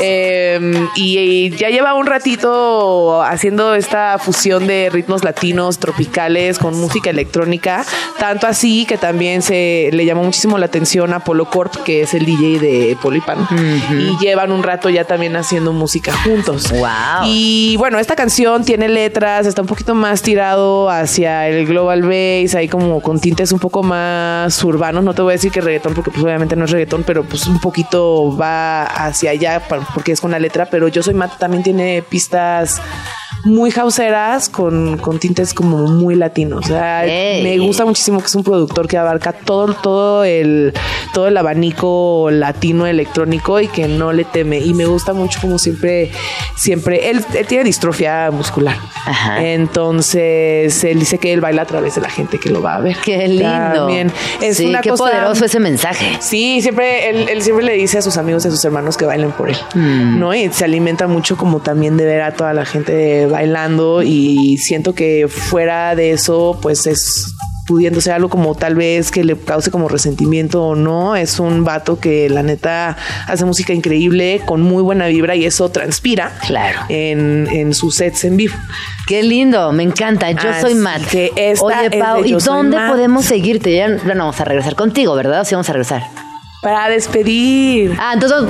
[0.00, 0.58] eh,
[0.96, 7.10] y, y ya lleva un ratito haciendo esta fusión de ritmos latinos, tropicales con música
[7.10, 7.84] electrónica.
[8.18, 12.14] Tanto así que también se le llamó muchísimo la atención a Polo Corp, que es
[12.14, 13.18] el DJ de Polo
[13.90, 16.70] y llevan un rato ya también haciendo música juntos.
[16.70, 17.26] Wow.
[17.26, 22.54] Y bueno, esta canción tiene letras, está un poquito más tirado hacia el global bass,
[22.54, 25.04] ahí como con tintes un poco más urbanos.
[25.04, 27.46] No te voy a decir que reggaetón, porque pues obviamente no es reggaetón, pero pues
[27.46, 29.62] un poquito va hacia allá
[29.94, 30.67] porque es con la letra.
[30.70, 32.80] Pero Yo Soy Matt también tiene pistas
[33.44, 36.64] muy hauseras con, con tintes como muy latinos.
[36.64, 40.72] O sea, me gusta muchísimo que es un productor que abarca todo, todo el
[41.14, 44.58] todo el abanico latino electrónico y que no le teme.
[44.58, 46.10] Y me gusta mucho como siempre,
[46.56, 48.76] siempre, él, él tiene distrofia muscular.
[49.06, 49.42] Ajá.
[49.44, 52.80] Entonces, él dice que él baila a través de la gente que lo va a
[52.80, 52.96] ver.
[53.04, 53.48] Qué lindo.
[53.48, 54.12] También.
[54.40, 56.16] Es sí, una qué cosa- poderoso ese mensaje.
[56.20, 59.06] Sí, siempre, él, él siempre le dice a sus amigos y a sus hermanos que
[59.06, 60.18] bailen por él, Mm.
[60.18, 60.34] ¿no?
[60.34, 64.94] Y se alimenta mucho como también de ver a toda la gente bailando y siento
[64.94, 67.34] que fuera de eso, pues es
[67.66, 71.64] pudiendo ser algo como tal vez que le cause como resentimiento o no, es un
[71.64, 72.96] vato que la neta
[73.26, 76.78] hace música increíble, con muy buena vibra y eso transpira Claro.
[76.88, 78.54] en, en sus sets en vivo.
[79.06, 80.30] Qué lindo, me encanta.
[80.30, 81.02] Yo Así soy Matt.
[81.10, 81.30] que
[81.60, 83.74] Oye, Pau, ¿y dónde podemos seguirte?
[83.76, 85.42] Ya no vamos a regresar contigo, ¿verdad?
[85.42, 86.04] ¿O sí vamos a regresar?
[86.62, 87.94] Para despedir.
[88.00, 88.48] Ah, entonces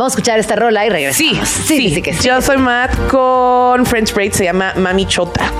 [0.00, 1.46] vamos a escuchar esta rola y regresamos.
[1.46, 2.26] Sí, sí, sí, que sí.
[2.26, 5.52] Yo soy Matt con French Braid, se llama Mami Chota.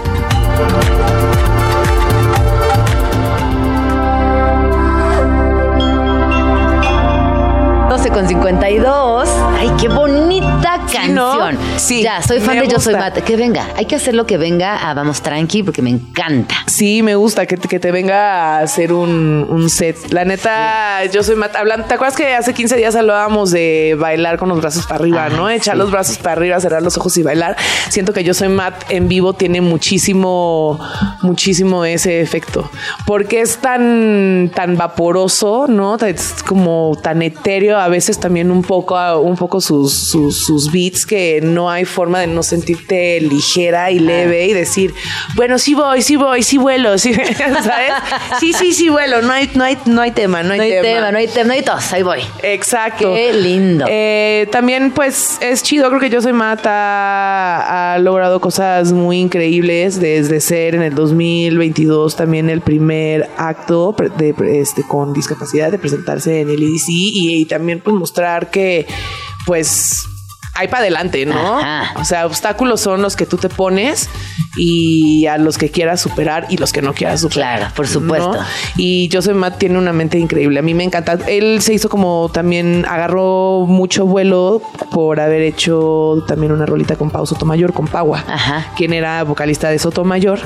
[7.90, 9.28] 12 con 52.
[9.58, 11.54] Ay, qué bonita canción.
[11.54, 11.78] ¿no?
[11.78, 13.10] Sí, Ya, soy fan de Yo Soy gusta.
[13.10, 13.24] Matt.
[13.24, 16.54] Que venga, hay que hacer lo que venga a Vamos Tranqui porque me encanta.
[16.66, 20.12] Sí, me gusta que, que te venga a hacer un, un set.
[20.12, 21.56] La neta, yo soy Matt.
[21.56, 25.24] Hablando, ¿te acuerdas que hace 15 días hablábamos de bailar con los brazos para arriba,
[25.30, 25.48] Ay, no?
[25.50, 25.78] Echar sí.
[25.78, 27.56] los brazos para arriba, cerrar los ojos y bailar.
[27.88, 30.78] Siento que yo soy Matt en vivo tiene muchísimo,
[31.22, 32.70] muchísimo ese efecto.
[33.06, 35.96] Porque es tan, tan vaporoso, ¿no?
[35.96, 41.06] Es como tan etéreo, a veces también un poco, un poco sus, sus, sus beats
[41.06, 44.94] que no hay forma de no sentirte ligera y leve y decir,
[45.34, 47.92] bueno, sí voy, sí voy, sí vuelo, sí, ¿sabes?
[48.38, 50.82] Sí, sí, sí vuelo, no hay, no hay, no hay tema, no hay, No hay
[50.82, 51.92] tema, no hay tema, no hay tos.
[51.92, 52.20] Ahí voy.
[52.42, 53.12] Exacto.
[53.12, 53.84] Qué lindo.
[53.88, 55.88] Eh, también, pues, es chido.
[55.88, 62.16] Creo que Yo Soy Mata ha logrado cosas muy increíbles desde ser en el 2022
[62.16, 67.44] también el primer acto de, este, con discapacidad de presentarse en el EDC y, y
[67.46, 68.86] también pues mostrar que,
[69.46, 70.09] pues,
[70.60, 71.58] hay para adelante, ¿no?
[71.58, 71.92] Ajá.
[71.96, 74.08] O sea, obstáculos son los que tú te pones
[74.56, 77.58] y a los que quieras superar y los que no quieras superar.
[77.58, 78.32] Claro, por supuesto.
[78.34, 78.40] ¿no?
[78.76, 80.58] Y Joseph Matt tiene una mente increíble.
[80.58, 81.18] A mí me encanta.
[81.28, 84.60] Él se hizo como también agarró mucho vuelo
[84.90, 88.72] por haber hecho también una rolita con Pau Sotomayor, con Pagua, Ajá.
[88.76, 90.40] quien era vocalista de Sotomayor.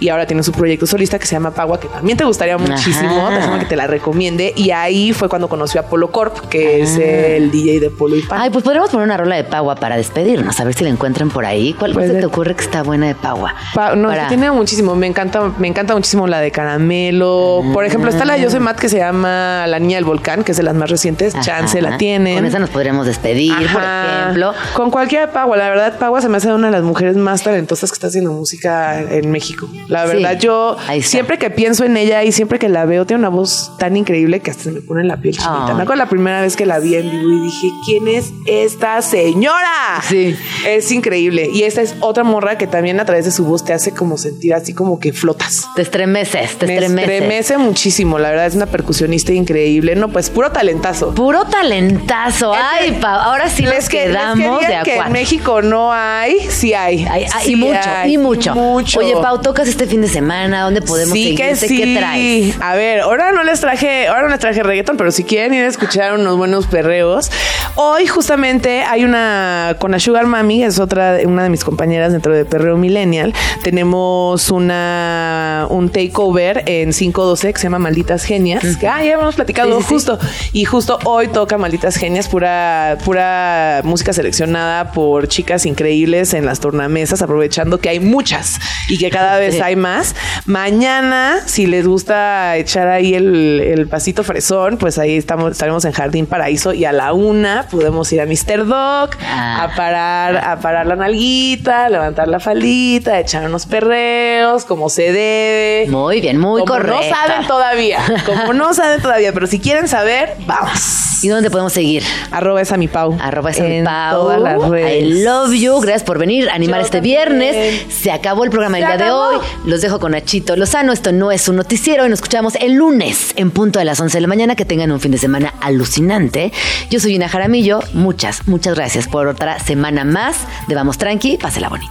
[0.00, 3.26] Y ahora tiene su proyecto solista que se llama Pagua, que también te gustaría muchísimo.
[3.26, 3.36] Ajá.
[3.36, 4.52] Déjame que te la recomiende.
[4.56, 8.22] Y ahí fue cuando conoció a Polo Corp, que es el DJ de Polo y
[8.22, 8.40] Pan.
[8.40, 11.30] Ay, pues podríamos poner una rola de Pagua para despedirnos, a ver si la encuentran
[11.30, 11.74] por ahí.
[11.78, 13.47] ¿Cuál se te ocurre que está buena de Pagua?
[13.74, 14.94] Pa- no, Para- es que tiene muchísimo.
[14.96, 17.62] Me encanta, me encanta muchísimo la de caramelo.
[17.72, 20.44] Por ejemplo, está la de Yo soy Matt que se llama La Niña del Volcán,
[20.44, 21.34] que es de las más recientes.
[21.34, 21.44] Ajá.
[21.44, 22.34] Chance la tienen.
[22.36, 24.52] Con esa nos podríamos despedir, por ejemplo.
[24.74, 25.56] Con cualquiera de Pagua.
[25.56, 28.32] La verdad, Pagua se me hace una de las mujeres más talentosas que está haciendo
[28.32, 29.68] música en México.
[29.88, 33.20] La Sí, verdad, yo siempre que pienso en ella y siempre que la veo, tiene
[33.20, 35.66] una voz tan increíble que hasta se me pone la piel chinita.
[35.68, 35.74] Ay.
[35.74, 39.00] Me acuerdo la primera vez que la vi en vivo y dije, ¿quién es esta
[39.02, 40.00] señora?
[40.08, 40.36] Sí.
[40.66, 41.48] Es increíble.
[41.52, 44.18] Y esta es otra morra que también a través de su voz te hace como
[44.18, 45.64] sentir así como que flotas.
[45.76, 47.08] Te estremeces, te Me estremeces.
[47.12, 49.94] estremece muchísimo, la verdad es una percusionista increíble.
[49.94, 51.14] No, pues puro talentazo.
[51.14, 52.52] Puro talentazo.
[52.52, 55.12] Ay, Pau, ahora sí Les que- quedamos de que en acuerdo.
[55.12, 57.06] México no hay, sí hay.
[57.08, 58.54] Ay, ay, Sí y mucho, hay, y mucho.
[58.56, 58.98] mucho.
[58.98, 61.76] Oye, Pau, tocas este fin de semana, ¿dónde podemos sí que sí.
[61.78, 62.56] ¿Qué traes?
[62.60, 65.62] A ver, ahora no les traje, ahora no les traje reggaeton, pero si quieren ir
[65.64, 67.30] a escuchar unos buenos perreos,
[67.76, 72.32] hoy justamente hay una con la Sugar Mami, es otra, una de mis compañeras dentro
[72.34, 73.27] de Perreo Millennial,
[73.62, 78.64] Tenemos una un takeover en 512 que se llama Malditas Genias.
[78.78, 79.94] Que ah, ya hemos platicado Sí, sí, sí.
[79.94, 80.18] justo.
[80.52, 86.60] Y justo hoy toca Malditas Genias, pura, pura música seleccionada por chicas increíbles en las
[86.60, 90.14] tornamesas, aprovechando que hay muchas y que cada vez hay más.
[90.46, 95.92] Mañana, si les gusta echar ahí el, el pasito fresón, pues ahí estamos, estaremos en
[95.92, 98.66] Jardín Paraíso y a la una podemos ir a Mr.
[98.66, 99.64] Doc Ah.
[99.64, 105.86] a parar, a parar la nalguita, levantar la faldita, echar unos perreos, como se debe.
[105.90, 110.36] Muy bien, muy como no saben todavía, como no saben todavía, pero si quieren saber,
[110.46, 111.04] vamos.
[111.20, 112.04] ¿Y dónde podemos seguir?
[112.30, 113.18] Arroba esa mi Pau.
[113.20, 114.20] Arroba esa mi En Pau.
[114.20, 115.02] todas las redes.
[115.02, 115.80] I love you.
[115.80, 117.28] Gracias por venir a animar Yo este también.
[117.36, 117.92] viernes.
[117.92, 119.38] Se acabó el programa Se día de hoy.
[119.64, 120.92] Los dejo con Nachito Lozano.
[120.92, 124.16] Esto no es un noticiero y nos escuchamos el lunes en punto de las 11
[124.16, 124.54] de la mañana.
[124.54, 126.52] Que tengan un fin de semana alucinante.
[126.88, 127.80] Yo soy Ina Jaramillo.
[127.94, 130.36] Muchas, muchas gracias por otra semana más
[130.68, 131.36] de Vamos Tranqui.
[131.38, 131.90] Pásela bonito.